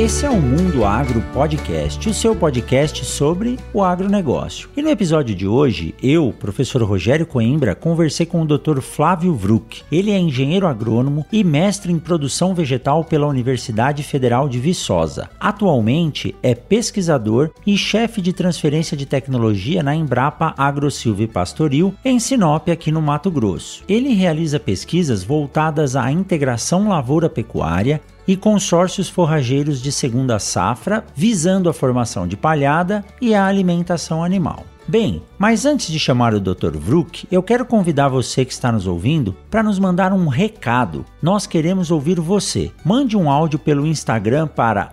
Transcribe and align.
Esse 0.00 0.24
é 0.24 0.30
o 0.30 0.40
Mundo 0.40 0.82
Agro 0.82 1.20
Podcast, 1.30 2.08
o 2.08 2.14
seu 2.14 2.34
podcast 2.34 3.04
sobre 3.04 3.58
o 3.70 3.84
agronegócio. 3.84 4.70
E 4.74 4.80
no 4.80 4.88
episódio 4.88 5.34
de 5.34 5.46
hoje, 5.46 5.94
eu, 6.02 6.32
professor 6.40 6.82
Rogério 6.82 7.26
Coimbra, 7.26 7.74
conversei 7.74 8.24
com 8.24 8.40
o 8.40 8.46
Dr. 8.46 8.80
Flávio 8.80 9.34
Vruck. 9.34 9.82
Ele 9.92 10.10
é 10.10 10.18
engenheiro 10.18 10.66
agrônomo 10.66 11.26
e 11.30 11.44
mestre 11.44 11.92
em 11.92 11.98
produção 11.98 12.54
vegetal 12.54 13.04
pela 13.04 13.26
Universidade 13.26 14.02
Federal 14.02 14.48
de 14.48 14.58
Viçosa. 14.58 15.28
Atualmente 15.38 16.34
é 16.42 16.54
pesquisador 16.54 17.50
e 17.66 17.76
chefe 17.76 18.22
de 18.22 18.32
transferência 18.32 18.96
de 18.96 19.04
tecnologia 19.04 19.82
na 19.82 19.94
Embrapa 19.94 20.54
AgroSilva 20.56 21.28
Pastoril, 21.28 21.92
em 22.02 22.18
Sinop, 22.18 22.70
aqui 22.70 22.90
no 22.90 23.02
Mato 23.02 23.30
Grosso. 23.30 23.84
Ele 23.86 24.14
realiza 24.14 24.58
pesquisas 24.58 25.22
voltadas 25.22 25.94
à 25.94 26.10
integração 26.10 26.88
lavoura-pecuária, 26.88 28.00
e 28.26 28.36
consórcios 28.36 29.08
forrageiros 29.08 29.80
de 29.80 29.90
segunda 29.90 30.38
safra, 30.38 31.04
visando 31.14 31.68
a 31.68 31.72
formação 31.72 32.26
de 32.26 32.36
palhada 32.36 33.04
e 33.20 33.34
a 33.34 33.46
alimentação 33.46 34.22
animal. 34.22 34.64
Bem, 34.90 35.22
mas 35.38 35.64
antes 35.66 35.86
de 35.86 36.00
chamar 36.00 36.34
o 36.34 36.40
Dr. 36.40 36.76
Vrook, 36.76 37.24
eu 37.30 37.44
quero 37.44 37.64
convidar 37.64 38.08
você 38.08 38.44
que 38.44 38.52
está 38.52 38.72
nos 38.72 38.88
ouvindo 38.88 39.36
para 39.48 39.62
nos 39.62 39.78
mandar 39.78 40.12
um 40.12 40.26
recado. 40.26 41.06
Nós 41.22 41.46
queremos 41.46 41.92
ouvir 41.92 42.18
você. 42.18 42.72
Mande 42.84 43.16
um 43.16 43.30
áudio 43.30 43.56
pelo 43.56 43.86
Instagram 43.86 44.48
para 44.48 44.92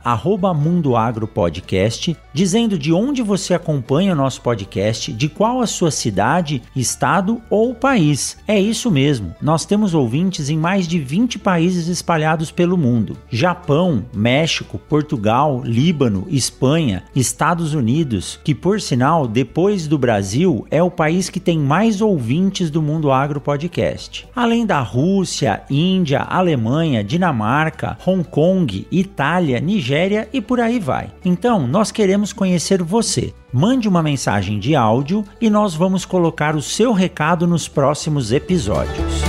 @mundoagropodcast, 0.56 2.16
dizendo 2.32 2.78
de 2.78 2.94
onde 2.94 3.24
você 3.24 3.56
acompanha 3.56 4.14
o 4.14 4.16
nosso 4.16 4.40
podcast, 4.44 5.12
de 5.12 5.28
qual 5.28 5.62
a 5.62 5.66
sua 5.66 5.90
cidade, 5.90 6.62
estado 6.76 7.42
ou 7.50 7.74
país. 7.74 8.38
É 8.48 8.60
isso 8.60 8.92
mesmo. 8.92 9.36
Nós 9.42 9.66
temos 9.66 9.96
ouvintes 9.96 10.48
em 10.52 10.60
mais 10.60 10.88
de 10.88 11.00
20 11.00 11.40
países 11.40 11.88
espalhados 11.88 12.52
pelo 12.52 12.78
mundo: 12.78 13.18
Japão, 13.32 14.06
México, 14.14 14.78
Portugal, 14.78 15.64
Líbano, 15.66 16.28
Espanha, 16.30 17.04
Estados 17.16 17.74
Unidos, 17.74 18.40
que 18.44 18.54
por 18.54 18.80
sinal, 18.80 19.28
depois 19.28 19.87
do 19.88 19.98
Brasil, 19.98 20.66
é 20.70 20.82
o 20.82 20.92
país 20.92 21.30
que 21.30 21.40
tem 21.40 21.58
mais 21.58 22.02
ouvintes 22.02 22.70
do 22.70 22.82
Mundo 22.82 23.12
Agro 23.12 23.42
Podcast. 23.42 24.28
Além 24.36 24.66
da 24.66 24.80
Rússia, 24.80 25.62
Índia, 25.70 26.20
Alemanha, 26.20 27.04
Dinamarca, 27.04 27.98
Hong 28.06 28.24
Kong, 28.24 28.88
Itália, 28.92 29.60
Nigéria 29.60 30.28
e 30.32 30.42
por 30.42 30.60
aí 30.60 30.80
vai. 30.80 31.12
Então, 31.24 31.68
nós 31.68 31.92
queremos 31.92 32.32
conhecer 32.32 32.82
você. 32.84 33.34
Mande 33.52 33.88
uma 33.88 34.04
mensagem 34.04 34.60
de 34.60 34.76
áudio 34.76 35.24
e 35.42 35.50
nós 35.50 35.74
vamos 35.74 36.06
colocar 36.06 36.56
o 36.56 36.62
seu 36.62 36.94
recado 36.94 37.48
nos 37.48 37.68
próximos 37.68 38.32
episódios. 38.32 39.27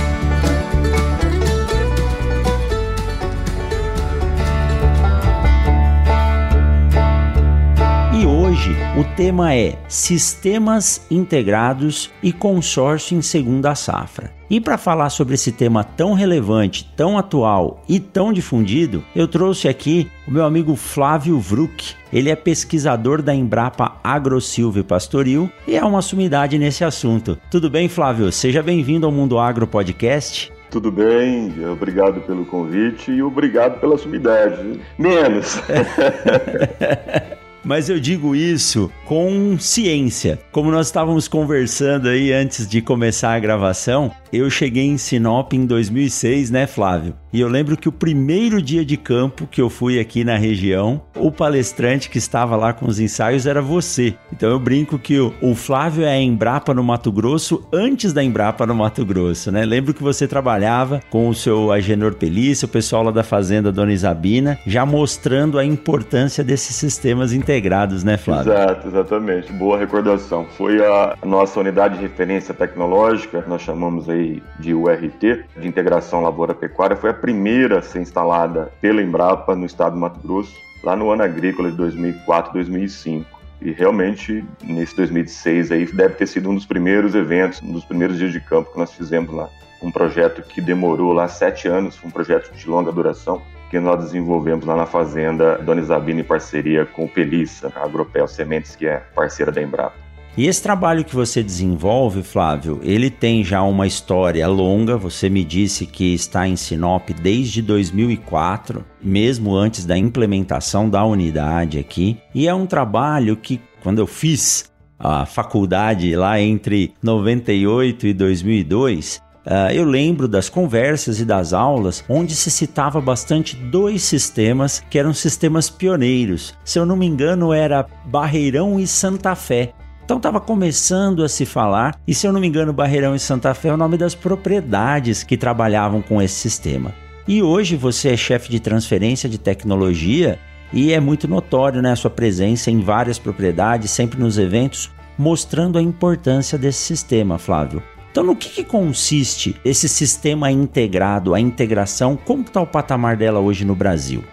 O 8.99 9.03
tema 9.15 9.55
é 9.55 9.77
Sistemas 9.87 11.07
Integrados 11.09 12.11
e 12.21 12.33
Consórcio 12.33 13.17
em 13.17 13.21
Segunda 13.21 13.73
Safra. 13.73 14.33
E 14.49 14.59
para 14.59 14.77
falar 14.77 15.09
sobre 15.09 15.35
esse 15.35 15.53
tema 15.53 15.85
tão 15.85 16.13
relevante, 16.13 16.83
tão 16.97 17.17
atual 17.17 17.81
e 17.87 17.97
tão 17.97 18.33
difundido, 18.33 19.01
eu 19.15 19.25
trouxe 19.25 19.69
aqui 19.69 20.11
o 20.27 20.31
meu 20.31 20.43
amigo 20.43 20.75
Flávio 20.75 21.39
Vruck. 21.39 21.95
Ele 22.11 22.29
é 22.29 22.35
pesquisador 22.35 23.21
da 23.21 23.33
Embrapa 23.33 23.95
AgroSilva 24.03 24.83
Pastoril 24.83 25.49
e 25.65 25.77
é 25.77 25.85
uma 25.85 26.01
sumidade 26.01 26.59
nesse 26.59 26.83
assunto. 26.83 27.39
Tudo 27.49 27.69
bem, 27.69 27.87
Flávio? 27.87 28.29
Seja 28.33 28.61
bem-vindo 28.61 29.05
ao 29.05 29.13
Mundo 29.13 29.39
Agro 29.39 29.65
Podcast. 29.65 30.51
Tudo 30.69 30.91
bem, 30.91 31.53
obrigado 31.71 32.19
pelo 32.27 32.45
convite 32.45 33.13
e 33.13 33.23
obrigado 33.23 33.79
pela 33.79 33.97
sumidade. 33.97 34.77
Menos. 34.97 35.57
Mas 37.63 37.89
eu 37.89 37.99
digo 37.99 38.35
isso 38.35 38.91
com 39.05 39.57
ciência. 39.59 40.39
Como 40.51 40.71
nós 40.71 40.87
estávamos 40.87 41.27
conversando 41.27 42.07
aí 42.07 42.31
antes 42.31 42.67
de 42.67 42.81
começar 42.81 43.33
a 43.33 43.39
gravação, 43.39 44.11
eu 44.31 44.49
cheguei 44.49 44.85
em 44.85 44.97
Sinop 44.97 45.53
em 45.53 45.65
2006, 45.65 46.51
né, 46.51 46.67
Flávio? 46.67 47.15
E 47.31 47.39
eu 47.39 47.47
lembro 47.47 47.77
que 47.77 47.87
o 47.87 47.91
primeiro 47.91 48.61
dia 48.61 48.83
de 48.83 48.97
campo 48.97 49.47
que 49.47 49.61
eu 49.61 49.69
fui 49.69 49.99
aqui 49.99 50.23
na 50.23 50.35
região, 50.37 51.01
o 51.15 51.31
palestrante 51.31 52.09
que 52.09 52.17
estava 52.17 52.55
lá 52.55 52.73
com 52.73 52.87
os 52.87 52.99
ensaios 52.99 53.45
era 53.45 53.61
você. 53.61 54.15
Então 54.33 54.49
eu 54.49 54.59
brinco 54.59 54.97
que 54.97 55.19
o, 55.19 55.55
Flávio 55.55 56.05
é 56.05 56.13
a 56.13 56.21
Embrapa 56.21 56.73
no 56.73 56.83
Mato 56.83 57.11
Grosso 57.11 57.67
antes 57.71 58.13
da 58.13 58.23
Embrapa 58.23 58.65
no 58.65 58.73
Mato 58.73 59.05
Grosso, 59.05 59.51
né? 59.51 59.65
Lembro 59.65 59.93
que 59.93 60.01
você 60.01 60.27
trabalhava 60.27 61.01
com 61.09 61.29
o 61.29 61.35
seu 61.35 61.71
Agenor 61.71 62.15
Pelícia, 62.15 62.65
o 62.65 62.69
pessoal 62.69 63.03
lá 63.03 63.11
da 63.11 63.23
fazenda 63.23 63.71
Dona 63.71 63.93
Isabina, 63.93 64.59
já 64.65 64.85
mostrando 64.85 65.59
a 65.59 65.65
importância 65.65 66.43
desses 66.43 66.75
sistemas 66.75 67.33
integrados, 67.33 67.58
né, 68.03 68.17
Flávio? 68.17 68.53
Exato, 68.53 68.87
exatamente. 68.87 69.51
Boa 69.53 69.77
recordação. 69.77 70.45
Foi 70.45 70.83
a 70.83 71.17
nossa 71.25 71.59
unidade 71.59 71.95
de 71.95 72.01
referência 72.01 72.53
tecnológica, 72.53 73.43
nós 73.47 73.61
chamamos 73.61 74.09
aí 74.09 74.41
de 74.59 74.73
URT, 74.73 75.45
de 75.57 75.67
integração 75.67 76.21
lavoura-pecuária, 76.21 76.95
foi 76.95 77.09
a 77.09 77.13
primeira 77.13 77.79
a 77.79 77.81
ser 77.81 78.01
instalada 78.01 78.71
pela 78.81 79.01
Embrapa 79.01 79.55
no 79.55 79.65
estado 79.65 79.93
do 79.93 79.99
Mato 79.99 80.19
Grosso, 80.19 80.53
lá 80.83 80.95
no 80.95 81.11
ano 81.11 81.23
agrícola 81.23 81.69
de 81.71 81.77
2004, 81.77 82.53
2005. 82.53 83.39
E 83.61 83.71
realmente, 83.71 84.43
nesse 84.63 84.95
2006 84.95 85.71
aí, 85.71 85.85
deve 85.85 86.15
ter 86.15 86.27
sido 86.27 86.49
um 86.49 86.55
dos 86.55 86.65
primeiros 86.65 87.13
eventos, 87.13 87.61
um 87.61 87.73
dos 87.73 87.83
primeiros 87.83 88.17
dias 88.17 88.31
de 88.31 88.39
campo 88.39 88.71
que 88.71 88.79
nós 88.79 88.93
fizemos 88.93 89.33
lá. 89.33 89.49
Um 89.81 89.91
projeto 89.91 90.41
que 90.41 90.61
demorou 90.61 91.11
lá 91.11 91.27
sete 91.27 91.67
anos, 91.67 91.97
foi 91.97 92.09
um 92.09 92.11
projeto 92.11 92.53
de 92.53 92.69
longa 92.69 92.91
duração, 92.91 93.41
que 93.69 93.79
nós 93.79 94.03
desenvolvemos 94.03 94.65
lá 94.65 94.75
na 94.75 94.85
fazenda 94.85 95.57
Dona 95.57 95.81
Isabina 95.81 96.21
em 96.21 96.23
parceria 96.23 96.85
com 96.85 97.05
o 97.05 97.09
Pelissa, 97.09 97.71
a 97.75 97.83
Agropel 97.83 98.27
Sementes, 98.27 98.75
que 98.75 98.87
é 98.87 98.97
parceira 99.15 99.51
da 99.51 99.61
Embrapa. 99.61 100.09
E 100.37 100.47
esse 100.47 100.63
trabalho 100.63 101.03
que 101.03 101.15
você 101.15 101.43
desenvolve, 101.43 102.23
Flávio, 102.23 102.79
ele 102.81 103.09
tem 103.09 103.43
já 103.43 103.61
uma 103.61 103.85
história 103.85 104.47
longa. 104.47 104.95
Você 104.95 105.29
me 105.29 105.43
disse 105.43 105.85
que 105.85 106.13
está 106.13 106.47
em 106.47 106.55
Sinop 106.55 107.09
desde 107.09 107.61
2004, 107.61 108.85
mesmo 109.01 109.53
antes 109.55 109.85
da 109.85 109.97
implementação 109.97 110.89
da 110.89 111.03
unidade 111.03 111.77
aqui. 111.77 112.17
E 112.33 112.47
é 112.47 112.53
um 112.53 112.65
trabalho 112.65 113.35
que, 113.35 113.59
quando 113.83 113.99
eu 113.99 114.07
fiz 114.07 114.71
a 114.97 115.25
faculdade 115.25 116.15
lá 116.15 116.39
entre 116.39 116.93
98 117.03 118.07
e 118.07 118.13
2002, 118.13 119.21
Uh, 119.45 119.71
eu 119.71 119.85
lembro 119.85 120.27
das 120.27 120.49
conversas 120.49 121.19
e 121.19 121.25
das 121.25 121.53
aulas 121.53 122.03
onde 122.09 122.35
se 122.35 122.51
citava 122.51 122.99
bastante 122.99 123.55
dois 123.55 124.03
sistemas 124.03 124.83
que 124.89 124.99
eram 124.99 125.13
sistemas 125.13 125.69
pioneiros. 125.69 126.53
Se 126.63 126.77
eu 126.77 126.85
não 126.85 126.95
me 126.95 127.05
engano, 127.05 127.53
era 127.53 127.85
Barreirão 128.05 128.79
e 128.79 128.85
Santa 128.85 129.33
Fé. 129.35 129.73
Então 130.03 130.17
estava 130.17 130.39
começando 130.39 131.23
a 131.23 131.29
se 131.29 131.45
falar, 131.45 131.99
e 132.07 132.15
se 132.15 132.25
eu 132.25 132.33
não 132.33 132.41
me 132.41 132.47
engano, 132.47 132.73
Barreirão 132.73 133.15
e 133.15 133.19
Santa 133.19 133.53
Fé 133.53 133.69
é 133.69 133.73
o 133.73 133.77
nome 133.77 133.95
das 133.95 134.15
propriedades 134.15 135.23
que 135.23 135.37
trabalhavam 135.37 136.01
com 136.01 136.21
esse 136.21 136.33
sistema. 136.33 136.93
E 137.27 137.43
hoje 137.43 137.75
você 137.75 138.09
é 138.09 138.17
chefe 138.17 138.49
de 138.49 138.59
transferência 138.59 139.29
de 139.29 139.37
tecnologia 139.37 140.39
e 140.73 140.91
é 140.91 140.99
muito 140.99 141.27
notório 141.27 141.81
né, 141.81 141.91
a 141.91 141.95
sua 141.95 142.09
presença 142.09 142.71
em 142.71 142.81
várias 142.81 143.19
propriedades, 143.19 143.91
sempre 143.91 144.19
nos 144.19 144.37
eventos, 144.39 144.89
mostrando 145.15 145.77
a 145.77 145.81
importância 145.81 146.57
desse 146.57 146.79
sistema, 146.79 147.37
Flávio. 147.37 147.83
Então, 148.11 148.23
no 148.23 148.35
que, 148.35 148.49
que 148.49 148.63
consiste 148.63 149.55
esse 149.63 149.87
sistema 149.87 150.51
integrado, 150.51 151.33
a 151.33 151.39
integração? 151.39 152.17
Como 152.17 152.41
está 152.41 152.59
o 152.59 152.67
patamar 152.67 153.15
dela 153.15 153.39
hoje 153.39 153.63
no 153.63 153.75
Brasil? 153.75 154.23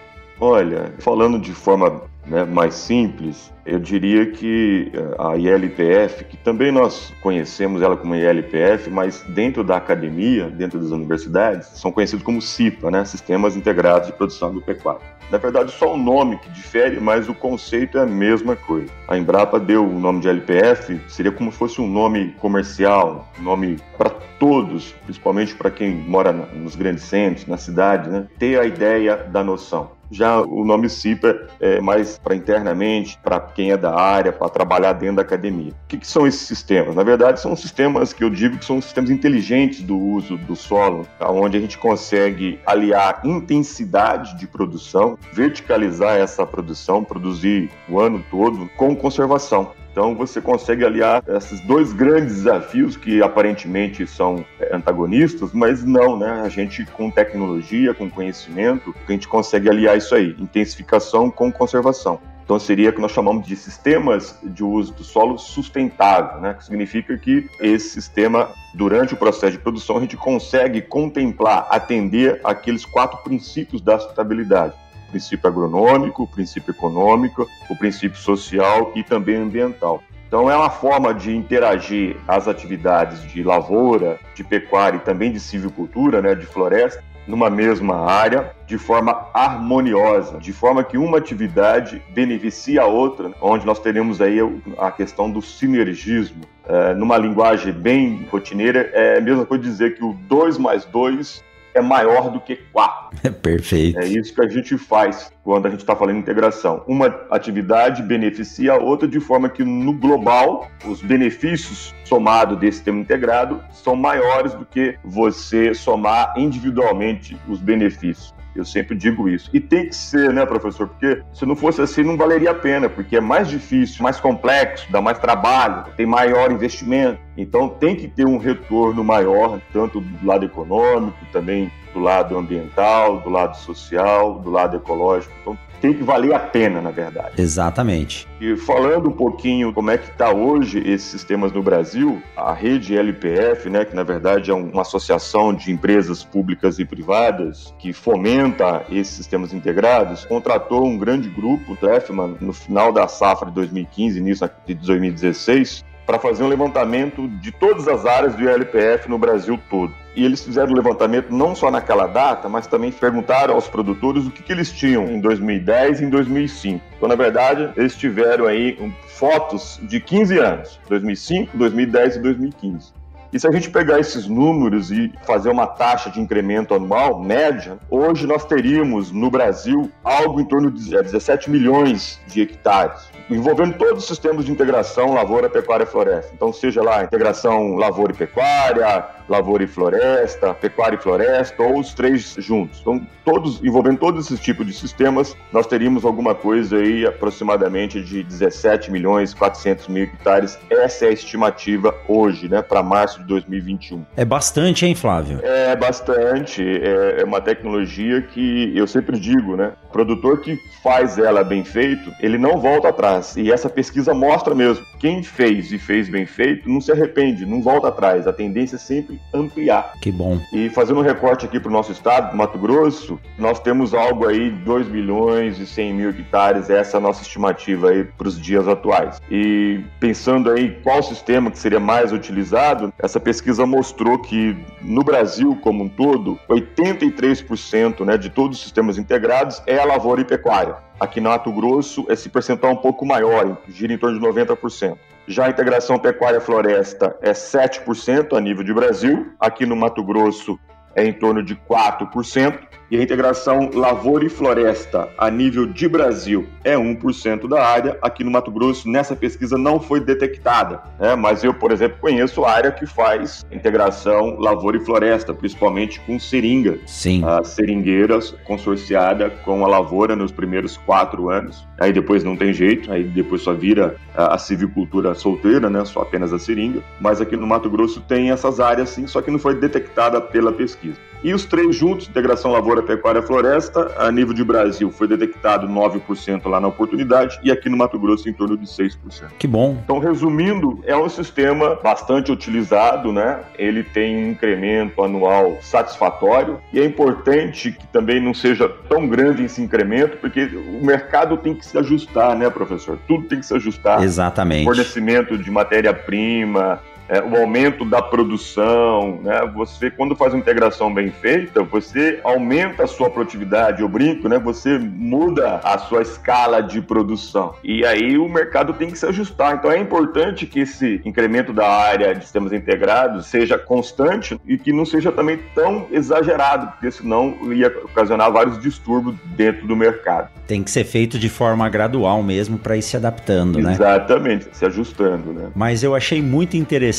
Olha, 0.41 0.95
falando 0.99 1.39
de 1.39 1.53
forma 1.53 2.03
né, 2.27 2.45
mais 2.45 2.75
simples, 2.75 3.53
eu 3.65 3.79
diria 3.79 4.27
que 4.27 4.93
eh, 4.93 5.15
a 5.19 5.37
ILPF, 5.37 6.25
que 6.25 6.37
também 6.37 6.71
nós 6.71 7.13
conhecemos 7.21 7.83
ela 7.83 7.97
como 7.97 8.15
ILPF, 8.15 8.91
mas 8.91 9.23
dentro 9.29 9.65
da 9.65 9.77
academia, 9.77 10.49
dentro 10.49 10.79
das 10.79 10.91
universidades, 10.91 11.69
são 11.75 11.91
conhecidos 11.91 12.25
como 12.25 12.41
CIPA, 12.41 12.91
né, 12.91 13.05
Sistemas 13.05 13.57
Integrados 13.57 14.09
de 14.09 14.15
Produção 14.15 14.49
Agropecuária. 14.49 15.01
Na 15.31 15.39
verdade, 15.39 15.73
só 15.73 15.95
o 15.95 15.99
nome 15.99 16.39
que 16.39 16.49
difere, 16.51 17.01
mas 17.01 17.29
o 17.29 17.35
conceito 17.35 17.99
é 17.99 18.03
a 18.03 18.07
mesma 18.07 18.55
coisa. 18.55 18.93
A 19.09 19.19
Embrapa 19.19 19.59
deu 19.59 19.85
o 19.85 19.99
nome 19.99 20.21
de 20.21 20.29
LPF, 20.29 21.01
seria 21.09 21.33
como 21.33 21.51
se 21.51 21.59
fosse 21.59 21.81
um 21.81 21.89
nome 21.89 22.33
comercial, 22.39 23.29
um 23.41 23.43
nome 23.43 23.79
para 23.99 24.11
todos, 24.39 24.93
principalmente 25.05 25.55
para 25.55 25.71
quem 25.71 25.93
mora 25.93 26.33
nos 26.33 26.77
grandes 26.77 27.03
centros, 27.05 27.47
na 27.47 27.57
cidade, 27.57 28.09
né, 28.09 28.27
ter 28.39 28.61
a 28.61 28.65
ideia 28.65 29.17
da 29.17 29.43
noção. 29.43 29.96
Já 30.11 30.41
o 30.41 30.65
nome 30.65 30.89
CIPA 30.89 31.49
é 31.61 31.81
mais 31.81 32.19
para 32.19 32.35
internamente, 32.35 33.19
para 33.23 33.41
quem 33.41 33.73
é 33.73 33.77
da 33.77 33.95
área, 33.95 34.33
para 34.33 34.49
trabalhar 34.49 34.93
dentro 34.93 35.17
da 35.17 35.23
academia. 35.23 35.73
O 35.73 35.89
que, 35.89 35.99
que, 35.99 36.07
são 36.07 36.27
esses 36.27 36.43
sistemas? 36.43 36.95
Na 36.95 37.03
verdade, 37.03 37.41
são 37.41 37.57
sistemas 37.57 38.13
que 38.13 38.23
eu 38.23 38.31
digo 38.31 38.59
que 38.59 38.65
são 38.65 38.81
sistemas 38.81 39.11
inteligentes 39.11 39.83
do 39.83 39.99
uso 39.99 40.37
do 40.39 40.55
solo, 40.55 41.07
onde 41.21 41.57
a 41.57 41.61
gente 41.61 41.79
consegue 41.79 42.61
aliar 42.67 43.21
intensidade 43.25 44.39
de 44.39 44.47
produção, 44.47 45.19
verticalizar 45.33 46.17
essa 46.17 46.47
produção, 46.47 47.03
produzir 47.03 47.71
o 47.89 48.01
ano 48.01 48.25
todo 48.31 48.69
com 48.77 48.95
conservação. 48.95 49.73
Então 49.97 50.15
você 50.15 50.43
consegue 50.43 50.85
aliar 50.85 51.25
esses 51.27 51.59
dois 51.63 51.91
grandes 51.91 52.35
desafios 52.35 52.99
que 52.99 53.23
aparentemente 53.23 54.07
são 54.07 54.45
é, 54.61 54.77
antagonistas, 54.77 55.55
mas 55.55 55.83
não, 55.83 56.19
né? 56.19 56.43
A 56.45 56.51
gente 56.51 56.85
com 56.85 57.11
tecnologia, 57.11 57.95
com 57.95 58.11
conhecimento, 58.11 58.95
a 59.09 59.13
gente 59.13 59.27
consegue 59.27 59.71
aliar 59.71 59.97
isso 59.97 60.15
aí, 60.15 60.37
intensificação 60.39 61.31
com 61.31 61.51
conservação. 61.51 62.21
Então 62.45 62.59
seria 62.59 62.91
o 62.91 62.93
que 62.93 63.01
nós 63.01 63.11
chamamos 63.11 63.47
de 63.47 63.57
sistemas 63.57 64.39
de 64.45 64.63
uso 64.63 64.93
do 64.93 65.03
solo 65.03 65.39
sustentável, 65.39 66.43
né? 66.43 66.53
que 66.53 66.65
significa 66.67 67.17
que 67.17 67.49
esse 67.59 67.89
sistema, 67.89 68.51
durante 68.75 69.15
o 69.15 69.17
processo 69.17 69.53
de 69.53 69.59
produção, 69.59 69.97
a 69.97 70.01
gente 70.01 70.17
consegue 70.19 70.83
contemplar, 70.83 71.69
atender 71.71 72.39
aqueles 72.45 72.85
quatro 72.85 73.17
princípios 73.25 73.81
da 73.81 73.99
sustentabilidade 73.99 74.75
princípio 75.17 75.49
agronômico, 75.49 76.25
o 76.25 76.27
princípio 76.27 76.73
econômico, 76.73 77.49
o 77.71 77.77
princípio 77.77 78.19
social 78.21 78.93
e 78.95 79.03
também 79.03 79.37
ambiental. 79.37 80.03
Então, 80.29 80.51
é 80.51 80.57
uma 80.57 80.69
forma 80.69 81.15
de 81.15 81.35
interagir 81.35 82.17
as 82.29 82.47
atividades 82.47 83.23
de 83.23 83.43
lavoura, 83.43 84.19
de 84.35 84.45
pecuária 84.45 84.99
e 84.99 85.01
também 85.01 85.33
de 85.33 85.41
silvicultura, 85.41 86.21
né, 86.21 86.35
de 86.35 86.45
floresta, 86.45 87.03
numa 87.27 87.49
mesma 87.49 87.97
área, 87.97 88.53
de 88.67 88.77
forma 88.77 89.27
harmoniosa, 89.33 90.39
de 90.39 90.53
forma 90.53 90.85
que 90.85 90.99
uma 90.99 91.19
atividade 91.19 92.03
beneficia 92.11 92.83
a 92.83 92.87
outra, 92.87 93.33
onde 93.41 93.65
nós 93.65 93.81
teremos 93.81 94.21
aí 94.21 94.39
a 94.79 94.91
questão 94.91 95.31
do 95.31 95.41
sinergismo. 95.41 96.43
É, 96.69 96.95
numa 96.95 97.17
linguagem 97.17 97.73
bem 97.73 98.27
rotineira, 98.31 98.91
é 98.93 99.19
a 99.19 99.21
mesma 99.21 99.47
coisa 99.47 99.63
dizer 99.63 99.97
que 99.97 100.05
o 100.05 100.13
2 100.29 100.59
mais 100.59 100.85
2 100.85 101.43
é 101.77 101.81
maior 101.83 102.31
do 102.31 102.41
que 102.41 102.57
4. 102.73 103.07
É 103.27 103.31
perfeito. 103.31 103.99
É 103.99 104.07
isso 104.07 104.35
que 104.35 104.41
a 104.41 104.49
gente 104.49 104.79
faz 104.79 105.33
quando 105.43 105.67
a 105.67 105.71
gente 105.71 105.81
está 105.81 105.97
falando 105.97 106.19
integração. 106.19 106.85
Uma 106.87 107.07
atividade 107.31 108.03
beneficia 108.03 108.75
a 108.75 108.77
outra 108.77 109.09
de 109.09 109.19
forma 109.19 109.49
que 109.49 109.65
no 109.65 109.93
global 109.93 110.69
os 110.85 111.03
benefícios 111.03 111.95
somados 112.05 112.59
desse 112.59 112.77
sistema 112.77 113.01
integrado 113.01 113.63
são 113.73 113.97
maiores 113.97 114.55
do 114.55 114.65
que 114.65 114.97
você 115.05 115.75
somar 115.75 116.35
individualmente 116.37 117.37
os 117.49 117.61
benefícios. 117.61 118.36
Eu 118.59 118.65
sempre 118.65 118.97
digo 118.97 119.29
isso. 119.29 119.51
E 119.53 119.61
tem 119.61 119.89
que 119.89 119.95
ser, 119.95 120.33
né, 120.33 120.45
professor? 120.47 120.89
Porque 120.89 121.23
se 121.33 121.45
não 121.45 121.57
fosse 121.57 121.81
assim, 121.81 122.03
não 122.03 122.17
valeria 122.17 122.51
a 122.51 122.55
pena, 122.55 122.89
porque 122.89 123.17
é 123.17 123.21
mais 123.21 123.49
difícil, 123.49 124.03
mais 124.03 124.19
complexo, 124.21 124.91
dá 124.91 125.01
mais 125.01 125.19
trabalho, 125.19 125.85
tem 125.97 126.07
maior 126.07 126.51
investimento. 126.51 127.21
Então 127.37 127.69
tem 127.69 127.95
que 127.95 128.09
ter 128.09 128.27
um 128.27 128.39
retorno 128.39 129.05
maior, 129.05 129.61
tanto 129.73 130.01
do 130.01 130.27
lado 130.27 130.45
econômico, 130.45 131.19
também 131.33 131.71
do 131.93 132.01
lado 132.01 132.37
ambiental, 132.37 133.21
do 133.21 133.31
lado 133.31 133.57
social, 133.57 134.39
do 134.39 134.51
lado 134.51 134.77
ecológico. 134.77 135.33
Então 135.41 135.59
tem 135.81 135.93
que 135.93 136.03
valer 136.03 136.35
a 136.35 136.39
pena, 136.39 136.81
na 136.81 136.91
verdade. 136.91 137.41
Exatamente. 137.41 138.27
E 138.41 138.57
falando 138.57 139.09
um 139.09 139.13
pouquinho 139.13 139.73
como 139.73 139.91
é 139.91 139.99
que 139.99 140.11
está 140.11 140.33
hoje 140.33 140.79
esses 140.79 141.09
sistemas 141.11 141.53
no 141.53 141.63
Brasil, 141.63 142.23
a 142.37 142.53
rede 142.53 142.97
LPF, 142.97 143.71
né, 143.71 143.85
que 143.85 143.95
na 143.95 144.03
verdade 144.03 144.51
é 144.51 144.55
uma 144.55 144.83
associação 144.83 145.55
de 145.55 145.73
empresas 145.73 146.25
públicas 146.25 146.79
e 146.79 146.85
privadas 146.85 147.75
que 147.79 147.93
fomenta 147.93 148.85
esses 148.91 149.15
sistemas 149.15 149.53
integrados, 149.53 150.25
contratou 150.25 150.87
um 150.87 150.99
grande 150.99 151.29
grupo, 151.29 151.73
o 151.73 151.77
Treffman, 151.77 152.37
no 152.41 152.53
final 152.53 152.93
da 152.93 153.09
safra 153.09 153.49
de 153.49 153.55
2015, 153.55 154.19
início 154.19 154.51
de 154.67 154.75
2016, 154.75 155.85
para 156.07 156.19
fazer 156.19 156.45
um 156.45 156.49
levantamento 156.49 157.27
de 157.29 157.51
todas 157.51 157.89
as 157.89 158.07
áreas 158.07 158.35
do 158.35 158.43
ILPF 158.43 159.09
no 159.09 159.19
Brasil 159.19 159.59
todo. 159.69 159.93
E 160.17 160.25
eles 160.25 160.43
fizeram 160.43 160.73
o 160.73 160.75
levantamento 160.75 161.31
não 161.31 161.55
só 161.55 161.71
naquela 161.71 162.07
data, 162.07 162.49
mas 162.49 162.67
também 162.67 162.91
perguntaram 162.91 163.55
aos 163.55 163.69
produtores 163.69 164.27
o 164.27 164.31
que, 164.31 164.43
que 164.43 164.51
eles 164.51 164.73
tinham 164.73 165.05
em 165.11 165.21
2010 165.21 166.01
e 166.01 166.05
em 166.05 166.09
2005. 166.09 166.83
Então, 166.97 167.07
na 167.07 167.15
verdade, 167.15 167.71
eles 167.77 167.95
tiveram 167.95 168.47
aí 168.47 168.79
um, 168.81 168.91
fotos 169.09 169.79
de 169.83 170.01
15 170.01 170.39
anos, 170.39 170.81
2005, 170.89 171.55
2010 171.59 172.17
e 172.17 172.19
2015. 172.21 172.93
E 173.31 173.39
se 173.39 173.47
a 173.47 173.53
gente 173.53 173.69
pegar 173.69 174.01
esses 174.01 174.27
números 174.27 174.91
e 174.91 175.13
fazer 175.27 175.51
uma 175.51 175.67
taxa 175.67 176.09
de 176.09 176.19
incremento 176.19 176.73
anual 176.73 177.23
média, 177.23 177.77
hoje 177.91 178.27
nós 178.27 178.47
teríamos 178.47 179.13
no 179.13 179.31
Brasil 179.31 179.91
algo 180.03 180.41
em 180.41 180.45
torno 180.47 180.71
de 180.71 180.83
17 180.83 181.51
milhões 181.51 182.19
de 182.27 182.41
hectares 182.41 183.16
envolvendo 183.31 183.77
todos 183.77 184.03
os 184.03 184.09
sistemas 184.09 184.45
de 184.45 184.53
integração 184.53 185.15
lavoura, 185.15 185.49
pecuária 185.49 185.87
floresta. 185.87 186.33
Então, 186.35 186.53
seja 186.53 186.83
lá 186.83 187.05
integração 187.05 187.77
lavoura 187.77 188.13
e 188.13 188.17
pecuária, 188.17 189.05
lavoura 189.29 189.65
e 189.65 189.67
floresta, 189.67 190.55
pecuária 190.55 190.97
e 190.97 191.03
floresta, 191.03 191.63
ou 191.63 191.81
os 191.81 191.93
três 191.95 192.35
juntos. 192.39 192.81
Então, 192.81 193.07
todos, 193.25 193.63
envolvendo 193.63 193.99
todos 193.99 194.27
esses 194.27 194.41
tipos 194.41 194.67
de 194.67 194.73
sistemas, 194.73 195.37
nós 195.53 195.67
teríamos 195.67 196.05
alguma 196.05 196.35
coisa 196.35 196.77
aí 196.77 197.07
aproximadamente 197.07 198.01
de 198.03 198.23
17 198.23 198.91
milhões 198.91 199.35
400 199.35 199.89
mil 199.89 200.05
hectares. 200.05 200.59
Essa 200.71 201.07
é 201.07 201.09
a 201.09 201.13
estimativa 201.13 201.95
hoje, 202.09 202.49
né, 202.49 202.63
para 202.63 202.83
março 202.83 203.21
de 203.21 203.27
2021. 203.27 204.05
É 204.17 204.25
bastante, 204.25 204.87
hein, 204.87 204.95
Flávio? 204.95 205.41
É 205.43 205.75
bastante. 205.75 206.63
É, 206.63 207.23
é 207.23 207.25
uma 207.25 207.41
tecnologia 207.41 208.23
que 208.23 208.73
eu 208.77 208.87
sempre 208.87 209.19
digo, 209.19 209.57
né? 209.57 209.73
O 209.89 209.93
produtor 209.93 210.41
que 210.41 210.59
faz 210.83 211.19
ela 211.19 211.43
bem 211.43 211.65
feito, 211.65 212.13
ele 212.21 212.39
não 212.39 212.59
volta 212.59 212.89
atrás. 212.89 213.16
E 213.37 213.51
essa 213.51 213.69
pesquisa 213.69 214.15
mostra 214.15 214.55
mesmo. 214.55 214.85
Quem 214.99 215.23
fez 215.23 215.73
e 215.73 215.79
fez 215.79 216.09
bem 216.09 216.27
feito 216.27 216.69
não 216.69 216.81
se 216.81 216.91
arrepende, 216.93 217.47
não 217.47 217.63
volta 217.63 217.89
atrás. 217.89 218.27
A 218.27 218.33
tendência 218.33 218.77
é 218.77 218.79
sempre 218.79 219.21
ampliar. 219.33 219.95
Que 220.01 220.11
bom. 220.11 220.41
E 220.53 220.69
fazendo 220.71 221.01
um 221.01 221.03
recorte 221.03 221.47
aqui 221.47 221.61
para 221.61 221.69
o 221.69 221.73
nosso 221.73 221.93
estado, 221.93 222.37
Mato 222.37 222.59
Grosso, 222.59 223.19
nós 223.39 223.61
temos 223.61 223.95
algo 223.95 224.27
aí 224.27 224.51
2 224.51 224.89
milhões 224.89 225.59
e 225.59 225.67
100 225.67 225.95
mil 225.95 226.11
hectares, 226.11 226.71
essa 226.71 226.97
é 226.97 226.99
a 226.99 227.01
nossa 227.01 227.23
estimativa 227.23 227.91
aí 227.91 228.05
para 228.05 228.29
os 228.29 228.41
dias 228.41 228.67
atuais. 228.69 229.21
E 229.31 229.81
pensando 230.01 230.51
aí 230.51 230.71
qual 230.83 231.03
sistema 231.03 231.51
que 231.51 231.59
seria 231.59 231.81
mais 231.81 232.13
utilizado, 232.13 232.93
essa 232.99 233.21
pesquisa 233.21 233.67
mostrou 233.67 234.19
que 234.19 234.57
no 234.81 235.03
Brasil 235.03 235.57
como 235.63 235.85
um 235.85 235.89
todo, 235.89 236.39
83% 236.49 238.05
né, 238.05 238.17
de 238.17 238.31
todos 238.31 238.59
os 238.59 238.63
sistemas 238.63 238.99
integrados 238.99 239.63
é 239.67 239.79
a 239.79 239.85
lavoura 239.85 240.21
e 240.21 240.25
pecuária. 240.25 240.86
Aqui 240.99 241.21
no 241.21 241.29
Mato 241.29 241.53
Grosso, 241.53 242.07
esse 242.09 242.31
percentual 242.31 242.73
é 242.73 242.75
um 242.75 242.79
pouco 242.79 243.05
maior, 243.05 243.59
gira 243.69 243.93
em 243.93 243.99
torno 243.99 244.19
de 244.19 244.27
90%. 244.27 244.97
Já 245.29 245.45
a 245.45 245.51
integração 245.51 245.99
pecuária-floresta 245.99 247.19
é 247.21 247.33
7% 247.33 248.35
a 248.35 248.41
nível 248.41 248.65
de 248.65 248.73
Brasil. 248.73 249.33
Aqui 249.39 249.67
no 249.67 249.77
Mato 249.77 250.03
Grosso 250.03 250.59
é 250.97 251.07
em 251.07 251.13
torno 251.13 251.43
de 251.43 251.55
4% 251.55 252.59
e 252.91 252.97
a 252.97 253.03
integração 253.03 253.71
lavoura 253.75 254.25
e 254.25 254.29
floresta 254.29 255.09
a 255.19 255.29
nível 255.29 255.67
de 255.67 255.89
Brasil 255.89 256.47
é 256.63 256.77
1% 256.77 257.49
da 257.49 257.65
área. 257.65 257.99
Aqui 258.01 258.23
no 258.23 258.31
Mato 258.31 258.51
Grosso, 258.51 258.89
nessa 258.89 259.17
pesquisa 259.17 259.59
não 259.59 259.81
foi 259.81 260.01
detectada, 260.01 260.81
né? 260.99 261.15
mas 261.17 261.43
eu, 261.43 261.53
por 261.53 261.73
exemplo, 261.73 261.99
conheço 262.01 262.45
a 262.45 262.51
área 262.53 262.71
que 262.71 262.87
faz 262.87 263.45
integração 263.51 264.39
lavoura 264.39 264.77
e 264.77 264.85
floresta, 264.85 265.35
principalmente 265.35 266.01
com 266.01 266.19
seringa. 266.19 266.79
Sim. 266.87 267.25
A 267.25 267.43
seringueira 267.43 268.19
consorciada 268.45 269.31
com 269.45 269.65
a 269.65 269.69
lavoura 269.69 270.15
nos 270.15 270.31
primeiros 270.31 270.77
quatro 270.77 271.29
anos. 271.29 271.67
Aí 271.79 271.93
depois 271.93 272.23
não 272.23 272.37
tem 272.37 272.53
jeito, 272.53 272.91
aí 272.93 273.03
depois 273.03 273.43
só 273.43 273.53
vira 273.53 273.97
a, 274.15 274.35
a 274.35 274.39
civicultura 274.39 275.15
solteira, 275.15 275.69
né? 275.69 275.85
só 275.85 276.03
apenas 276.03 276.33
a 276.33 276.39
seringa. 276.39 276.83
Mas 277.01 277.21
aqui 277.21 277.37
no 277.37 277.47
Mato 277.47 277.69
Grosso 277.69 278.01
tem 278.01 278.31
essas 278.31 278.61
áreas 278.61 278.91
sim, 278.91 279.07
só 279.09 279.21
que 279.21 279.31
não 279.31 279.39
foi 279.39 279.57
detectada 279.57 280.21
pela 280.21 280.53
pesquisa. 280.53 280.86
E 281.25 281.35
os 281.35 281.45
três 281.45 281.75
juntos, 281.75 282.09
integração 282.09 282.53
lavoura, 282.53 282.83
pecuária 282.83 283.23
floresta, 283.23 283.93
a 283.97 284.13
nível 284.13 284.35
de 284.35 284.45
Brasil 284.45 284.91
foi 284.91 285.09
detectado 285.09 285.67
9% 285.67 286.47
lá 286.47 286.61
na 286.61 286.69
oportunidade 286.69 287.41
e 287.43 287.51
aqui 287.51 287.69
no 287.69 287.77
Mato 287.77 287.99
Grosso 287.99 288.29
em 288.29 288.33
torno 288.33 288.57
de 288.57 288.67
6%. 288.67 288.97
Que 289.39 289.47
bom. 289.47 289.79
Então, 289.83 289.99
resumindo, 289.99 290.79
é 290.85 290.97
um 290.97 291.09
sistema 291.09 291.75
bastante 291.83 292.31
utilizado, 292.31 293.13
né? 293.13 293.41
Ele 293.59 293.83
tem 293.83 294.17
um 294.17 294.31
incremento 294.31 295.03
anual 295.03 295.59
satisfatório 295.63 296.61
e 296.73 296.79
é 296.79 296.85
importante 296.85 297.73
que 297.73 297.87
também 297.89 298.21
não 298.21 298.35
seja 298.35 298.69
tão 298.89 299.09
grande 299.09 299.45
esse 299.45 299.61
incremento, 299.61 300.19
porque 300.19 300.45
o 300.45 300.85
mercado 300.85 301.37
tem 301.39 301.55
que 301.55 301.65
se 301.65 301.77
ajustar, 301.79 302.37
né, 302.37 302.51
professor? 302.51 302.99
Tudo 303.09 303.27
tem 303.27 303.41
que 303.41 303.47
se 303.47 303.55
ajustar. 303.55 304.03
Exatamente. 304.03 304.65
Fornecimento 304.65 305.37
de 305.37 305.51
matéria-prima, 305.51 306.81
é, 307.09 307.21
o 307.21 307.37
aumento 307.37 307.85
da 307.85 308.03
produção, 308.03 309.21
né? 309.23 309.41
Você, 309.55 309.91
quando 309.91 310.17
faz 310.17 310.33
uma 310.33 310.41
integração 310.41 310.93
bem 310.93 311.11
feita, 311.11 311.63
você 311.63 312.21
aumenta 312.25 312.85
a 312.85 312.87
sua 312.87 313.11
produtividade, 313.11 313.83
eu 313.83 313.89
brinco, 313.89 314.29
né? 314.29 314.39
Você 314.39 314.79
muda 314.79 315.61
a 315.63 315.79
sua 315.79 316.03
escala 316.03 316.61
de 316.61 316.81
produção. 316.81 317.55
E 317.63 317.85
aí 317.85 318.19
o 318.19 318.29
mercado 318.29 318.73
tem 318.73 318.91
que 318.91 318.99
se 318.99 319.07
ajustar. 319.07 319.55
Então 319.55 319.71
é 319.71 319.79
importante 319.79 320.47
que 320.47 320.61
esse 320.61 321.01
incremento 321.05 321.53
da 321.53 321.69
área 321.69 322.15
de 322.15 322.23
sistemas 322.23 322.53
integrados 322.53 323.27
seja 323.27 323.59
constante 323.59 324.39
e 324.47 324.59
que 324.59 324.73
não 324.73 324.85
seja 324.85 325.13
também 325.13 325.39
tão 325.55 325.87
exagerado, 325.91 326.73
porque 326.73 326.91
senão 326.91 327.53
ia 327.53 327.69
ocasionar 327.85 328.33
vários 328.33 328.59
distúrbios 328.59 329.17
dentro 329.37 329.67
do 329.67 329.77
mercado. 329.77 330.29
Tem 330.47 330.63
que 330.63 330.71
ser 330.71 330.85
feito 330.85 331.19
de 331.19 331.29
forma 331.29 331.69
gradual 331.69 332.23
mesmo 332.23 332.59
para 332.59 332.77
ir 332.77 332.83
se 332.83 332.97
adaptando, 332.97 333.59
né? 333.59 333.73
Exatamente, 333.73 334.49
se 334.53 334.65
ajustando, 334.65 335.33
né? 335.33 335.51
Mas 335.55 335.83
eu 335.83 335.95
achei 335.95 336.23
muito 336.23 336.57
interessante, 336.57 336.96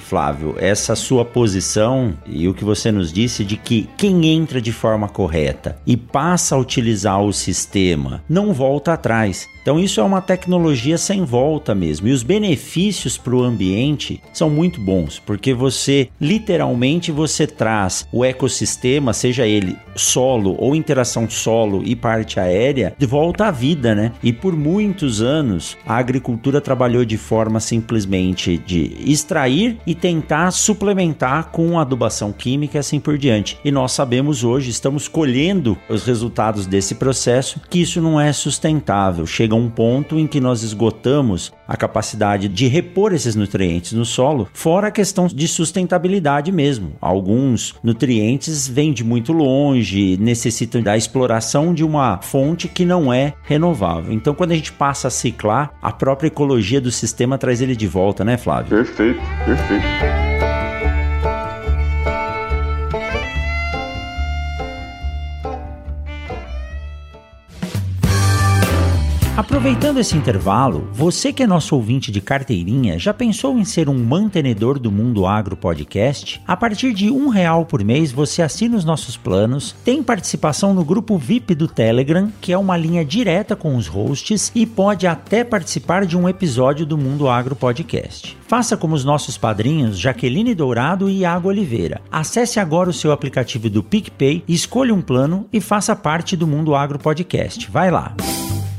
Flávio, 0.00 0.54
essa 0.58 0.96
sua 0.96 1.24
posição 1.24 2.14
e 2.26 2.48
o 2.48 2.54
que 2.54 2.64
você 2.64 2.90
nos 2.90 3.12
disse 3.12 3.44
de 3.44 3.56
que 3.56 3.88
quem 3.96 4.26
entra 4.26 4.60
de 4.60 4.72
forma 4.72 5.08
correta 5.08 5.78
e 5.86 5.96
passa 5.96 6.54
a 6.54 6.58
utilizar 6.58 7.22
o 7.22 7.32
sistema 7.32 8.24
não 8.28 8.52
volta 8.52 8.92
atrás. 8.92 9.46
Então 9.64 9.80
isso 9.80 9.98
é 9.98 10.04
uma 10.04 10.20
tecnologia 10.20 10.98
sem 10.98 11.24
volta 11.24 11.74
mesmo. 11.74 12.06
E 12.06 12.12
os 12.12 12.22
benefícios 12.22 13.16
para 13.16 13.34
o 13.34 13.42
ambiente 13.42 14.20
são 14.30 14.50
muito 14.50 14.78
bons, 14.78 15.18
porque 15.18 15.54
você 15.54 16.10
literalmente 16.20 17.10
você 17.10 17.46
traz 17.46 18.06
o 18.12 18.22
ecossistema, 18.22 19.14
seja 19.14 19.46
ele 19.46 19.74
solo 19.96 20.54
ou 20.58 20.76
interação 20.76 21.30
solo 21.30 21.82
e 21.82 21.96
parte 21.96 22.38
aérea, 22.38 22.94
de 22.98 23.06
volta 23.06 23.46
à 23.46 23.50
vida, 23.50 23.94
né? 23.94 24.12
E 24.22 24.34
por 24.34 24.54
muitos 24.54 25.22
anos 25.22 25.78
a 25.86 25.96
agricultura 25.96 26.60
trabalhou 26.60 27.02
de 27.02 27.16
forma 27.16 27.58
simplesmente 27.58 28.58
de 28.58 28.98
extrair 29.06 29.78
e 29.86 29.94
tentar 29.94 30.50
suplementar 30.50 31.50
com 31.50 31.78
adubação 31.78 32.32
química 32.32 32.76
e 32.76 32.80
assim 32.80 33.00
por 33.00 33.16
diante. 33.16 33.58
E 33.64 33.70
nós 33.70 33.92
sabemos 33.92 34.44
hoje, 34.44 34.68
estamos 34.68 35.08
colhendo 35.08 35.78
os 35.88 36.04
resultados 36.04 36.66
desse 36.66 36.96
processo, 36.96 37.62
que 37.70 37.80
isso 37.80 38.02
não 38.02 38.20
é 38.20 38.30
sustentável. 38.30 39.26
Chega 39.26 39.53
chega 39.54 39.56
um 39.56 39.70
ponto 39.70 40.18
em 40.18 40.26
que 40.26 40.40
nós 40.40 40.62
esgotamos 40.62 41.52
a 41.66 41.76
capacidade 41.76 42.48
de 42.48 42.66
repor 42.66 43.12
esses 43.12 43.34
nutrientes 43.34 43.92
no 43.92 44.04
solo, 44.04 44.48
fora 44.52 44.88
a 44.88 44.90
questão 44.90 45.26
de 45.26 45.48
sustentabilidade 45.48 46.50
mesmo. 46.52 46.92
Alguns 47.00 47.74
nutrientes 47.82 48.68
vêm 48.68 48.92
de 48.92 49.04
muito 49.04 49.32
longe, 49.32 50.16
necessitam 50.18 50.82
da 50.82 50.96
exploração 50.96 51.72
de 51.72 51.84
uma 51.84 52.20
fonte 52.20 52.68
que 52.68 52.84
não 52.84 53.12
é 53.12 53.34
renovável. 53.44 54.12
Então, 54.12 54.34
quando 54.34 54.52
a 54.52 54.56
gente 54.56 54.72
passa 54.72 55.08
a 55.08 55.10
ciclar, 55.10 55.72
a 55.80 55.92
própria 55.92 56.28
ecologia 56.28 56.80
do 56.80 56.90
sistema 56.90 57.38
traz 57.38 57.60
ele 57.60 57.76
de 57.76 57.86
volta, 57.86 58.24
né, 58.24 58.36
Flávio? 58.36 58.70
Perfeito, 58.70 59.20
perfeito. 59.46 60.33
Aproveitando 69.36 69.98
esse 69.98 70.16
intervalo, 70.16 70.88
você 70.92 71.32
que 71.32 71.42
é 71.42 71.46
nosso 71.46 71.74
ouvinte 71.74 72.12
de 72.12 72.20
carteirinha, 72.20 73.00
já 73.00 73.12
pensou 73.12 73.58
em 73.58 73.64
ser 73.64 73.88
um 73.88 73.98
mantenedor 73.98 74.78
do 74.78 74.92
Mundo 74.92 75.26
Agro 75.26 75.56
Podcast? 75.56 76.40
A 76.46 76.56
partir 76.56 76.94
de 76.94 77.10
um 77.10 77.26
real 77.26 77.66
por 77.66 77.82
mês, 77.82 78.12
você 78.12 78.42
assina 78.42 78.76
os 78.76 78.84
nossos 78.84 79.16
planos, 79.16 79.74
tem 79.84 80.04
participação 80.04 80.72
no 80.72 80.84
grupo 80.84 81.18
VIP 81.18 81.52
do 81.56 81.66
Telegram, 81.66 82.32
que 82.40 82.52
é 82.52 82.58
uma 82.58 82.76
linha 82.76 83.04
direta 83.04 83.56
com 83.56 83.74
os 83.74 83.88
hosts, 83.88 84.52
e 84.54 84.64
pode 84.64 85.04
até 85.04 85.42
participar 85.42 86.06
de 86.06 86.16
um 86.16 86.28
episódio 86.28 86.86
do 86.86 86.96
Mundo 86.96 87.28
Agro 87.28 87.56
Podcast. 87.56 88.38
Faça 88.46 88.76
como 88.76 88.94
os 88.94 89.04
nossos 89.04 89.36
padrinhos 89.36 89.98
Jaqueline 89.98 90.54
Dourado 90.54 91.10
e 91.10 91.22
Iago 91.22 91.48
Oliveira. 91.48 92.00
Acesse 92.08 92.60
agora 92.60 92.88
o 92.88 92.94
seu 92.94 93.10
aplicativo 93.10 93.68
do 93.68 93.82
PicPay, 93.82 94.44
escolha 94.46 94.94
um 94.94 95.02
plano 95.02 95.48
e 95.52 95.60
faça 95.60 95.96
parte 95.96 96.36
do 96.36 96.46
Mundo 96.46 96.72
Agro 96.72 97.00
Podcast. 97.00 97.68
Vai 97.68 97.90
lá! 97.90 98.14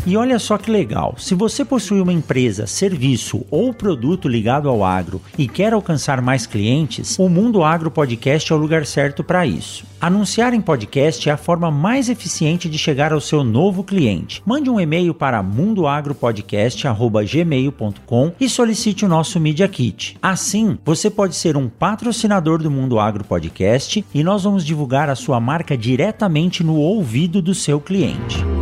E 0.06 0.16
olha 0.16 0.38
só 0.38 0.56
que 0.58 0.70
legal, 0.70 1.16
se 1.18 1.34
você 1.34 1.66
possui 1.66 2.00
uma 2.00 2.14
empresa, 2.14 2.68
serviço 2.68 3.44
ou 3.50 3.74
produto 3.74 4.28
ligado 4.28 4.70
ao 4.70 4.84
agro 4.84 5.20
e 5.38 5.48
quer 5.48 5.74
alcançar 5.74 6.22
mais 6.22 6.46
clientes, 6.46 7.18
o 7.18 7.28
Mundo 7.28 7.64
Agro 7.64 7.90
Podcast 7.90 8.52
é 8.52 8.56
o 8.56 8.60
lugar 8.60 8.86
certo 8.86 9.24
para 9.24 9.48
isso. 9.48 9.84
Anunciar 10.00 10.54
em 10.54 10.62
podcast 10.62 11.28
é 11.28 11.32
a 11.32 11.38
forma 11.38 11.72
mais 11.72 12.08
eficiente 12.10 12.70
de 12.70 12.78
chegar 12.78 13.12
ao 13.12 13.20
seu 13.20 13.44
novo 13.44 13.84
cliente. 13.84 14.44
Mande 14.46 14.70
um 14.70 14.80
e-mail 14.80 15.16
para 15.16 15.42
mundoagropodcast.gmail.com 15.42 18.32
e 18.40 18.48
solicite 18.48 19.06
o 19.06 19.08
nosso 19.08 19.40
Media 19.40 19.68
Kit. 19.68 20.20
Assim, 20.22 20.78
você 20.86 21.10
pode 21.10 21.36
ser 21.36 21.58
um 21.58 21.68
patrocinador 21.68 22.62
do 22.62 22.70
Mundo 22.70 23.00
Agro 23.00 23.24
Podcast 23.24 24.06
e 24.14 24.24
nós 24.24 24.44
vamos 24.44 24.64
divulgar 24.64 25.10
a 25.10 25.16
sua 25.16 25.40
marca 25.40 25.76
diretamente 25.76 26.64
no 26.64 26.76
ouvido 26.76 27.42
do 27.42 27.56
seu 27.56 27.80
cliente. 27.80 28.55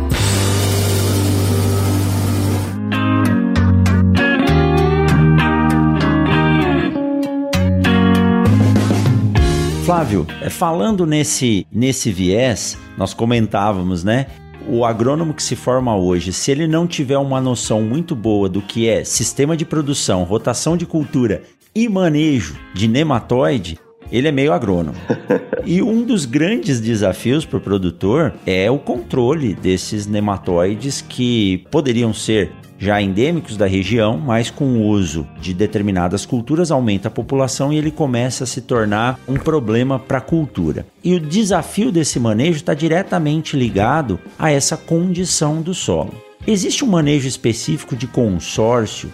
Flávio, 9.84 10.26
é, 10.40 10.48
falando 10.48 11.04
nesse, 11.04 11.66
nesse 11.70 12.10
viés, 12.10 12.78
nós 12.96 13.12
comentávamos, 13.12 14.02
né? 14.02 14.28
O 14.66 14.82
agrônomo 14.82 15.34
que 15.34 15.42
se 15.42 15.54
forma 15.54 15.94
hoje, 15.94 16.32
se 16.32 16.50
ele 16.50 16.66
não 16.66 16.86
tiver 16.86 17.18
uma 17.18 17.38
noção 17.38 17.82
muito 17.82 18.16
boa 18.16 18.48
do 18.48 18.62
que 18.62 18.88
é 18.88 19.04
sistema 19.04 19.54
de 19.54 19.66
produção, 19.66 20.24
rotação 20.24 20.74
de 20.74 20.86
cultura 20.86 21.42
e 21.74 21.86
manejo 21.86 22.56
de 22.72 22.88
nematóide, 22.88 23.78
ele 24.10 24.26
é 24.26 24.32
meio 24.32 24.54
agrônomo. 24.54 24.96
E 25.66 25.80
um 25.80 26.02
dos 26.02 26.26
grandes 26.26 26.78
desafios 26.78 27.46
para 27.46 27.56
o 27.56 27.60
produtor 27.60 28.34
é 28.44 28.70
o 28.70 28.78
controle 28.78 29.54
desses 29.54 30.06
nematóides 30.06 31.00
que 31.00 31.64
poderiam 31.70 32.12
ser 32.12 32.52
já 32.78 33.00
endêmicos 33.00 33.56
da 33.56 33.66
região, 33.66 34.18
mas 34.18 34.50
com 34.50 34.64
o 34.64 34.86
uso 34.86 35.26
de 35.40 35.54
determinadas 35.54 36.26
culturas 36.26 36.70
aumenta 36.70 37.08
a 37.08 37.10
população 37.10 37.72
e 37.72 37.76
ele 37.76 37.90
começa 37.90 38.44
a 38.44 38.46
se 38.46 38.60
tornar 38.60 39.18
um 39.28 39.34
problema 39.34 39.98
para 39.98 40.18
a 40.18 40.20
cultura. 40.20 40.86
E 41.02 41.14
o 41.14 41.20
desafio 41.20 41.90
desse 41.90 42.18
manejo 42.18 42.56
está 42.56 42.74
diretamente 42.74 43.56
ligado 43.56 44.18
a 44.38 44.50
essa 44.50 44.76
condição 44.76 45.62
do 45.62 45.74
solo. 45.74 46.14
Existe 46.46 46.84
um 46.84 46.88
manejo 46.88 47.26
específico 47.26 47.96
de 47.96 48.06
consórcio 48.06 49.10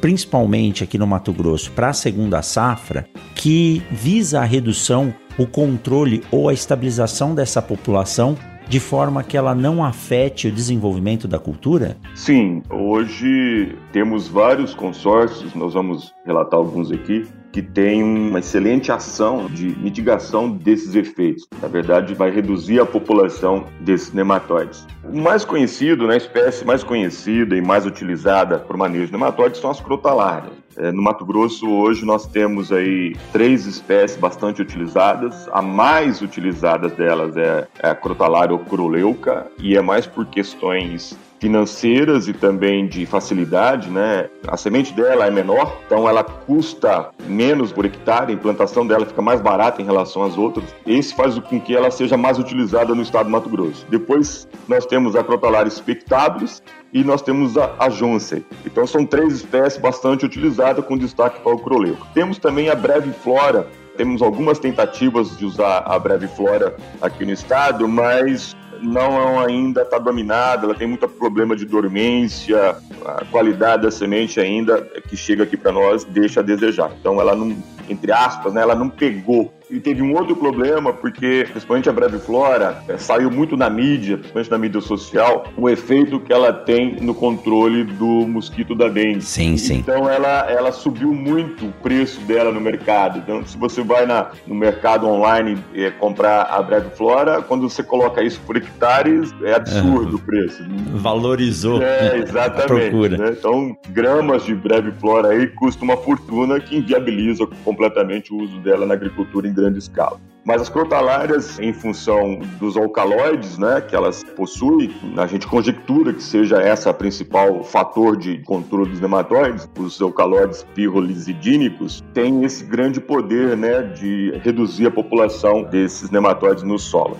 principalmente 0.00 0.82
aqui 0.82 0.98
no 0.98 1.06
Mato 1.06 1.32
Grosso, 1.32 1.70
para 1.72 1.90
a 1.90 1.92
segunda 1.92 2.42
safra, 2.42 3.06
que 3.34 3.82
visa 3.90 4.40
a 4.40 4.44
redução, 4.44 5.14
o 5.38 5.46
controle 5.46 6.22
ou 6.30 6.48
a 6.48 6.52
estabilização 6.52 7.34
dessa 7.34 7.60
população 7.60 8.36
de 8.68 8.80
forma 8.80 9.22
que 9.22 9.36
ela 9.36 9.54
não 9.54 9.84
afete 9.84 10.48
o 10.48 10.52
desenvolvimento 10.52 11.28
da 11.28 11.38
cultura? 11.38 11.96
Sim, 12.14 12.62
hoje 12.70 13.76
temos 13.92 14.28
vários 14.28 14.74
consórcios, 14.74 15.54
nós 15.54 15.74
vamos 15.74 16.14
relatar 16.24 16.58
alguns 16.58 16.90
aqui, 16.90 17.26
que 17.56 17.62
tem 17.62 18.02
uma 18.02 18.40
excelente 18.40 18.92
ação 18.92 19.46
de 19.46 19.68
mitigação 19.78 20.50
desses 20.50 20.94
efeitos. 20.94 21.48
Na 21.62 21.68
verdade, 21.68 22.12
vai 22.12 22.30
reduzir 22.30 22.78
a 22.80 22.84
população 22.84 23.64
desses 23.80 24.12
nematóides. 24.12 24.86
O 25.02 25.16
mais 25.16 25.42
conhecido, 25.42 26.06
né, 26.06 26.12
a 26.12 26.16
espécie 26.18 26.66
mais 26.66 26.84
conhecida 26.84 27.56
e 27.56 27.62
mais 27.62 27.86
utilizada 27.86 28.58
para 28.58 28.76
o 28.76 28.78
manejo 28.78 29.06
de 29.06 29.12
nematóides 29.12 29.58
são 29.58 29.70
as 29.70 29.80
crotalárias. 29.80 30.52
É, 30.76 30.92
no 30.92 31.00
Mato 31.00 31.24
Grosso, 31.24 31.66
hoje, 31.66 32.04
nós 32.04 32.26
temos 32.26 32.70
aí 32.70 33.16
três 33.32 33.64
espécies 33.64 34.18
bastante 34.18 34.60
utilizadas. 34.60 35.48
A 35.50 35.62
mais 35.62 36.20
utilizada 36.20 36.90
delas 36.90 37.38
é, 37.38 37.66
é 37.78 37.88
a 37.88 37.94
crotalária 37.94 38.54
ocroleuca, 38.54 39.46
e 39.58 39.74
é 39.74 39.80
mais 39.80 40.06
por 40.06 40.26
questões 40.26 41.18
financeiras 41.38 42.28
e 42.28 42.32
também 42.32 42.86
de 42.86 43.04
facilidade, 43.06 43.90
né? 43.90 44.28
A 44.46 44.56
semente 44.56 44.92
dela 44.94 45.26
é 45.26 45.30
menor, 45.30 45.80
então 45.86 46.08
ela 46.08 46.24
custa 46.24 47.10
menos 47.26 47.72
por 47.72 47.84
hectare, 47.84 48.32
a 48.32 48.34
implantação 48.34 48.86
dela 48.86 49.06
fica 49.06 49.22
mais 49.22 49.40
barata 49.40 49.82
em 49.82 49.84
relação 49.84 50.22
às 50.22 50.36
outras. 50.38 50.64
Esse 50.86 51.14
faz 51.14 51.38
com 51.38 51.60
que 51.60 51.74
ela 51.74 51.90
seja 51.90 52.16
mais 52.16 52.38
utilizada 52.38 52.94
no 52.94 53.02
estado 53.02 53.26
do 53.26 53.30
Mato 53.30 53.48
Grosso. 53.48 53.86
Depois 53.88 54.48
nós 54.68 54.86
temos 54.86 55.14
a 55.14 55.22
Crotalaria 55.22 55.70
spectabilis 55.70 56.62
e 56.92 57.04
nós 57.04 57.20
temos 57.22 57.56
a, 57.56 57.74
a 57.78 57.88
Johnson. 57.88 58.40
Então 58.64 58.86
são 58.86 59.04
três 59.04 59.32
espécies 59.32 59.80
bastante 59.80 60.24
utilizadas 60.24 60.84
com 60.84 60.96
destaque 60.96 61.40
para 61.40 61.54
o 61.54 61.58
croleuco. 61.58 62.06
Temos 62.14 62.38
também 62.38 62.70
a 62.70 62.74
breve 62.74 63.12
flora, 63.12 63.66
temos 63.96 64.22
algumas 64.22 64.58
tentativas 64.58 65.36
de 65.36 65.44
usar 65.44 65.82
a 65.86 65.98
breve 65.98 66.28
flora 66.28 66.76
aqui 67.00 67.24
no 67.24 67.32
estado, 67.32 67.88
mas 67.88 68.56
não 68.82 69.40
ainda 69.40 69.82
está 69.82 69.98
dominada, 69.98 70.66
ela 70.66 70.74
tem 70.74 70.86
muito 70.86 71.06
problema 71.08 71.54
de 71.56 71.64
dormência, 71.64 72.76
a 73.04 73.24
qualidade 73.26 73.82
da 73.82 73.90
semente 73.90 74.40
ainda 74.40 74.80
que 75.08 75.16
chega 75.16 75.44
aqui 75.44 75.56
para 75.56 75.72
nós 75.72 76.04
deixa 76.04 76.40
a 76.40 76.42
desejar. 76.42 76.90
Então 77.00 77.20
ela 77.20 77.34
não, 77.34 77.56
entre 77.88 78.12
aspas, 78.12 78.52
né? 78.52 78.62
Ela 78.62 78.74
não 78.74 78.88
pegou 78.88 79.52
e 79.70 79.80
teve 79.80 80.00
um 80.00 80.14
outro 80.14 80.36
problema, 80.36 80.92
porque, 80.92 81.46
principalmente 81.50 81.88
a 81.88 81.92
Breviflora, 81.92 82.82
é, 82.88 82.96
saiu 82.96 83.30
muito 83.30 83.56
na 83.56 83.68
mídia, 83.68 84.16
principalmente 84.16 84.50
na 84.50 84.58
mídia 84.58 84.80
social, 84.80 85.46
o 85.56 85.68
efeito 85.68 86.20
que 86.20 86.32
ela 86.32 86.52
tem 86.52 86.96
no 87.00 87.14
controle 87.14 87.82
do 87.82 88.06
mosquito 88.28 88.74
da 88.74 88.88
dengue. 88.88 89.22
Sim, 89.22 89.56
sim. 89.56 89.78
Então 89.78 90.08
ela, 90.08 90.48
ela 90.48 90.70
subiu 90.70 91.12
muito 91.12 91.66
o 91.66 91.72
preço 91.72 92.20
dela 92.20 92.52
no 92.52 92.60
mercado. 92.60 93.18
Então, 93.18 93.44
se 93.44 93.58
você 93.58 93.82
vai 93.82 94.06
na, 94.06 94.30
no 94.46 94.54
mercado 94.54 95.06
online 95.06 95.58
é, 95.74 95.90
comprar 95.90 96.42
a 96.42 96.62
Breviflora, 96.62 97.42
quando 97.42 97.68
você 97.68 97.82
coloca 97.82 98.22
isso 98.22 98.40
por 98.46 98.56
hectares, 98.56 99.34
é 99.42 99.54
absurdo 99.54 100.10
uhum. 100.10 100.14
o 100.14 100.18
preço. 100.20 100.64
Valorizou 100.92 101.82
é, 101.82 102.18
exatamente, 102.22 102.62
a 102.62 102.66
procura. 102.66 103.18
Né? 103.18 103.36
Então, 103.36 103.76
gramas 103.88 104.44
de 104.44 104.54
Breviflora 104.54 105.30
aí 105.30 105.48
custa 105.48 105.84
uma 105.84 105.96
fortuna 105.96 106.60
que 106.60 106.76
inviabiliza 106.76 107.48
completamente 107.76 108.32
o 108.32 108.38
uso 108.38 108.58
dela 108.60 108.86
na 108.86 108.94
agricultura 108.94 109.46
grande 109.50 109.78
escala. 109.78 110.18
Mas 110.44 110.62
as 110.62 110.68
crotalárias, 110.68 111.58
em 111.58 111.72
função 111.72 112.38
dos 112.58 112.76
alcaloides 112.76 113.58
né, 113.58 113.80
que 113.80 113.94
elas 113.94 114.22
possuem, 114.22 114.94
a 115.16 115.26
gente 115.26 115.46
conjectura 115.46 116.12
que 116.12 116.22
seja 116.22 116.58
essa 116.58 116.90
a 116.90 116.94
principal 116.94 117.62
fator 117.64 118.16
de 118.16 118.38
controle 118.44 118.90
dos 118.90 119.00
nematóides, 119.00 119.68
os 119.78 120.00
alcaloides 120.00 120.64
pirrolizidínicos, 120.74 122.02
têm 122.14 122.44
esse 122.44 122.64
grande 122.64 123.00
poder 123.00 123.56
né, 123.56 123.82
de 123.82 124.40
reduzir 124.42 124.86
a 124.86 124.90
população 124.90 125.64
desses 125.64 126.10
nematóides 126.10 126.62
no 126.62 126.78
solo. 126.78 127.16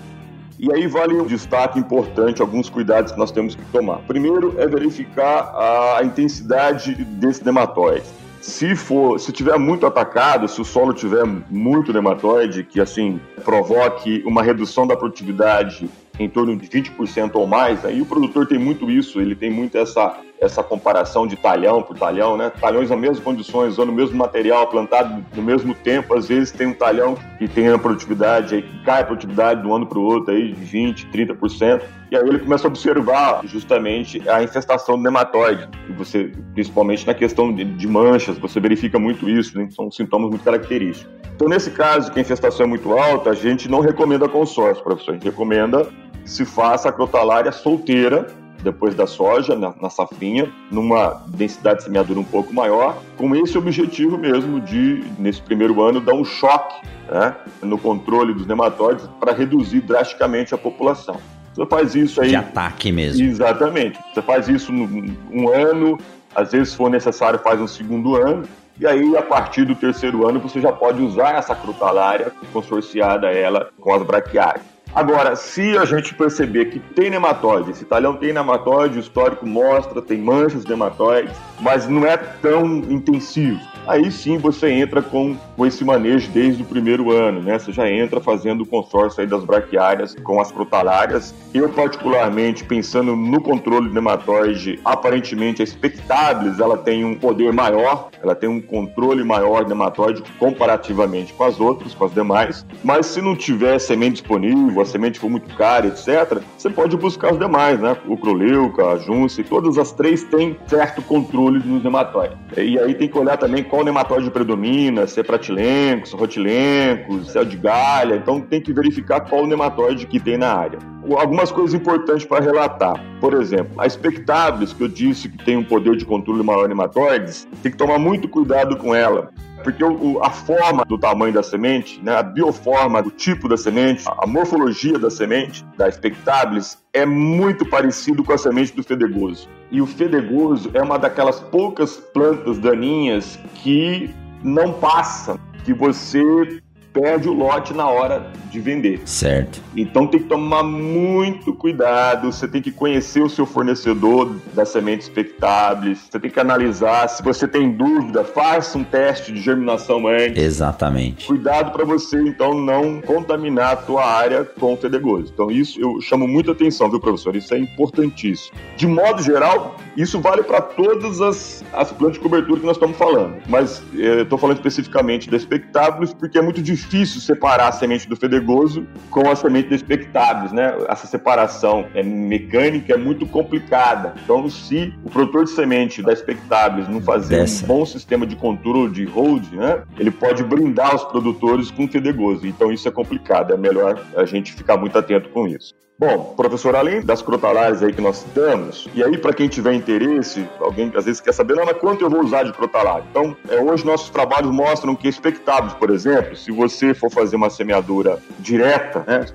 E 0.57 0.73
aí 0.73 0.87
vale 0.87 1.13
um 1.13 1.25
destaque 1.25 1.77
importante, 1.77 2.41
alguns 2.41 2.69
cuidados 2.69 3.11
que 3.11 3.19
nós 3.19 3.29
temos 3.29 3.53
que 3.53 3.65
tomar. 3.65 3.97
Primeiro 4.07 4.55
é 4.57 4.65
verificar 4.65 5.53
a 5.97 6.03
intensidade 6.03 6.95
desse 6.95 7.45
nematóide. 7.45 8.05
Se 8.41 8.75
for, 8.75 9.19
se 9.19 9.31
tiver 9.31 9.57
muito 9.57 9.85
atacado, 9.85 10.47
se 10.47 10.61
o 10.61 10.65
solo 10.65 10.93
tiver 10.93 11.25
muito 11.49 11.91
nematóide, 11.91 12.63
que 12.63 12.79
assim 12.79 13.19
provoque 13.43 14.23
uma 14.25 14.43
redução 14.43 14.87
da 14.87 14.95
produtividade 14.95 15.89
em 16.19 16.29
torno 16.29 16.55
de 16.55 16.67
20% 16.67 17.31
ou 17.35 17.45
mais, 17.45 17.85
aí 17.85 18.01
o 18.01 18.05
produtor 18.05 18.47
tem 18.47 18.57
muito 18.57 18.89
isso, 18.89 19.19
ele 19.19 19.35
tem 19.35 19.51
muito 19.51 19.77
essa, 19.77 20.17
essa 20.39 20.63
comparação 20.63 21.25
de 21.25 21.35
talhão 21.35 21.81
por 21.81 21.97
talhão, 21.97 22.37
né? 22.37 22.51
Talhões 22.61 22.89
nas 22.89 22.99
mesmas 22.99 23.19
condições, 23.19 23.73
usando 23.73 23.89
o 23.89 23.93
mesmo 23.93 24.15
material, 24.17 24.67
plantado 24.67 25.23
no 25.35 25.41
mesmo 25.41 25.73
tempo, 25.73 26.13
às 26.15 26.27
vezes 26.27 26.51
tem 26.51 26.67
um 26.67 26.73
talhão 26.73 27.17
que 27.37 27.47
tem 27.47 27.67
a 27.69 27.77
produtividade, 27.77 28.55
aí, 28.55 28.61
que 28.61 28.83
cai 28.83 29.01
a 29.01 29.05
produtividade 29.05 29.61
de 29.61 29.67
um 29.67 29.75
ano 29.75 29.85
para 29.85 29.97
o 29.97 30.03
outro 30.03 30.33
aí 30.33 30.53
de 30.53 30.65
20%, 30.65 31.11
30%, 31.11 31.81
e 32.11 32.15
aí 32.15 32.23
ele 32.23 32.39
começa 32.39 32.67
a 32.67 32.69
observar 32.69 33.41
justamente 33.45 34.27
a 34.29 34.43
infestação 34.43 34.97
do 34.97 35.03
nematóide, 35.03 35.67
e 35.89 35.93
você, 35.93 36.31
principalmente 36.53 37.05
na 37.05 37.13
questão 37.13 37.53
de, 37.53 37.65
de 37.65 37.87
manchas, 37.87 38.37
você 38.37 38.59
verifica 38.59 38.99
muito 38.99 39.29
isso, 39.29 39.57
né? 39.57 39.67
são 39.71 39.91
sintomas 39.91 40.29
muito 40.29 40.43
característicos. 40.43 41.11
Então, 41.35 41.47
nesse 41.47 41.71
caso, 41.71 42.11
que 42.11 42.19
a 42.19 42.21
infestação 42.21 42.65
é 42.65 42.69
muito 42.69 42.91
alta, 42.93 43.31
a 43.31 43.35
gente 43.35 43.69
não 43.69 43.79
recomenda 43.79 44.27
consórcio, 44.27 44.83
professor, 44.83 45.11
a 45.11 45.13
gente 45.15 45.25
recomenda 45.25 45.87
se 46.25 46.45
faça 46.45 46.89
a 46.89 46.91
crotalária 46.91 47.51
solteira, 47.51 48.27
depois 48.63 48.95
da 48.95 49.07
soja, 49.07 49.55
na, 49.55 49.73
na 49.81 49.89
safrinha, 49.89 50.51
numa 50.71 51.21
densidade 51.27 51.79
de 51.79 51.83
semeadura 51.85 52.19
um 52.19 52.23
pouco 52.23 52.53
maior, 52.53 52.97
com 53.15 53.35
esse 53.35 53.57
objetivo 53.57 54.17
mesmo 54.17 54.59
de, 54.59 55.03
nesse 55.17 55.41
primeiro 55.41 55.81
ano, 55.81 55.99
dar 55.99 56.13
um 56.13 56.25
choque 56.25 56.87
né, 57.09 57.35
no 57.61 57.77
controle 57.77 58.33
dos 58.33 58.45
nematóides 58.45 59.07
para 59.19 59.33
reduzir 59.33 59.81
drasticamente 59.81 60.53
a 60.53 60.57
população. 60.57 61.17
Você 61.53 61.65
faz 61.65 61.95
isso 61.95 62.21
aí. 62.21 62.29
De 62.29 62.35
ataque 62.35 62.91
mesmo. 62.91 63.25
Exatamente. 63.25 63.99
Você 64.13 64.21
faz 64.21 64.47
isso 64.47 64.71
um 64.71 65.49
ano, 65.49 65.97
às 66.35 66.51
vezes, 66.51 66.69
se 66.69 66.77
for 66.77 66.89
necessário, 66.89 67.39
faz 67.39 67.59
um 67.59 67.67
segundo 67.67 68.15
ano. 68.15 68.43
E 68.79 68.85
aí, 68.85 69.17
a 69.17 69.23
partir 69.23 69.65
do 69.65 69.73
terceiro 69.73 70.27
ano, 70.27 70.39
você 70.39 70.61
já 70.61 70.71
pode 70.71 71.01
usar 71.01 71.35
essa 71.35 71.55
crotalária 71.55 72.31
consorciada 72.53 73.31
ela 73.31 73.69
com 73.79 73.91
as 73.91 74.03
braquiárias. 74.03 74.76
Agora, 74.95 75.35
se 75.35 75.77
a 75.77 75.85
gente 75.85 76.13
perceber 76.15 76.65
que 76.65 76.79
tem 76.79 77.09
nematóide, 77.09 77.71
esse 77.71 77.85
talhão 77.85 78.15
tem 78.15 78.33
nematóide, 78.33 78.97
o 78.97 78.99
histórico 78.99 79.45
mostra, 79.45 80.01
tem 80.01 80.17
manchas 80.17 80.63
de 80.63 80.69
nematóides, 80.69 81.35
mas 81.59 81.87
não 81.87 82.05
é 82.05 82.17
tão 82.17 82.65
intensivo 82.65 83.59
aí 83.87 84.11
sim 84.11 84.37
você 84.37 84.69
entra 84.69 85.01
com, 85.01 85.35
com 85.55 85.65
esse 85.65 85.83
manejo 85.83 86.29
desde 86.31 86.61
o 86.61 86.65
primeiro 86.65 87.11
ano, 87.11 87.41
né? 87.41 87.57
Você 87.57 87.71
já 87.71 87.89
entra 87.89 88.19
fazendo 88.19 88.61
o 88.61 88.65
consórcio 88.65 89.21
aí 89.21 89.27
das 89.27 89.43
braquiárias 89.43 90.15
com 90.23 90.39
as 90.39 90.51
crotalárias. 90.51 91.33
Eu, 91.53 91.69
particularmente, 91.69 92.63
pensando 92.63 93.15
no 93.15 93.41
controle 93.41 93.87
de 93.89 93.95
nematóide, 93.95 94.79
aparentemente 94.83 95.61
a 95.61 95.63
expectáveis 95.63 96.59
ela 96.59 96.77
tem 96.77 97.03
um 97.03 97.15
poder 97.15 97.53
maior, 97.53 98.09
ela 98.21 98.35
tem 98.35 98.49
um 98.49 98.61
controle 98.61 99.23
maior 99.23 99.63
de 99.63 99.69
nematóide 99.69 100.23
comparativamente 100.37 101.33
com 101.33 101.43
as 101.43 101.59
outras, 101.59 101.93
com 101.93 102.05
as 102.05 102.13
demais. 102.13 102.65
Mas 102.83 103.07
se 103.07 103.21
não 103.21 103.35
tiver 103.35 103.79
semente 103.79 104.21
disponível, 104.21 104.81
a 104.81 104.85
semente 104.85 105.19
for 105.19 105.29
muito 105.29 105.53
cara, 105.55 105.87
etc., 105.87 106.41
você 106.57 106.69
pode 106.69 106.97
buscar 106.97 107.33
os 107.33 107.39
demais, 107.39 107.79
né? 107.79 107.95
O 108.07 108.17
Croleuca, 108.17 108.85
a 108.85 108.97
Junce, 108.97 109.43
todas 109.43 109.77
as 109.77 109.91
três 109.91 110.23
têm 110.23 110.57
certo 110.67 111.01
controle 111.01 111.61
nos 111.65 111.83
nematóides. 111.83 112.37
E 112.55 112.77
aí 112.79 112.93
tem 112.93 113.07
que 113.07 113.17
olhar 113.17 113.37
também 113.37 113.63
qual 113.63 113.76
nematóide 113.83 114.29
predomina, 114.29 115.07
se 115.07 115.19
é 115.19 115.23
pratilencos, 115.23 116.11
rotilencos, 116.13 117.31
se 117.31 117.37
é 117.37 117.43
de 117.43 117.57
galha, 117.57 118.15
então 118.15 118.41
tem 118.41 118.61
que 118.61 118.73
verificar 118.73 119.21
qual 119.21 119.45
nematóide 119.45 120.05
que 120.05 120.19
tem 120.19 120.37
na 120.37 120.53
área. 120.53 120.79
Algumas 121.17 121.51
coisas 121.51 121.73
importantes 121.73 122.25
para 122.25 122.43
relatar. 122.43 123.01
Por 123.19 123.33
exemplo, 123.33 123.79
a 123.79 123.85
expectáveis, 123.85 124.73
que 124.73 124.83
eu 124.83 124.87
disse 124.87 125.29
que 125.29 125.43
tem 125.43 125.57
um 125.57 125.63
poder 125.63 125.95
de 125.95 126.05
controle 126.05 126.43
maior 126.43 126.63
de 126.63 126.69
nematóides, 126.69 127.47
tem 127.63 127.71
que 127.71 127.77
tomar 127.77 127.97
muito 127.97 128.27
cuidado 128.27 128.77
com 128.77 128.93
ela 128.93 129.29
porque 129.63 129.83
o, 129.83 130.23
a 130.23 130.29
forma 130.29 130.85
do 130.85 130.97
tamanho 130.97 131.33
da 131.33 131.43
semente, 131.43 132.01
né, 132.03 132.15
a 132.15 132.23
bioforma 132.23 133.01
do 133.01 133.11
tipo 133.11 133.47
da 133.47 133.57
semente, 133.57 134.03
a 134.07 134.27
morfologia 134.27 134.97
da 134.97 135.09
semente, 135.09 135.65
da 135.77 135.87
expectáveis, 135.87 136.77
é 136.93 137.05
muito 137.05 137.65
parecido 137.65 138.23
com 138.23 138.33
a 138.33 138.37
semente 138.37 138.75
do 138.75 138.83
fedegoso. 138.83 139.49
E 139.71 139.81
o 139.81 139.85
fedegoso 139.85 140.71
é 140.73 140.81
uma 140.81 140.97
daquelas 140.97 141.39
poucas 141.39 141.97
plantas 141.97 142.57
daninhas 142.59 143.39
que 143.55 144.13
não 144.43 144.73
passa, 144.73 145.39
que 145.65 145.73
você 145.73 146.61
perde 146.99 147.29
o 147.29 147.33
lote 147.33 147.75
na 147.75 147.87
hora 147.87 148.31
de 148.49 148.59
vender. 148.59 149.01
Certo. 149.05 149.61
Então 149.75 150.07
tem 150.07 150.19
que 150.19 150.25
tomar 150.25 150.63
muito 150.63 151.53
cuidado, 151.53 152.31
você 152.31 152.47
tem 152.47 152.61
que 152.61 152.71
conhecer 152.71 153.21
o 153.21 153.29
seu 153.29 153.45
fornecedor 153.45 154.35
das 154.53 154.69
sementes 154.69 155.07
expectáveis, 155.07 156.07
você 156.09 156.19
tem 156.19 156.31
que 156.31 156.39
analisar, 156.39 157.07
se 157.07 157.21
você 157.21 157.47
tem 157.47 157.71
dúvida, 157.71 158.23
faça 158.23 158.77
um 158.77 158.83
teste 158.83 159.31
de 159.31 159.39
germinação 159.39 160.07
antes. 160.07 160.41
Exatamente. 160.41 161.27
Cuidado 161.27 161.71
para 161.71 161.85
você 161.85 162.19
então 162.21 162.53
não 162.53 162.99
contaminar 163.01 163.73
a 163.73 163.75
tua 163.75 164.03
área 164.03 164.43
com 164.43 164.73
o 164.73 164.77
fedegoso. 164.77 165.31
Então 165.31 165.51
isso 165.51 165.79
eu 165.79 166.01
chamo 166.01 166.27
muita 166.27 166.53
atenção, 166.53 166.89
viu 166.89 166.99
professor? 166.99 167.35
Isso 167.35 167.53
é 167.53 167.59
importantíssimo. 167.59 168.57
De 168.75 168.87
modo 168.87 169.21
geral, 169.21 169.77
isso 169.95 170.19
vale 170.19 170.41
para 170.41 170.61
todas 170.61 171.21
as, 171.21 171.63
as 171.73 171.91
plantas 171.91 172.15
de 172.15 172.21
cobertura 172.21 172.59
que 172.59 172.65
nós 172.65 172.77
estamos 172.77 172.97
falando, 172.97 173.35
mas 173.47 173.83
eh, 173.93 174.19
eu 174.19 174.23
estou 174.23 174.37
falando 174.37 174.57
especificamente 174.57 175.29
da 175.29 175.37
expectáveis 175.37 176.13
porque 176.13 176.37
é 176.37 176.41
muito 176.41 176.61
difícil 176.61 176.86
separar 177.05 177.67
a 177.67 177.71
semente 177.71 178.07
do 178.07 178.15
fedegoso 178.15 178.87
com 179.09 179.29
a 179.29 179.35
semente 179.35 179.69
de 179.69 179.75
expectáveis, 179.75 180.51
né? 180.51 180.75
Essa 180.87 181.07
separação 181.07 181.87
é 181.93 182.03
mecânica 182.03 182.93
é 182.93 182.97
muito 182.97 183.25
complicada. 183.25 184.13
Então, 184.23 184.49
se 184.49 184.93
o 185.03 185.09
produtor 185.09 185.45
de 185.45 185.51
semente 185.51 186.01
da 186.01 186.13
expectáveis 186.13 186.87
não 186.87 187.01
fazer 187.01 187.37
Dessa. 187.37 187.65
um 187.65 187.67
bom 187.67 187.85
sistema 187.85 188.25
de 188.25 188.35
controle 188.35 188.91
de 188.91 189.05
hold, 189.05 189.51
né? 189.51 189.83
Ele 189.97 190.11
pode 190.11 190.43
brindar 190.43 190.95
os 190.95 191.03
produtores 191.03 191.71
com 191.71 191.87
fedegoso. 191.87 192.47
Então, 192.47 192.71
isso 192.71 192.87
é 192.87 192.91
complicado. 192.91 193.53
É 193.53 193.57
melhor 193.57 194.01
a 194.15 194.25
gente 194.25 194.53
ficar 194.53 194.77
muito 194.77 194.97
atento 194.97 195.29
com 195.29 195.47
isso. 195.47 195.75
Bom, 195.99 196.35
professor, 196.37 196.75
além 196.75 197.01
das 197.01 197.23
crotalárias 197.23 197.81
aí 197.81 197.91
que 197.91 197.99
nós 197.99 198.17
citamos, 198.17 198.87
e 198.93 199.03
aí 199.03 199.17
para 199.17 199.33
quem 199.33 199.47
tiver 199.47 199.73
interesse, 199.73 200.47
alguém 200.59 200.91
às 200.95 201.05
vezes 201.05 201.19
quer 201.19 201.33
saber, 201.33 201.55
mas 201.55 201.75
quanto 201.77 202.05
eu 202.05 202.09
vou 202.09 202.23
usar 202.23 202.43
de 202.43 202.53
crotalária? 202.53 203.03
Então, 203.09 203.35
é, 203.49 203.59
hoje 203.59 203.83
nossos 203.83 204.11
trabalhos 204.11 204.51
mostram 204.51 204.95
que 204.95 205.07
expectáveis, 205.07 205.73
por 205.73 205.89
exemplo, 205.89 206.35
se 206.35 206.51
você 206.51 206.93
for 206.93 207.09
fazer 207.09 207.35
uma 207.35 207.49
semeadura 207.49 208.19
direta, 208.37 209.03
né, 209.07 209.25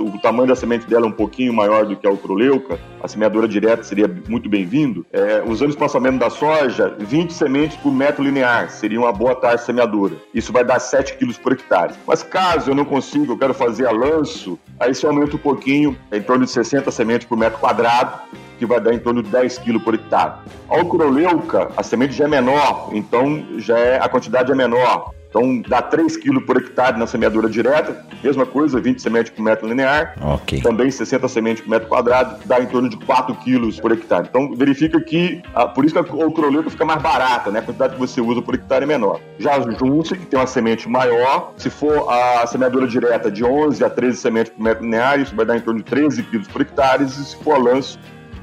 o 0.00 0.18
tamanho 0.18 0.48
da 0.48 0.56
semente 0.56 0.84
dela 0.88 1.06
é 1.06 1.08
um 1.08 1.12
pouquinho 1.12 1.54
maior 1.54 1.86
do 1.86 1.94
que 1.94 2.04
a 2.04 2.10
ucroleuca, 2.10 2.80
a 3.00 3.06
semeadura 3.06 3.46
direta 3.46 3.84
seria 3.84 4.08
muito 4.28 4.48
bem-vindo. 4.48 5.06
É, 5.12 5.44
usando 5.46 5.68
o 5.68 5.70
espaçamento 5.70 6.18
da 6.18 6.28
soja, 6.28 6.92
20 6.98 7.32
sementes 7.32 7.76
por 7.76 7.92
metro 7.92 8.24
linear 8.24 8.68
seria 8.70 8.98
uma 8.98 9.12
boa 9.12 9.36
taxa 9.36 9.58
de 9.58 9.64
semeadura. 9.64 10.16
Isso 10.34 10.52
vai 10.52 10.64
dar 10.64 10.80
7 10.80 11.16
quilos 11.18 11.38
por 11.38 11.52
hectare. 11.52 11.94
Mas 12.04 12.24
caso 12.24 12.72
eu 12.72 12.74
não 12.74 12.84
consiga, 12.84 13.32
eu 13.32 13.38
quero 13.38 13.54
fazer 13.54 13.86
a 13.86 13.92
lanço, 13.92 14.58
aí 14.78 14.92
você 14.92 15.06
aumenta 15.06 15.36
um 15.36 15.38
pouquinho 15.38 15.96
é 16.10 16.18
em 16.18 16.22
torno 16.22 16.44
de 16.44 16.50
60 16.50 16.90
sementes 16.90 17.26
por 17.26 17.36
metro 17.36 17.58
quadrado, 17.58 18.20
que 18.58 18.66
vai 18.66 18.80
dar 18.80 18.92
em 18.92 18.98
torno 18.98 19.22
de 19.22 19.30
10 19.30 19.58
quilos 19.58 19.82
por 19.82 19.94
hectare. 19.94 20.34
A 20.68 20.76
ucroleuca, 20.76 21.70
a 21.76 21.82
semente 21.82 22.12
já 22.12 22.24
é 22.24 22.28
menor, 22.28 22.90
então 22.92 23.44
já 23.58 23.78
é, 23.78 23.98
a 23.98 24.08
quantidade 24.08 24.52
é 24.52 24.54
menor. 24.54 25.12
Então 25.30 25.62
dá 25.62 25.80
3 25.80 26.16
kg 26.16 26.40
por 26.40 26.56
hectare 26.56 26.98
na 26.98 27.06
semeadura 27.06 27.48
direta, 27.48 28.04
mesma 28.22 28.44
coisa, 28.44 28.80
20 28.80 29.00
sementes 29.00 29.32
por 29.32 29.42
metro 29.42 29.68
linear. 29.68 30.14
Ok. 30.20 30.60
Também 30.60 30.90
60 30.90 31.28
sementes 31.28 31.62
por 31.62 31.70
metro 31.70 31.88
quadrado, 31.88 32.36
dá 32.44 32.60
em 32.60 32.66
torno 32.66 32.90
de 32.90 32.96
4 32.96 33.34
kg 33.36 33.80
por 33.80 33.92
hectare. 33.92 34.26
Então 34.28 34.54
verifica 34.56 35.00
que, 35.00 35.40
ah, 35.54 35.68
por 35.68 35.84
isso 35.84 35.94
que 35.94 36.00
a 36.00 36.26
ocroleta 36.26 36.68
fica 36.68 36.84
mais 36.84 37.00
barata, 37.00 37.50
né? 37.50 37.60
A 37.60 37.62
quantidade 37.62 37.94
que 37.94 38.00
você 38.00 38.20
usa 38.20 38.42
por 38.42 38.54
hectare 38.56 38.82
é 38.82 38.86
menor. 38.86 39.20
Já 39.38 39.54
a 39.54 39.60
Junce, 39.70 40.16
que 40.16 40.26
tem 40.26 40.38
uma 40.38 40.46
semente 40.48 40.88
maior, 40.88 41.52
se 41.56 41.70
for 41.70 42.10
a 42.10 42.44
semeadura 42.48 42.88
direta 42.88 43.30
de 43.30 43.44
11 43.44 43.84
a 43.84 43.88
13 43.88 44.16
sementes 44.16 44.52
por 44.52 44.62
metro 44.62 44.82
linear, 44.82 45.20
isso 45.20 45.34
vai 45.36 45.46
dar 45.46 45.56
em 45.56 45.60
torno 45.60 45.78
de 45.78 45.86
13 45.86 46.24
kg 46.24 46.48
por 46.48 46.62
hectare, 46.62 47.04
e 47.04 47.08
se 47.08 47.36
for 47.36 47.54
a 47.54 47.58
lanço, 47.58 48.00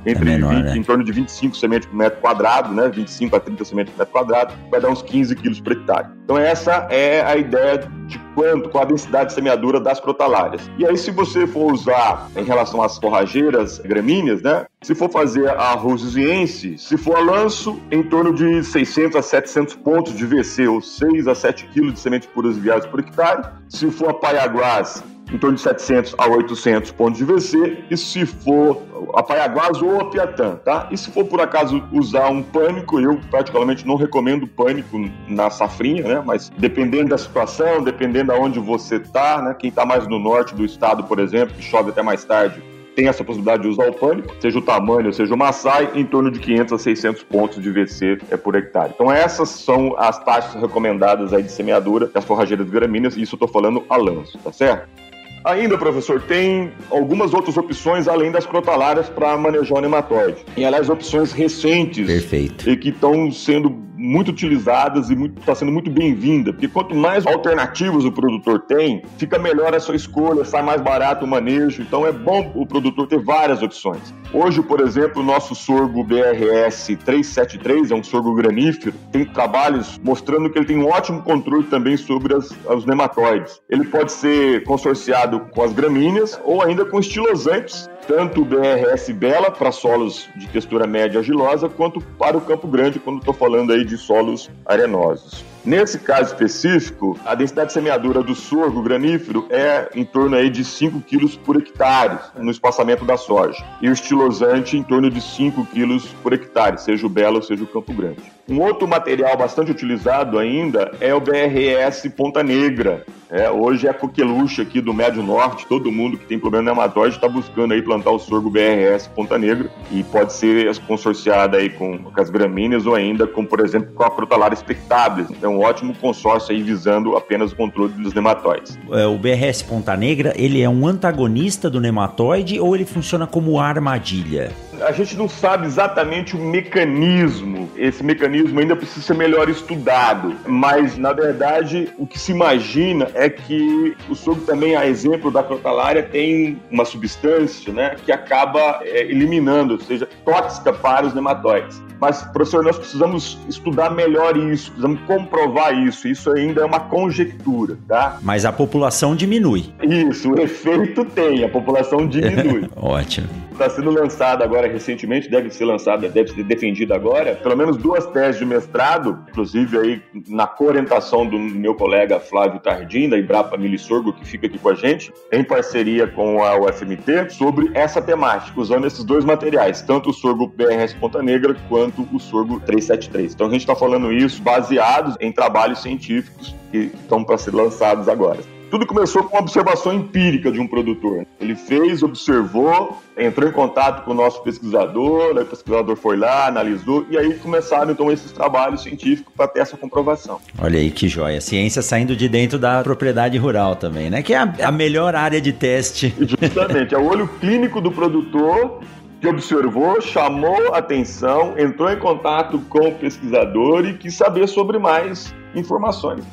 entre 0.08 0.30
é 0.30 0.34
menor, 0.38 0.56
20, 0.56 0.64
né? 0.64 0.78
em 0.78 0.84
torno 0.84 1.04
de 1.04 1.12
25 1.12 1.58
sementes 1.58 1.88
por 1.88 1.96
metro 1.96 2.20
quadrado, 2.20 2.74
né? 2.74 2.90
25 2.90 3.36
a 3.36 3.40
30 3.40 3.66
sementes 3.66 3.94
por 3.94 4.00
metro 4.00 4.14
quadrado, 4.14 4.54
vai 4.72 4.80
dar 4.80 4.90
uns 4.90 5.02
15 5.02 5.36
quilos 5.36 5.60
por 5.60 5.74
hectare. 5.74 6.08
Então 6.24 6.38
essa 6.38 6.88
é 6.90 7.22
a 7.22 7.36
ideia 7.36 7.90
de 8.06 8.20
quanto, 8.34 8.70
qual 8.70 8.84
a 8.84 8.88
densidade 8.88 9.28
de 9.30 9.34
semeadura 9.34 9.80
das 9.80 10.00
crotalárias. 10.00 10.70
E 10.78 10.86
aí 10.86 10.98
se 10.98 11.12
você 11.12 11.46
for 11.46 11.74
usar 11.74 12.30
em 12.36 12.44
relação 12.44 12.82
às 12.82 12.98
forrageiras 12.98 13.80
gramíneas, 13.80 14.42
né? 14.42 14.66
Se 14.82 14.94
for 14.94 15.10
fazer 15.10 15.50
a 15.50 15.74
rosiense, 15.74 16.78
se 16.78 16.98
for 16.98 17.18
a 17.18 17.20
lanço, 17.20 17.80
em 17.92 18.04
torno 18.04 18.34
de 18.34 18.64
600 18.64 19.18
a 19.18 19.22
700 19.22 19.76
pontos 19.76 20.14
de 20.16 20.26
VC, 20.26 20.68
ou 20.68 20.82
6 20.82 21.28
a 21.28 21.36
7 21.36 21.68
quilos 21.74 21.94
de 21.94 22.00
sementes 22.00 22.30
puras 22.30 22.56
enviadas 22.56 22.86
por 22.86 23.00
hectare. 23.00 23.44
Se 23.68 23.90
for 23.90 24.10
a 24.10 24.14
paiaguás, 24.14 25.04
em 25.32 25.38
torno 25.38 25.56
de 25.56 25.62
700 25.62 26.16
a 26.18 26.28
800 26.28 26.92
pontos 26.92 27.18
de 27.18 27.26
VC, 27.26 27.84
e 27.90 27.98
se 27.98 28.26
for 28.26 28.82
a 29.14 29.24
Paiaguás 29.24 29.82
ou 29.82 30.02
a 30.02 30.06
Piatã, 30.06 30.56
tá? 30.64 30.88
E 30.92 30.98
se 30.98 31.12
for 31.12 31.26
por 31.26 31.42
acaso 31.42 31.84
usar 31.92 32.30
um 32.30 32.42
pânico, 32.42 33.00
eu 33.00 33.20
particularmente 33.30 33.86
não 33.86 33.96
recomendo 33.96 34.48
pânico 34.48 34.98
na 35.28 35.50
safrinha, 35.50 36.04
né? 36.04 36.24
Mas 36.26 36.52
dependendo 36.58 37.10
da 37.10 37.18
situação, 37.18 37.84
dependendo 37.84 38.32
aonde 38.32 38.60
você 38.60 39.00
tá, 39.00 39.42
né? 39.42 39.56
Quem 39.58 39.72
tá 39.72 39.86
mais 39.86 40.08
no 40.08 40.20
norte 40.20 40.56
do 40.56 40.66
estado, 40.66 41.04
por 41.04 41.20
exemplo, 41.20 41.56
que 41.56 41.64
chove 41.64 41.90
até 41.90 42.02
mais 42.02 42.24
tarde, 42.24 42.62
tem 42.96 43.08
essa 43.08 43.24
possibilidade 43.24 43.62
de 43.62 43.70
usar 43.70 43.88
o 43.88 43.94
pânico, 43.94 44.34
seja 44.42 44.58
o 44.58 44.62
tamanho, 44.62 45.14
seja 45.14 45.32
o 45.32 45.38
maçai, 45.38 45.92
em 45.94 46.04
torno 46.04 46.32
de 46.32 46.40
500 46.40 46.74
a 46.74 46.78
600 46.80 47.24
pontos 47.24 47.62
de 47.62 47.70
VC 47.70 48.18
é 48.32 48.36
por 48.36 48.56
hectare. 48.56 48.92
Então 48.96 49.12
essas 49.12 49.50
são 49.50 49.96
as 50.00 50.18
taxas 50.24 50.60
recomendadas 50.60 51.32
aí 51.32 51.44
de 51.44 51.52
semeadura 51.52 52.08
das 52.08 52.26
forrageiras 52.26 52.68
gramíneas, 52.68 53.16
e 53.16 53.22
isso 53.22 53.36
eu 53.36 53.40
tô 53.40 53.48
falando 53.48 53.84
a 53.88 53.98
lanço, 53.98 54.40
tá 54.40 54.52
certo? 54.52 55.07
Ainda, 55.48 55.78
professor, 55.78 56.22
tem 56.22 56.74
algumas 56.92 57.34
outras 57.34 57.56
opções 57.56 58.06
além 58.06 58.30
das 58.30 58.46
crotalárias 58.46 59.08
para 59.08 59.38
manejar 59.38 59.78
o 59.78 59.82
nematóide. 59.82 60.44
E, 60.58 60.66
aliás, 60.66 60.90
opções 60.90 61.32
recentes 61.32 62.06
Perfeito. 62.06 62.70
e 62.70 62.76
que 62.76 62.90
estão 62.90 63.32
sendo 63.32 63.87
muito 63.98 64.32
utilizadas 64.32 65.10
e 65.10 65.14
está 65.40 65.56
sendo 65.56 65.72
muito 65.72 65.90
bem-vinda, 65.90 66.54
porque 66.54 66.68
quanto 66.68 66.96
mais 66.96 67.26
alternativas 67.26 68.06
o 68.06 68.12
produtor 68.12 68.62
tem, 68.62 69.02
fica 69.18 69.40
melhor 69.40 69.74
a 69.74 69.80
sua 69.80 69.96
escolha, 69.96 70.46
sai 70.46 70.62
mais 70.62 70.82
barato 70.82 71.26
o 71.26 71.28
manejo, 71.28 71.82
então 71.82 72.06
é 72.06 72.12
bom 72.12 72.52
o 72.56 72.66
produtor 72.66 73.08
ter 73.08 73.20
várias 73.20 73.62
opções. 73.62 74.14
Hoje, 74.32 74.62
por 74.62 74.82
exemplo, 74.82 75.22
o 75.22 75.26
nosso 75.26 75.56
sorgo 75.56 76.04
BRS 76.04 76.96
373 76.98 77.92
é 77.92 77.96
um 77.96 78.04
sorgo 78.04 78.36
granífero, 78.36 78.94
tem 79.12 79.26
trabalhos 79.26 80.00
mostrando 80.04 80.50
que 80.50 80.60
ele 80.60 80.66
tem 80.66 80.78
um 80.78 80.88
ótimo 80.88 81.22
controle 81.22 81.64
também 81.64 81.98
sobre 81.98 82.36
as, 82.36 82.52
os 82.70 82.86
nematóides. 82.86 83.62
Ele 83.70 83.86
pode 83.86 84.12
ser 84.12 84.64
consorciado 84.64 85.40
com 85.52 85.64
as 85.64 85.74
gramíneas 85.74 86.40
ou 86.44 86.62
ainda 86.62 86.86
com 86.86 87.00
estilosantes, 87.00 87.90
tanto 88.08 88.42
o 88.42 88.46
BRS 88.46 89.12
Bela 89.12 89.52
para 89.52 89.72
solos 89.72 90.30
de 90.36 90.48
textura 90.48 90.88
média 90.88 91.20
argilosa, 91.20 91.68
quanto 91.68 92.00
para 92.00 92.38
o 92.38 92.42
Campo 92.42 92.68
Grande, 92.68 93.00
quando 93.00 93.20
estou 93.20 93.34
falando 93.34 93.74
aí 93.74 93.84
de 93.84 93.98
solos 93.98 94.50
arenosos. 94.66 95.44
Nesse 95.66 96.00
caso 96.00 96.34
específico, 96.34 97.20
a 97.26 97.36
densidade 97.36 97.68
de 97.68 97.74
semeadura 97.74 98.24
do 98.24 98.34
sorgo 98.34 98.82
granífero 98.82 99.46
é 99.50 99.90
em 99.94 100.06
torno 100.06 100.36
aí 100.36 100.50
de 100.50 100.64
5 100.64 101.02
quilos 101.02 101.36
por 101.36 101.58
hectare 101.58 102.18
no 102.38 102.52
espaçamento 102.52 103.04
da 103.04 103.18
soja. 103.18 103.64
E 103.82 103.90
o 103.90 103.94
estilosante 103.94 104.78
em 104.78 104.84
torno 104.84 105.10
de 105.10 105.22
5 105.22 105.66
quilos 105.66 106.08
por 106.24 106.34
hectare, 106.34 106.82
seja 106.82 107.06
o 107.06 107.10
Belo, 107.10 107.44
seja 107.44 107.64
o 107.64 107.68
Campo 107.68 107.94
Grande. 107.94 108.38
Um 108.50 108.62
outro 108.62 108.88
material 108.88 109.36
bastante 109.36 109.72
utilizado 109.72 110.40
ainda 110.40 110.92
é 111.02 111.14
o 111.14 111.20
BRS 111.20 112.08
Ponta 112.16 112.42
Negra. 112.42 113.06
É, 113.30 113.52
hoje 113.52 113.88
é 113.88 113.90
a 113.90 113.94
coqueluche 113.94 114.62
aqui 114.62 114.80
do 114.80 114.94
Médio 114.94 115.22
Norte, 115.22 115.66
todo 115.68 115.92
mundo 115.92 116.18
que 116.18 116.26
tem 116.26 116.40
problema 116.40 116.72
nematóide 116.72 117.16
está 117.16 117.28
buscando 117.28 117.74
aí 117.74 117.82
plantar 117.82 118.12
o 118.12 118.20
sorgo 118.20 118.50
BRS 118.50 119.10
Ponta 119.14 119.38
Negra 119.38 119.70
e 119.92 120.02
pode 120.02 120.32
ser 120.32 120.74
consorciada 120.88 121.58
aí 121.58 121.70
com, 121.70 121.98
com 122.04 122.22
as 122.22 122.30
gramíneas 122.30 122.86
ou 122.86 122.96
ainda 122.96 123.28
com, 123.28 123.46
por 123.46 123.60
exemplo, 123.60 123.94
com 123.94 124.04
a 124.04 124.10
Protalara 124.10 124.54
expectabilis. 124.54 125.30
Então, 125.30 125.57
um 125.58 125.62
ótimo 125.62 125.94
consórcio 125.96 126.56
aí 126.56 126.62
visando 126.62 127.16
apenas 127.18 127.52
o 127.52 127.56
controle 127.56 127.94
dos 127.94 128.14
nematóides. 128.14 128.78
É, 128.92 129.06
o 129.06 129.18
BRS 129.18 129.64
Ponta 129.64 129.96
Negra, 129.98 130.34
ele 130.36 130.62
é 130.62 130.70
um 130.70 130.88
antagonista 130.88 131.70
do 131.70 131.82
nematóide 131.82 132.60
ou 132.60 132.76
ele 132.76 132.86
funciona 132.86 133.26
como 133.26 133.60
armadilha? 133.60 134.52
A 134.82 134.92
gente 134.92 135.18
não 135.18 135.28
sabe 135.28 135.66
exatamente 135.66 136.36
o 136.36 136.40
mecanismo. 136.40 137.70
Esse 137.76 138.04
mecanismo 138.04 138.60
ainda 138.60 138.76
precisa 138.76 139.06
ser 139.06 139.16
melhor 139.16 139.50
estudado. 139.50 140.36
Mas, 140.46 140.98
na 140.98 141.14
verdade, 141.14 141.90
o 141.98 142.06
que 142.06 142.20
se 142.20 142.32
imagina 142.32 143.10
é 143.14 143.30
que 143.30 143.96
o 144.10 144.16
sorgo 144.16 144.42
também, 144.42 144.76
a 144.76 144.86
exemplo 144.88 145.32
da 145.32 145.44
crotalária, 145.44 146.04
tem 146.04 146.60
uma 146.70 146.86
substância 146.86 147.74
né, 147.74 147.96
que 148.06 148.12
acaba 148.12 148.80
é, 148.84 149.02
eliminando, 149.04 149.74
ou 149.74 149.80
seja, 149.80 150.08
tóxica 150.24 150.72
para 150.74 151.06
os 151.06 151.14
nematóides. 151.14 151.82
Mas, 152.00 152.22
professor, 152.22 152.64
nós 152.64 152.78
precisamos 152.78 153.40
estudar 153.50 153.90
melhor 153.90 154.38
isso, 154.38 154.72
precisamos 154.72 155.00
comprovar 155.02 155.74
isso. 155.74 156.08
Isso 156.08 156.32
ainda 156.32 156.62
é 156.62 156.66
uma 156.66 156.80
conjectura, 156.80 157.78
tá? 157.88 158.20
Mas 158.22 158.46
a 158.46 158.52
população 158.52 159.16
diminui. 159.16 159.66
Isso, 159.82 160.32
o 160.32 160.40
efeito 160.40 161.04
tem, 161.06 161.44
a 161.44 161.50
população 161.50 162.08
diminui. 162.08 162.70
Ótimo. 162.76 163.28
Está 163.52 163.70
sendo 163.70 163.90
lançado 163.90 164.44
agora 164.44 164.67
recentemente, 164.68 165.30
deve 165.30 165.50
ser 165.50 165.66
lançada, 165.66 166.08
deve 166.10 166.32
ser 166.32 166.44
defendida 166.44 166.96
agora, 166.96 167.36
pelo 167.36 167.56
menos 167.56 167.78
duas 167.78 168.06
teses 168.08 168.40
de 168.40 168.46
mestrado, 168.46 169.24
inclusive 169.30 169.78
aí 169.78 170.02
na 170.28 170.48
coorientação 170.48 171.26
do 171.26 171.38
meu 171.38 171.76
colega 171.76 172.20
Flávio 172.20 172.60
Tardim, 172.60 173.10
da 173.10 173.18
Embrapa 173.18 173.58
Milissorgo, 173.58 174.14
que 174.14 174.26
fica 174.26 174.48
aqui 174.48 174.58
com 174.58 174.70
a 174.70 174.76
gente, 174.76 175.14
em 175.32 175.44
parceria 175.44 176.08
com 176.08 176.44
a 176.44 176.60
UFMT, 176.60 177.30
sobre 177.32 177.72
essa 177.74 178.02
temática, 178.02 178.60
usando 178.60 178.86
esses 178.88 179.04
dois 179.04 179.24
materiais, 179.24 179.82
tanto 179.82 180.10
o 180.10 180.14
sorgo 180.14 180.48
BRS 180.48 180.94
Ponta 180.96 181.22
Negra 181.22 181.56
quanto 181.70 182.08
o 182.14 182.20
sorgo 182.20 182.60
373. 182.60 183.34
Então 183.34 183.48
a 183.48 183.50
gente 183.50 183.62
está 183.62 183.76
falando 183.76 184.12
isso 184.12 184.42
baseados 184.42 185.16
em 185.20 185.32
trabalhos 185.32 185.82
científicos 185.82 186.56
que 186.72 186.92
estão 186.94 187.24
para 187.24 187.38
ser 187.38 187.54
lançados 187.54 188.08
agora. 188.08 188.57
Tudo 188.70 188.86
começou 188.86 189.24
com 189.24 189.36
uma 189.36 189.42
observação 189.42 189.94
empírica 189.94 190.52
de 190.52 190.60
um 190.60 190.68
produtor. 190.68 191.26
Ele 191.40 191.56
fez, 191.56 192.04
observou, 192.04 193.02
entrou 193.18 193.50
em 193.50 193.52
contato 193.52 194.04
com 194.04 194.12
o 194.12 194.14
nosso 194.14 194.44
pesquisador, 194.44 195.38
o 195.38 195.46
pesquisador 195.46 195.96
foi 195.96 196.18
lá, 196.18 196.48
analisou, 196.48 197.06
e 197.10 197.18
aí 197.18 197.34
começaram 197.36 197.92
então 197.92 198.12
esses 198.12 198.32
trabalhos 198.32 198.84
científicos 198.84 199.34
para 199.36 199.48
ter 199.48 199.62
essa 199.62 199.78
comprovação. 199.78 200.40
Olha 200.60 200.80
aí 200.80 200.92
que 200.92 201.08
joia. 201.08 201.40
Ciência 201.40 201.82
saindo 201.82 202.16
de 202.16 202.28
dentro 202.28 202.60
da 202.60 202.84
propriedade 202.84 203.38
rural 203.38 203.76
também, 203.76 204.10
né? 204.10 204.22
Que 204.22 204.34
é 204.34 204.38
a, 204.38 204.54
a 204.64 204.72
melhor 204.72 205.16
área 205.16 205.40
de 205.40 205.54
teste. 205.54 206.14
Justamente, 206.20 206.94
é 206.94 206.98
o 206.98 207.06
olho 207.06 207.28
clínico 207.40 207.80
do 207.80 207.92
produtor 207.92 208.82
que 209.22 209.28
observou, 209.28 210.00
chamou 210.02 210.76
atenção, 210.76 211.58
entrou 211.58 211.92
em 211.92 211.98
contato 211.98 212.60
com 212.70 212.90
o 212.90 212.96
pesquisador 212.96 213.86
e 213.86 213.98
quis 213.98 214.14
saber 214.14 214.48
sobre 214.48 214.78
mais 214.78 215.34
informações. 215.56 216.24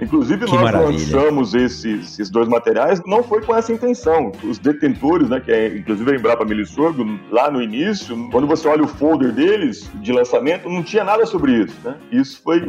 Inclusive, 0.00 0.44
Que 0.44 0.52
nós 0.52 0.62
maravilha. 0.62 0.90
lançamos 0.90 1.54
esses, 1.54 2.12
esses 2.12 2.30
dois 2.30 2.48
materiais, 2.48 3.00
não 3.06 3.22
foi 3.22 3.40
com 3.42 3.54
essa 3.54 3.72
intenção. 3.72 4.32
Os 4.42 4.58
detentores, 4.58 5.28
né, 5.28 5.40
que 5.40 5.52
é 5.52 5.76
inclusive 5.76 6.12
a 6.12 6.14
Embrapa 6.14 6.44
Melissorgo, 6.44 7.18
lá 7.30 7.50
no 7.50 7.62
início, 7.62 8.28
quando 8.30 8.46
você 8.46 8.68
olha 8.68 8.82
o 8.82 8.88
folder 8.88 9.32
deles 9.32 9.90
de 9.94 10.12
lançamento, 10.12 10.68
não 10.68 10.82
tinha 10.82 11.04
nada 11.04 11.26
sobre 11.26 11.52
isso. 11.52 11.74
Né? 11.84 11.94
Isso 12.10 12.40
foi 12.42 12.66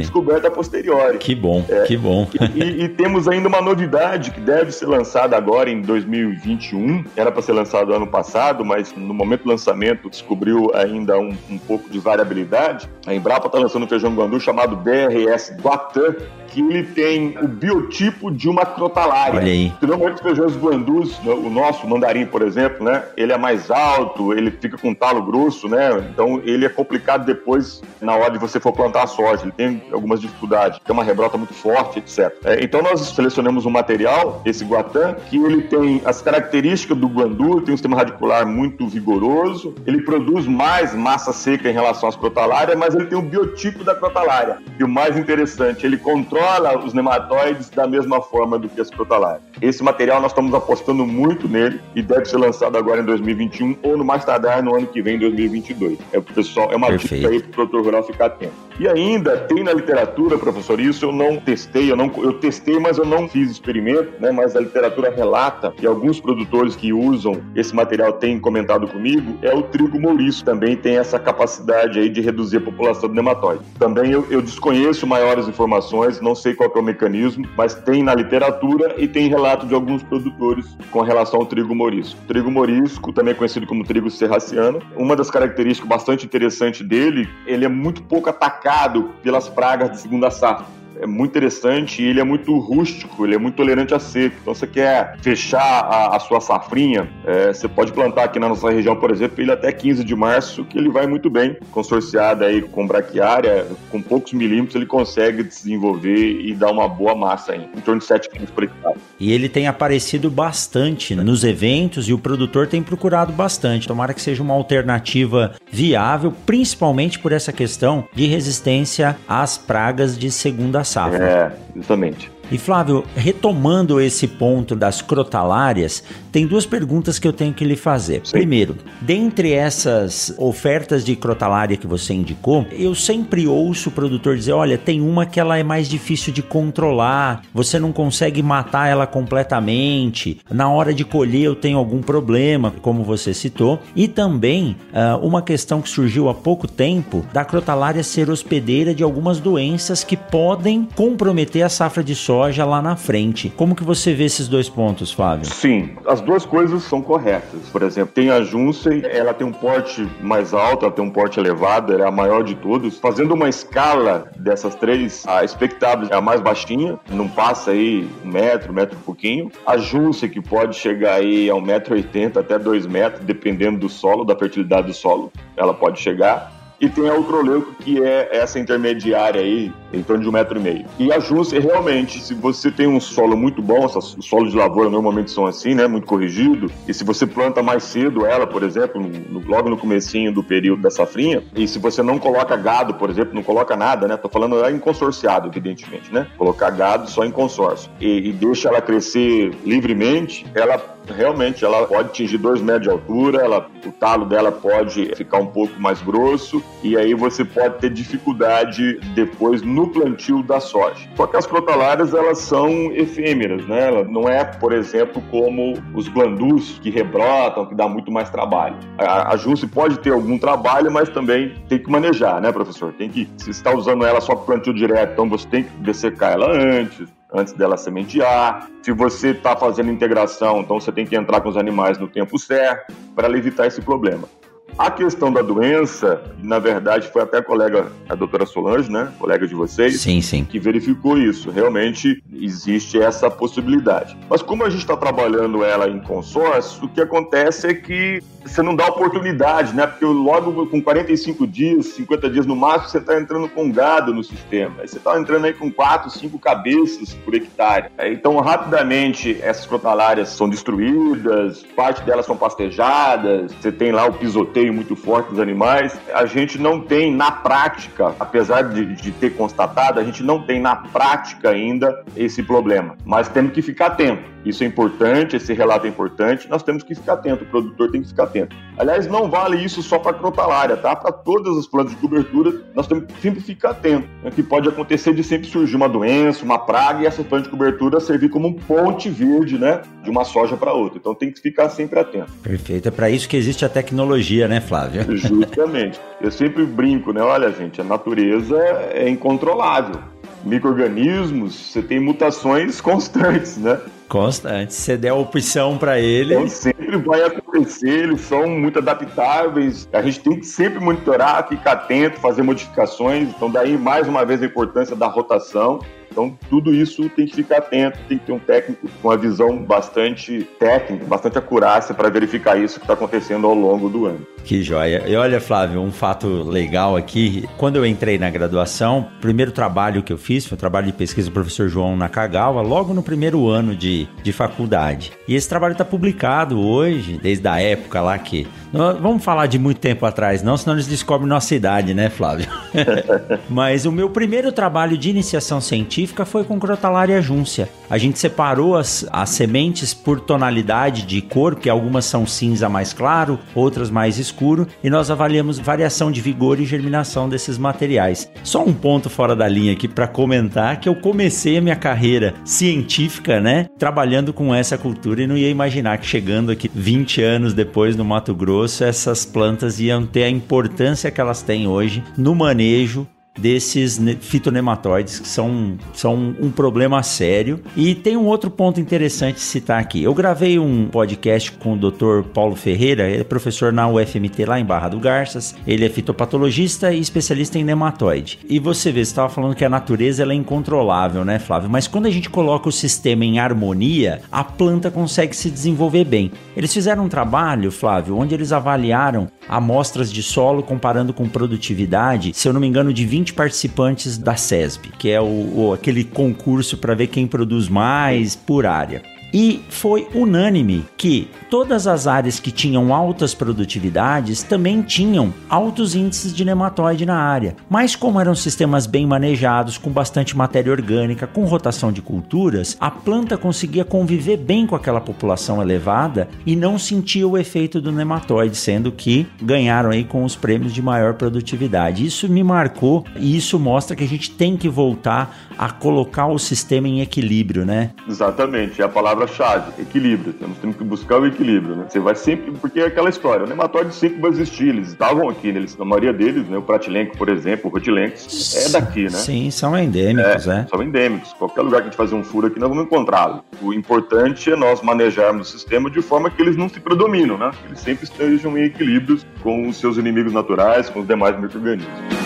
descoberto 0.00 0.46
a 0.46 0.50
posteriori. 0.50 1.18
Que 1.18 1.34
bom, 1.34 1.64
que 1.86 1.96
bom. 1.96 2.28
E, 2.54 2.84
e 2.84 2.88
temos 2.88 3.28
ainda 3.28 3.48
uma 3.48 3.60
novidade 3.60 4.30
que 4.30 4.40
deve 4.40 4.72
ser 4.72 4.86
lançada 4.86 5.36
agora 5.36 5.70
em 5.70 5.80
2021. 5.80 7.04
Era 7.16 7.30
para 7.30 7.42
ser 7.42 7.52
lançado 7.52 7.92
ano 7.92 8.06
passado, 8.06 8.64
mas 8.64 8.94
no 8.96 9.14
momento 9.14 9.44
do 9.44 9.48
lançamento 9.50 10.08
descobriu 10.10 10.70
ainda 10.74 11.18
um, 11.18 11.36
um 11.50 11.58
pouco 11.58 11.88
de 11.90 11.98
variabilidade. 11.98 12.88
A 13.06 13.14
Embrapa 13.14 13.46
está 13.46 13.58
lançando 13.58 13.84
um 13.84 13.88
feijão 13.88 14.14
guandu 14.14 14.40
chamado 14.40 14.76
BRS 14.76 15.54
Guatã, 15.60 16.14
que 16.48 16.62
ele 16.70 16.82
tem 16.84 17.36
o 17.38 17.48
biotipo 17.48 18.30
de 18.30 18.48
uma 18.48 18.64
crotalária. 18.64 19.38
Olha 19.38 19.52
aí. 19.52 19.72
Normalmente 19.80 20.16
os 20.16 20.20
feijões 20.22 20.56
guandus, 20.56 21.18
né, 21.20 21.32
o 21.32 21.50
nosso 21.50 21.86
mandarim, 21.86 22.26
por 22.26 22.42
exemplo, 22.42 22.84
né, 22.84 23.02
ele 23.16 23.32
é 23.32 23.38
mais 23.38 23.70
alto, 23.70 24.32
ele 24.32 24.50
fica 24.50 24.76
com 24.78 24.94
talo 24.94 25.22
grosso, 25.22 25.68
né? 25.68 26.08
Então 26.12 26.40
ele 26.44 26.64
é 26.64 26.68
complicado 26.68 27.24
depois 27.24 27.82
na 28.00 28.14
hora 28.14 28.30
de 28.30 28.38
você 28.38 28.58
for 28.60 28.72
plantar 28.72 29.04
a 29.04 29.06
soja. 29.06 29.42
Ele 29.42 29.52
tem 29.52 29.82
algumas 29.92 30.20
dificuldades, 30.20 30.78
tem 30.84 30.92
uma 30.92 31.04
rebrota 31.04 31.36
muito 31.36 31.54
forte, 31.54 31.98
etc. 31.98 32.32
É, 32.44 32.62
então 32.62 32.82
nós 32.82 33.00
selecionamos 33.00 33.66
um 33.66 33.70
material, 33.70 34.42
esse 34.44 34.64
guatã, 34.64 35.14
que 35.28 35.36
ele 35.36 35.62
tem 35.62 36.02
as 36.04 36.22
características 36.22 36.96
do 36.96 37.08
guandu, 37.08 37.60
tem 37.60 37.74
um 37.74 37.76
sistema 37.76 37.96
radicular 37.96 38.46
muito 38.46 38.86
vigoroso, 38.88 39.74
ele 39.86 40.02
produz 40.02 40.46
mais 40.46 40.94
massa 40.94 41.32
seca 41.32 41.68
em 41.68 41.72
relação 41.72 42.08
às 42.08 42.16
crotalárias, 42.16 42.76
mas 42.76 42.94
ele 42.94 43.06
tem 43.06 43.18
o 43.18 43.22
biotipo 43.22 43.84
da 43.84 43.94
crotalária. 43.94 44.58
E 44.78 44.84
o 44.84 44.88
mais 44.88 45.16
interessante, 45.16 45.84
ele 45.86 45.96
controla 45.96 46.53
controla 46.54 46.84
os 46.84 46.94
nematóides 46.94 47.68
da 47.70 47.86
mesma 47.86 48.20
forma 48.20 48.58
do 48.58 48.68
que 48.68 48.80
as 48.80 48.90
crotalárias. 48.90 49.42
Esse 49.60 49.82
material 49.82 50.20
nós 50.20 50.32
estamos 50.32 50.52
apostando 50.54 51.06
muito 51.06 51.48
nele 51.48 51.80
e 51.94 52.02
deve 52.02 52.26
ser 52.26 52.36
lançado 52.36 52.76
agora 52.76 53.00
em 53.00 53.04
2021 53.04 53.76
ou 53.82 53.96
no 53.96 54.04
mais 54.04 54.24
tardar 54.24 54.62
no 54.62 54.74
ano 54.74 54.86
que 54.86 55.02
vem, 55.02 55.18
2022. 55.18 55.98
É, 56.12 56.20
pessoal, 56.20 56.70
é 56.72 56.76
uma 56.76 56.88
Perfeito. 56.88 57.14
dica 57.14 57.28
aí 57.28 57.40
para 57.40 57.48
o 57.48 57.52
produtor 57.52 57.84
rural 57.84 58.02
ficar 58.04 58.26
atento. 58.26 58.52
E 58.78 58.88
ainda 58.88 59.36
tem 59.36 59.62
na 59.62 59.72
literatura, 59.72 60.36
professor, 60.36 60.80
isso 60.80 61.04
eu 61.04 61.12
não 61.12 61.36
testei, 61.36 61.90
eu, 61.90 61.96
não, 61.96 62.10
eu 62.18 62.34
testei, 62.34 62.78
mas 62.80 62.98
eu 62.98 63.04
não 63.04 63.28
fiz 63.28 63.50
experimento, 63.50 64.20
né? 64.20 64.32
Mas 64.32 64.56
a 64.56 64.60
literatura 64.60 65.10
relata 65.10 65.72
que 65.76 65.86
alguns 65.86 66.20
produtores 66.20 66.74
que 66.74 66.92
usam 66.92 67.40
esse 67.54 67.74
material 67.74 68.14
têm 68.14 68.40
comentado 68.40 68.88
comigo, 68.88 69.38
é 69.42 69.54
o 69.54 69.62
trigo 69.62 70.00
mouriço. 70.00 70.44
Também 70.44 70.76
tem 70.76 70.96
essa 70.96 71.18
capacidade 71.18 72.00
aí 72.00 72.08
de 72.08 72.20
reduzir 72.20 72.56
a 72.56 72.60
população 72.60 73.08
do 73.08 73.14
nematóide. 73.14 73.62
Também 73.78 74.10
eu, 74.10 74.26
eu 74.28 74.42
desconheço 74.42 75.06
maiores 75.06 75.46
informações, 75.46 76.20
não 76.20 76.34
sei 76.44 76.54
qual 76.54 76.70
é 76.74 76.78
o 76.78 76.82
mecanismo, 76.82 77.48
mas 77.56 77.74
tem 77.74 78.02
na 78.02 78.14
literatura 78.14 78.94
e 78.98 79.08
tem 79.08 79.28
relato 79.28 79.66
de 79.66 79.72
alguns 79.72 80.02
produtores 80.02 80.76
com 80.90 81.00
relação 81.00 81.40
ao 81.40 81.46
trigo 81.46 81.74
morisco. 81.74 82.20
O 82.22 82.26
trigo 82.26 82.50
morisco, 82.50 83.14
também 83.14 83.34
conhecido 83.34 83.66
como 83.66 83.82
trigo 83.82 84.10
serraciano, 84.10 84.78
uma 84.94 85.16
das 85.16 85.30
características 85.30 85.88
bastante 85.88 86.26
interessantes 86.26 86.86
dele, 86.86 87.26
ele 87.46 87.64
é 87.64 87.68
muito 87.68 88.02
pouco 88.02 88.28
atacado 88.28 89.10
pelas 89.22 89.48
pragas 89.48 89.92
de 89.92 90.00
segunda 90.00 90.30
safra 90.30 90.83
é 91.04 91.06
muito 91.06 91.32
interessante 91.32 92.02
e 92.02 92.06
ele 92.06 92.18
é 92.18 92.24
muito 92.24 92.58
rústico, 92.58 93.24
ele 93.26 93.34
é 93.34 93.38
muito 93.38 93.54
tolerante 93.56 93.94
a 93.94 93.98
seco. 93.98 94.36
Então, 94.40 94.54
você 94.54 94.66
quer 94.66 95.16
fechar 95.20 95.60
a, 95.60 96.16
a 96.16 96.20
sua 96.20 96.40
safrinha, 96.40 97.08
é, 97.26 97.52
você 97.52 97.68
pode 97.68 97.92
plantar 97.92 98.24
aqui 98.24 98.38
na 98.38 98.48
nossa 98.48 98.70
região, 98.70 98.96
por 98.96 99.10
exemplo, 99.10 99.40
ele 99.42 99.52
até 99.52 99.70
15 99.70 100.02
de 100.02 100.16
março, 100.16 100.64
que 100.64 100.78
ele 100.78 100.88
vai 100.88 101.06
muito 101.06 101.28
bem, 101.28 101.56
consorciado 101.70 102.44
aí 102.44 102.62
com 102.62 102.86
braquiária, 102.86 103.66
com 103.90 104.00
poucos 104.00 104.32
milímetros, 104.32 104.74
ele 104.74 104.86
consegue 104.86 105.42
desenvolver 105.42 106.40
e 106.40 106.54
dar 106.54 106.70
uma 106.70 106.88
boa 106.88 107.14
massa 107.14 107.52
aí, 107.52 107.68
em 107.76 107.80
torno 107.80 108.00
de 108.00 108.06
7 108.06 108.30
quilos 108.30 108.50
por 108.50 108.64
hectare. 108.64 108.96
E 109.20 109.32
ele 109.32 109.48
tem 109.48 109.66
aparecido 109.66 110.30
bastante 110.30 111.14
nos 111.14 111.44
eventos 111.44 112.08
e 112.08 112.12
o 112.12 112.18
produtor 112.18 112.66
tem 112.66 112.82
procurado 112.82 113.32
bastante. 113.32 113.86
Tomara 113.86 114.14
que 114.14 114.22
seja 114.22 114.42
uma 114.42 114.54
alternativa 114.54 115.54
viável, 115.70 116.32
principalmente 116.46 117.18
por 117.18 117.32
essa 117.32 117.52
questão 117.52 118.08
de 118.14 118.26
resistência 118.26 119.16
às 119.28 119.58
pragas 119.58 120.18
de 120.18 120.30
segunda 120.30 120.82
safra. 120.94 121.24
É, 121.24 121.52
justamente. 121.76 122.30
E 122.50 122.58
Flávio, 122.58 123.04
retomando 123.16 124.00
esse 124.00 124.28
ponto 124.28 124.76
das 124.76 125.02
crotalárias, 125.02 126.04
tem 126.34 126.48
duas 126.48 126.66
perguntas 126.66 127.16
que 127.16 127.28
eu 127.28 127.32
tenho 127.32 127.54
que 127.54 127.64
lhe 127.64 127.76
fazer. 127.76 128.22
Sim. 128.24 128.32
Primeiro, 128.32 128.76
dentre 129.00 129.52
essas 129.52 130.34
ofertas 130.36 131.04
de 131.04 131.14
crotalária 131.14 131.76
que 131.76 131.86
você 131.86 132.12
indicou, 132.12 132.66
eu 132.72 132.92
sempre 132.92 133.46
ouço 133.46 133.88
o 133.88 133.92
produtor 133.92 134.34
dizer: 134.36 134.50
olha, 134.50 134.76
tem 134.76 135.00
uma 135.00 135.24
que 135.26 135.38
ela 135.38 135.56
é 135.56 135.62
mais 135.62 135.88
difícil 135.88 136.32
de 136.32 136.42
controlar, 136.42 137.42
você 137.54 137.78
não 137.78 137.92
consegue 137.92 138.42
matar 138.42 138.88
ela 138.88 139.06
completamente, 139.06 140.40
na 140.50 140.68
hora 140.68 140.92
de 140.92 141.04
colher 141.04 141.44
eu 141.44 141.54
tenho 141.54 141.78
algum 141.78 142.00
problema, 142.00 142.74
como 142.82 143.04
você 143.04 143.32
citou, 143.32 143.78
e 143.94 144.08
também 144.08 144.76
uh, 144.92 145.24
uma 145.24 145.40
questão 145.40 145.80
que 145.80 145.88
surgiu 145.88 146.28
há 146.28 146.34
pouco 146.34 146.66
tempo 146.66 147.24
da 147.32 147.44
crotalária 147.44 148.02
ser 148.02 148.28
hospedeira 148.28 148.92
de 148.92 149.04
algumas 149.04 149.38
doenças 149.38 150.02
que 150.02 150.16
podem 150.16 150.88
comprometer 150.96 151.62
a 151.62 151.68
safra 151.68 152.02
de 152.02 152.16
soja 152.16 152.64
lá 152.64 152.82
na 152.82 152.96
frente. 152.96 153.52
Como 153.56 153.76
que 153.76 153.84
você 153.84 154.12
vê 154.12 154.24
esses 154.24 154.48
dois 154.48 154.68
pontos, 154.68 155.12
Fábio? 155.12 155.46
Sim, 155.46 155.90
as 156.08 156.23
duas 156.24 156.44
coisas 156.44 156.82
são 156.84 157.02
corretas. 157.02 157.68
Por 157.70 157.82
exemplo, 157.82 158.14
tem 158.14 158.30
a 158.30 158.42
Junsei, 158.42 159.02
ela 159.04 159.34
tem 159.34 159.46
um 159.46 159.52
porte 159.52 160.08
mais 160.20 160.54
alto, 160.54 160.84
ela 160.84 160.94
tem 160.94 161.04
um 161.04 161.10
porte 161.10 161.38
elevado, 161.38 161.92
ela 161.92 162.04
é 162.04 162.08
a 162.08 162.10
maior 162.10 162.42
de 162.42 162.54
todos. 162.54 162.98
Fazendo 162.98 163.34
uma 163.34 163.48
escala 163.48 164.30
dessas 164.36 164.74
três, 164.74 165.24
a 165.26 165.44
expectável 165.44 166.08
é 166.10 166.14
a 166.14 166.20
mais 166.20 166.40
baixinha, 166.40 166.98
não 167.10 167.28
passa 167.28 167.72
aí 167.72 168.08
um 168.24 168.28
metro, 168.28 168.72
um 168.72 168.74
metro 168.74 168.96
e 168.98 169.04
pouquinho. 169.04 169.52
A 169.66 169.76
Junsei, 169.76 170.28
que 170.28 170.40
pode 170.40 170.76
chegar 170.76 171.14
aí 171.14 171.48
a 171.48 171.54
um 171.54 171.60
metro 171.60 171.94
e 171.94 171.98
oitenta 171.98 172.40
até 172.40 172.58
dois 172.58 172.86
metros, 172.86 173.24
dependendo 173.24 173.78
do 173.78 173.88
solo, 173.88 174.24
da 174.24 174.36
fertilidade 174.36 174.86
do 174.86 174.94
solo, 174.94 175.32
ela 175.56 175.74
pode 175.74 176.00
chegar. 176.00 176.53
E 176.84 176.88
tem 176.90 177.08
a 177.08 177.14
Ultroleuco, 177.14 177.74
que 177.76 178.04
é 178.04 178.28
essa 178.30 178.58
intermediária 178.58 179.40
aí, 179.40 179.72
em 179.90 180.02
torno 180.02 180.22
de 180.22 180.28
um 180.28 180.32
metro 180.32 180.58
e 180.58 180.62
meio. 180.62 180.84
E 180.98 181.10
a 181.10 181.18
Junce, 181.18 181.58
realmente, 181.58 182.20
se 182.22 182.34
você 182.34 182.70
tem 182.70 182.86
um 182.86 183.00
solo 183.00 183.34
muito 183.38 183.62
bom, 183.62 183.86
os 183.86 184.16
solos 184.20 184.50
de 184.50 184.58
lavoura 184.58 184.90
normalmente 184.90 185.30
são 185.30 185.46
assim, 185.46 185.74
né, 185.74 185.86
muito 185.86 186.06
corrigido, 186.06 186.70
e 186.86 186.92
se 186.92 187.02
você 187.02 187.26
planta 187.26 187.62
mais 187.62 187.84
cedo 187.84 188.26
ela, 188.26 188.46
por 188.46 188.62
exemplo, 188.62 189.00
no, 189.00 189.40
logo 189.48 189.70
no 189.70 189.78
comecinho 189.78 190.30
do 190.30 190.44
período 190.44 190.82
da 190.82 190.90
safrinha, 190.90 191.42
e 191.56 191.66
se 191.66 191.78
você 191.78 192.02
não 192.02 192.18
coloca 192.18 192.54
gado, 192.54 192.92
por 192.92 193.08
exemplo, 193.08 193.34
não 193.34 193.42
coloca 193.42 193.74
nada, 193.74 194.06
né, 194.06 194.18
tô 194.18 194.28
falando 194.28 194.62
em 194.68 194.78
consorciado, 194.78 195.48
evidentemente, 195.48 196.12
né, 196.12 196.26
colocar 196.36 196.68
gado 196.68 197.08
só 197.08 197.24
em 197.24 197.30
consórcio, 197.30 197.90
e, 197.98 198.28
e 198.28 198.32
deixa 198.34 198.68
ela 198.68 198.82
crescer 198.82 199.54
livremente, 199.64 200.44
ela 200.54 200.93
realmente 201.12 201.64
ela 201.64 201.86
pode 201.86 202.08
atingir 202.08 202.38
dois 202.38 202.60
metros 202.60 202.84
de 202.84 202.90
altura, 202.90 203.42
ela, 203.42 203.66
o 203.84 203.92
talo 203.92 204.24
dela 204.24 204.52
pode 204.52 205.14
ficar 205.14 205.38
um 205.38 205.46
pouco 205.46 205.78
mais 205.80 206.00
grosso 206.02 206.62
e 206.82 206.96
aí 206.96 207.14
você 207.14 207.44
pode 207.44 207.78
ter 207.78 207.90
dificuldade 207.90 208.98
depois 209.14 209.62
no 209.62 209.88
plantio 209.88 210.42
da 210.42 210.60
soja. 210.60 211.08
Só 211.16 211.26
que 211.26 211.36
as 211.36 211.46
crotalárias 211.46 212.14
elas 212.14 212.38
são 212.38 212.92
efêmeras, 212.92 213.66
né? 213.66 213.88
Ela 213.88 214.04
não 214.04 214.28
é, 214.28 214.44
por 214.44 214.72
exemplo, 214.72 215.22
como 215.30 215.74
os 215.94 216.08
blandus 216.08 216.78
que 216.82 216.90
rebrotam, 216.90 217.66
que 217.66 217.74
dá 217.74 217.88
muito 217.88 218.10
mais 218.10 218.30
trabalho. 218.30 218.76
A, 218.98 219.32
a 219.32 219.36
Jusce 219.36 219.66
pode 219.66 219.98
ter 219.98 220.12
algum 220.12 220.38
trabalho, 220.38 220.90
mas 220.90 221.08
também 221.08 221.54
tem 221.68 221.78
que 221.78 221.90
manejar, 221.90 222.40
né, 222.40 222.52
professor? 222.52 222.92
Tem 222.92 223.08
que 223.08 223.28
se 223.36 223.50
está 223.50 223.74
usando 223.74 224.04
ela 224.04 224.20
só 224.20 224.34
para 224.34 224.54
plantio 224.54 224.74
direto, 224.74 225.12
então 225.12 225.28
você 225.28 225.46
tem 225.48 225.64
que 225.64 225.70
dessecar 225.78 226.32
ela 226.32 226.50
antes 226.50 227.08
antes 227.34 227.52
dela 227.52 227.76
sementear. 227.76 228.70
Se 228.82 228.92
você 228.92 229.30
está 229.30 229.56
fazendo 229.56 229.90
integração, 229.90 230.60
então 230.60 230.80
você 230.80 230.92
tem 230.92 231.04
que 231.04 231.16
entrar 231.16 231.40
com 231.40 231.48
os 231.48 231.56
animais 231.56 231.98
no 231.98 232.08
tempo 232.08 232.38
certo 232.38 232.94
para 233.14 233.28
evitar 233.36 233.66
esse 233.66 233.82
problema. 233.82 234.28
A 234.76 234.90
questão 234.90 235.32
da 235.32 235.40
doença, 235.40 236.20
na 236.42 236.58
verdade, 236.58 237.08
foi 237.08 237.22
até 237.22 237.38
a 237.38 237.42
colega, 237.42 237.92
a 238.08 238.14
doutora 238.14 238.44
Solange, 238.44 238.90
né? 238.90 239.12
Colega 239.18 239.46
de 239.46 239.54
vocês, 239.54 240.00
sim, 240.00 240.20
sim. 240.20 240.44
que 240.44 240.58
verificou 240.58 241.16
isso. 241.16 241.50
Realmente 241.50 242.22
existe 242.32 243.00
essa 243.00 243.30
possibilidade. 243.30 244.16
Mas 244.28 244.42
como 244.42 244.64
a 244.64 244.70
gente 244.70 244.80
está 244.80 244.96
trabalhando 244.96 245.62
ela 245.62 245.88
em 245.88 246.00
consórcio, 246.00 246.84
o 246.84 246.88
que 246.88 247.00
acontece 247.00 247.68
é 247.68 247.74
que 247.74 248.20
você 248.44 248.62
não 248.62 248.74
dá 248.74 248.86
oportunidade, 248.86 249.74
né? 249.74 249.86
Porque 249.86 250.04
logo 250.04 250.66
com 250.66 250.82
45 250.82 251.46
dias, 251.46 251.86
50 251.86 252.28
dias 252.28 252.46
no 252.46 252.54
máximo, 252.54 252.90
você 252.90 252.98
está 252.98 253.18
entrando 253.18 253.48
com 253.48 253.70
gado 253.70 254.12
no 254.12 254.22
sistema. 254.22 254.74
Aí 254.80 254.88
você 254.88 254.98
está 254.98 255.18
entrando 255.18 255.46
aí 255.46 255.52
com 255.52 255.70
4, 255.70 256.10
5 256.10 256.38
cabeças 256.38 257.14
por 257.14 257.34
hectare. 257.34 257.90
Então, 257.98 258.38
rapidamente, 258.40 259.38
essas 259.40 259.66
crotalárias 259.66 260.30
são 260.30 260.48
destruídas, 260.48 261.62
parte 261.74 262.02
delas 262.02 262.26
são 262.26 262.36
pastejadas, 262.36 263.52
você 263.52 263.72
tem 263.72 263.92
lá 263.92 264.06
o 264.06 264.12
pisoteio 264.12 264.63
muito 264.70 264.96
forte 264.96 265.30
dos 265.30 265.38
animais. 265.38 265.98
A 266.12 266.26
gente 266.26 266.58
não 266.58 266.80
tem, 266.80 267.14
na 267.14 267.30
prática, 267.30 268.14
apesar 268.18 268.62
de, 268.62 268.94
de 268.94 269.12
ter 269.12 269.30
constatado, 269.34 270.00
a 270.00 270.04
gente 270.04 270.22
não 270.22 270.44
tem 270.44 270.60
na 270.60 270.76
prática 270.76 271.50
ainda 271.50 272.04
esse 272.16 272.42
problema. 272.42 272.96
Mas 273.04 273.28
temos 273.28 273.52
que 273.52 273.62
ficar 273.62 273.86
atento. 273.86 274.34
Isso 274.44 274.62
é 274.62 274.66
importante, 274.66 275.36
esse 275.36 275.54
relato 275.54 275.86
é 275.86 275.88
importante, 275.88 276.48
nós 276.50 276.62
temos 276.62 276.82
que 276.82 276.94
ficar 276.94 277.14
atento, 277.14 277.44
o 277.44 277.46
produtor 277.46 277.90
tem 277.90 278.02
que 278.02 278.08
ficar 278.08 278.24
atento. 278.24 278.54
Aliás, 278.76 279.06
não 279.06 279.30
vale 279.30 279.56
isso 279.64 279.82
só 279.82 279.98
para 279.98 280.12
crotalária, 280.12 280.76
tá? 280.76 280.94
Para 280.94 281.12
todas 281.12 281.56
as 281.56 281.66
plantas 281.66 281.92
de 281.92 281.96
cobertura, 281.96 282.52
nós 282.74 282.86
temos 282.86 283.04
que 283.06 283.20
sempre 283.22 283.40
ficar 283.40 283.70
atento. 283.70 284.06
É 284.22 284.30
que 284.30 284.42
pode 284.42 284.68
acontecer 284.68 285.14
de 285.14 285.24
sempre 285.24 285.48
surgir 285.48 285.76
uma 285.76 285.88
doença, 285.88 286.44
uma 286.44 286.58
praga 286.58 287.02
e 287.02 287.06
essa 287.06 287.24
planta 287.24 287.44
de 287.44 287.50
cobertura 287.50 288.00
servir 288.00 288.28
como 288.28 288.48
um 288.48 288.52
ponte 288.52 289.08
verde, 289.08 289.56
né? 289.56 289.80
De 290.02 290.10
uma 290.10 290.24
soja 290.24 290.56
para 290.56 290.72
outra. 290.72 290.98
Então 290.98 291.14
tem 291.14 291.30
que 291.30 291.40
ficar 291.40 291.70
sempre 291.70 291.98
atento. 291.98 292.30
Perfeito. 292.42 292.88
É 292.88 292.90
para 292.90 293.08
isso 293.08 293.28
que 293.28 293.36
existe 293.36 293.64
a 293.64 293.68
tecnologia, 293.68 294.46
né, 294.46 294.53
Flávio? 294.60 295.04
Justamente. 295.16 296.00
Eu 296.20 296.30
sempre 296.30 296.64
brinco, 296.64 297.12
né? 297.12 297.22
Olha, 297.22 297.50
gente, 297.52 297.80
a 297.80 297.84
natureza 297.84 298.56
é 298.92 299.08
incontrolável 299.08 300.14
micro-organismos, 300.44 301.54
você 301.54 301.82
tem 301.82 301.98
mutações 301.98 302.80
constantes, 302.80 303.56
né? 303.56 303.80
Constantes. 304.08 304.76
Você 304.76 304.96
der 304.96 305.08
a 305.08 305.14
opção 305.14 305.78
para 305.78 305.98
ele. 305.98 306.34
Então 306.34 306.48
sempre 306.48 306.96
vai 306.98 307.22
acontecer, 307.22 308.04
eles 308.04 308.20
são 308.20 308.46
muito 308.46 308.78
adaptáveis. 308.78 309.88
A 309.92 310.02
gente 310.02 310.20
tem 310.20 310.38
que 310.38 310.46
sempre 310.46 310.78
monitorar, 310.78 311.48
ficar 311.48 311.72
atento, 311.72 312.20
fazer 312.20 312.42
modificações. 312.42 313.30
Então, 313.30 313.50
daí, 313.50 313.76
mais 313.76 314.06
uma 314.06 314.24
vez, 314.24 314.42
a 314.42 314.46
importância 314.46 314.94
da 314.94 315.06
rotação. 315.06 315.80
Então, 316.14 316.38
tudo 316.48 316.72
isso 316.72 317.08
tem 317.08 317.26
que 317.26 317.34
ficar 317.34 317.58
atento, 317.58 317.98
tem 318.08 318.18
que 318.18 318.26
ter 318.26 318.32
um 318.32 318.38
técnico 318.38 318.88
com 319.02 319.08
uma 319.08 319.16
visão 319.16 319.58
bastante 319.58 320.46
técnica, 320.60 321.04
bastante 321.06 321.36
acurácia 321.36 321.92
para 321.92 322.08
verificar 322.08 322.56
isso 322.56 322.78
que 322.78 322.84
está 322.84 322.94
acontecendo 322.94 323.48
ao 323.48 323.54
longo 323.54 323.88
do 323.88 324.06
ano. 324.06 324.24
Que 324.44 324.62
joia. 324.62 325.02
E 325.08 325.16
olha, 325.16 325.40
Flávio, 325.40 325.80
um 325.80 325.90
fato 325.90 326.28
legal 326.44 326.96
aqui. 326.96 327.48
Quando 327.56 327.76
eu 327.76 327.84
entrei 327.86 328.16
na 328.16 328.30
graduação, 328.30 329.08
o 329.16 329.20
primeiro 329.20 329.50
trabalho 329.50 330.02
que 330.02 330.12
eu 330.12 330.18
fiz 330.18 330.46
foi 330.46 330.54
o 330.54 330.58
trabalho 330.58 330.86
de 330.86 330.92
pesquisa 330.92 331.30
do 331.30 331.32
professor 331.32 331.68
João 331.68 331.96
Nakagawa, 331.96 332.62
logo 332.62 332.94
no 332.94 333.02
primeiro 333.02 333.48
ano 333.48 333.74
de, 333.74 334.06
de 334.22 334.32
faculdade. 334.32 335.12
E 335.26 335.34
esse 335.34 335.48
trabalho 335.48 335.72
está 335.72 335.84
publicado 335.84 336.60
hoje, 336.60 337.18
desde 337.20 337.48
a 337.48 337.60
época 337.60 338.00
lá 338.00 338.16
que. 338.18 338.46
Não, 338.72 339.00
vamos 339.00 339.24
falar 339.24 339.46
de 339.46 339.58
muito 339.58 339.80
tempo 339.80 340.04
atrás, 340.04 340.42
não, 340.42 340.56
senão 340.56 340.74
eles 340.74 340.86
descobrem 340.86 341.28
nossa 341.28 341.54
idade, 341.54 341.94
né, 341.94 342.10
Flávio? 342.10 342.46
Mas 343.48 343.86
o 343.86 343.92
meu 343.92 344.10
primeiro 344.10 344.52
trabalho 344.52 344.96
de 344.98 345.10
iniciação 345.10 345.60
científica 345.60 346.03
científica 346.04 346.24
foi 346.24 346.44
com 346.44 346.60
Crotalaria 346.60 347.20
juncia. 347.20 347.68
A 347.88 347.98
gente 347.98 348.18
separou 348.18 348.76
as, 348.76 349.06
as 349.10 349.30
sementes 349.30 349.94
por 349.94 350.20
tonalidade 350.20 351.02
de 351.02 351.20
cor, 351.20 351.56
que 351.56 351.68
algumas 351.68 352.04
são 352.04 352.26
cinza 352.26 352.68
mais 352.68 352.92
claro, 352.92 353.38
outras 353.54 353.90
mais 353.90 354.18
escuro, 354.18 354.66
e 354.82 354.90
nós 354.90 355.10
avaliamos 355.10 355.58
variação 355.58 356.10
de 356.10 356.20
vigor 356.20 356.60
e 356.60 356.64
germinação 356.64 357.28
desses 357.28 357.58
materiais. 357.58 358.30
Só 358.42 358.64
um 358.64 358.72
ponto 358.72 359.08
fora 359.08 359.34
da 359.34 359.48
linha 359.48 359.72
aqui 359.72 359.88
para 359.88 360.06
comentar 360.06 360.78
que 360.78 360.88
eu 360.88 360.94
comecei 360.94 361.58
a 361.58 361.60
minha 361.60 361.76
carreira 361.76 362.34
científica, 362.44 363.40
né, 363.40 363.66
trabalhando 363.78 364.32
com 364.32 364.54
essa 364.54 364.78
cultura 364.78 365.22
e 365.22 365.26
não 365.26 365.36
ia 365.36 365.50
imaginar 365.50 365.98
que 365.98 366.06
chegando 366.06 366.50
aqui 366.50 366.70
20 366.74 367.22
anos 367.22 367.54
depois 367.54 367.96
no 367.96 368.04
Mato 368.04 368.34
Grosso, 368.34 368.84
essas 368.84 369.24
plantas 369.24 369.80
iam 369.80 370.06
ter 370.06 370.24
a 370.24 370.30
importância 370.30 371.10
que 371.10 371.20
elas 371.20 371.42
têm 371.42 371.66
hoje 371.66 372.02
no 372.16 372.34
manejo 372.34 373.06
desses 373.38 374.00
fitonematóides 374.20 375.18
que 375.18 375.28
são, 375.28 375.76
são 375.92 376.34
um 376.40 376.50
problema 376.50 377.02
sério. 377.02 377.60
E 377.76 377.94
tem 377.94 378.16
um 378.16 378.26
outro 378.26 378.50
ponto 378.50 378.80
interessante 378.80 379.36
de 379.36 379.40
citar 379.42 379.80
aqui. 379.80 380.02
Eu 380.02 380.14
gravei 380.14 380.58
um 380.58 380.86
podcast 380.86 381.52
com 381.52 381.74
o 381.74 381.76
Dr. 381.76 382.22
Paulo 382.32 382.56
Ferreira, 382.56 383.08
ele 383.08 383.20
é 383.20 383.24
professor 383.24 383.72
na 383.72 383.88
UFMT 383.88 384.44
lá 384.44 384.58
em 384.58 384.64
Barra 384.64 384.88
do 384.88 385.00
Garças. 385.00 385.54
Ele 385.66 385.84
é 385.84 385.88
fitopatologista 385.88 386.92
e 386.92 387.00
especialista 387.00 387.58
em 387.58 387.64
nematóide. 387.64 388.38
E 388.48 388.58
você 388.58 388.90
vê, 388.90 389.04
você 389.04 389.10
estava 389.10 389.28
falando 389.28 389.54
que 389.54 389.64
a 389.64 389.68
natureza 389.68 390.22
ela 390.22 390.32
é 390.32 390.36
incontrolável, 390.36 391.24
né, 391.24 391.38
Flávio? 391.38 391.68
Mas 391.68 391.88
quando 391.88 392.06
a 392.06 392.10
gente 392.10 392.30
coloca 392.30 392.68
o 392.68 392.72
sistema 392.72 393.24
em 393.24 393.38
harmonia, 393.38 394.20
a 394.30 394.44
planta 394.44 394.90
consegue 394.90 395.34
se 395.34 395.50
desenvolver 395.50 396.04
bem. 396.04 396.30
Eles 396.56 396.72
fizeram 396.72 397.04
um 397.04 397.08
trabalho, 397.08 397.70
Flávio, 397.70 398.16
onde 398.16 398.34
eles 398.34 398.52
avaliaram 398.52 399.28
amostras 399.48 400.12
de 400.12 400.22
solo 400.22 400.62
comparando 400.62 401.12
com 401.12 401.28
produtividade, 401.28 402.32
se 402.34 402.48
eu 402.48 402.52
não 402.52 402.60
me 402.60 402.66
engano, 402.66 402.92
de 402.92 403.04
20 403.04 403.23
20 403.24 403.32
participantes 403.32 404.18
da 404.18 404.36
SESB, 404.36 404.90
que 404.98 405.10
é 405.10 405.20
o, 405.20 405.24
o 405.24 405.72
aquele 405.72 406.04
concurso 406.04 406.76
para 406.76 406.94
ver 406.94 407.06
quem 407.06 407.26
produz 407.26 407.68
mais 407.68 408.36
por 408.36 408.66
área. 408.66 409.13
E 409.34 409.64
foi 409.68 410.06
unânime 410.14 410.86
que 410.96 411.28
todas 411.50 411.88
as 411.88 412.06
áreas 412.06 412.38
que 412.38 412.52
tinham 412.52 412.94
altas 412.94 413.34
produtividades 413.34 414.44
também 414.44 414.80
tinham 414.80 415.34
altos 415.50 415.96
índices 415.96 416.32
de 416.32 416.44
nematóide 416.44 417.04
na 417.04 417.16
área. 417.16 417.56
Mas 417.68 417.96
como 417.96 418.20
eram 418.20 418.36
sistemas 418.36 418.86
bem 418.86 419.04
manejados, 419.04 419.76
com 419.76 419.90
bastante 419.90 420.36
matéria 420.36 420.70
orgânica, 420.70 421.26
com 421.26 421.44
rotação 421.46 421.90
de 421.90 422.00
culturas, 422.00 422.76
a 422.78 422.92
planta 422.92 423.36
conseguia 423.36 423.84
conviver 423.84 424.36
bem 424.36 424.68
com 424.68 424.76
aquela 424.76 425.00
população 425.00 425.60
elevada 425.60 426.28
e 426.46 426.54
não 426.54 426.78
sentia 426.78 427.26
o 427.26 427.36
efeito 427.36 427.80
do 427.80 427.90
nematóide, 427.90 428.56
sendo 428.56 428.92
que 428.92 429.26
ganharam 429.42 429.90
aí 429.90 430.04
com 430.04 430.22
os 430.22 430.36
prêmios 430.36 430.72
de 430.72 430.80
maior 430.80 431.14
produtividade. 431.14 432.06
Isso 432.06 432.28
me 432.28 432.44
marcou 432.44 433.04
e 433.16 433.36
isso 433.36 433.58
mostra 433.58 433.96
que 433.96 434.04
a 434.04 434.08
gente 434.08 434.30
tem 434.30 434.56
que 434.56 434.68
voltar 434.68 435.36
a 435.58 435.70
colocar 435.70 436.28
o 436.28 436.38
sistema 436.38 436.86
em 436.86 437.00
equilíbrio, 437.00 437.64
né? 437.64 437.90
Exatamente. 438.08 438.80
A 438.80 438.88
palavra 438.88 439.23
palavra-chave, 439.24 439.82
equilíbrio. 439.82 440.34
Nós 440.40 440.58
temos 440.58 440.76
que 440.76 440.84
buscar 440.84 441.18
o 441.18 441.26
equilíbrio, 441.26 441.74
né? 441.74 441.86
Você 441.88 441.98
vai 441.98 442.14
sempre, 442.14 442.52
porque 442.52 442.80
é 442.80 442.86
aquela 442.86 443.08
história, 443.08 443.44
o 443.44 443.48
nematóide 443.48 443.94
sempre 443.94 444.20
vai 444.20 444.30
existir, 444.30 444.68
eles 444.68 444.88
estavam 444.88 445.28
aqui, 445.28 445.52
né? 445.52 445.60
Eles, 445.60 445.76
a 445.78 445.84
maioria 445.84 446.12
deles, 446.12 446.48
né? 446.48 446.58
O 446.58 446.62
pratilenco, 446.62 447.16
por 447.16 447.28
exemplo, 447.28 447.70
o 447.70 447.72
rotilenco, 447.72 448.16
é 448.16 448.68
daqui, 448.70 449.04
né? 449.04 449.10
Sim, 449.10 449.50
são 449.50 449.76
endêmicos, 449.76 450.46
é, 450.46 450.60
é. 450.60 450.66
São 450.66 450.82
endêmicos. 450.82 451.32
Qualquer 451.34 451.62
lugar 451.62 451.80
que 451.80 451.88
a 451.88 451.90
gente 451.90 451.96
fazer 451.96 452.14
um 452.14 452.24
furo 452.24 452.46
aqui, 452.46 452.58
nós 452.58 452.68
vamos 452.68 452.84
encontrá-los. 452.84 453.42
O 453.60 453.72
importante 453.72 454.52
é 454.52 454.56
nós 454.56 454.82
manejarmos 454.82 455.48
o 455.48 455.50
sistema 455.50 455.90
de 455.90 456.02
forma 456.02 456.30
que 456.30 456.40
eles 456.40 456.56
não 456.56 456.68
se 456.68 456.80
predominam, 456.80 457.38
né? 457.38 457.50
Que 457.62 457.68
eles 457.68 457.80
sempre 457.80 458.04
estejam 458.04 458.56
em 458.58 458.64
equilíbrio 458.64 459.18
com 459.42 459.68
os 459.68 459.78
seus 459.78 459.96
inimigos 459.96 460.32
naturais, 460.32 460.88
com 460.88 461.00
os 461.00 461.06
demais 461.06 461.38
micro-organismos. 461.38 462.24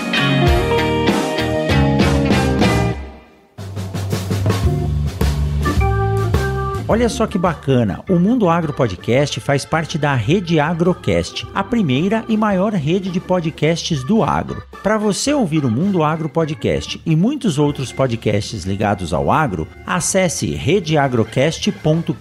Olha 6.91 7.07
só 7.11 7.27
que 7.27 7.37
bacana, 7.37 8.03
o 8.09 8.19
Mundo 8.19 8.49
Agro 8.49 8.73
Podcast 8.73 9.39
faz 9.41 9.67
parte 9.67 9.99
da 9.99 10.15
Rede 10.15 10.59
Agrocast, 10.59 11.47
a 11.55 11.63
primeira 11.63 12.25
e 12.27 12.35
maior 12.35 12.73
rede 12.73 13.11
de 13.11 13.21
podcasts 13.21 14.03
do 14.03 14.23
agro. 14.23 14.63
Para 14.83 14.97
você 14.97 15.35
ouvir 15.35 15.67
o 15.67 15.71
Mundo 15.71 16.03
Agro 16.03 16.31
Podcast 16.31 16.99
e 17.05 17.15
muitos 17.15 17.59
outros 17.59 17.93
podcasts 17.93 18.65
ligados 18.65 19.13
ao 19.13 19.31
agro, 19.31 19.69
acesse 19.87 20.55
redeagrocast.com.br. 20.55 22.15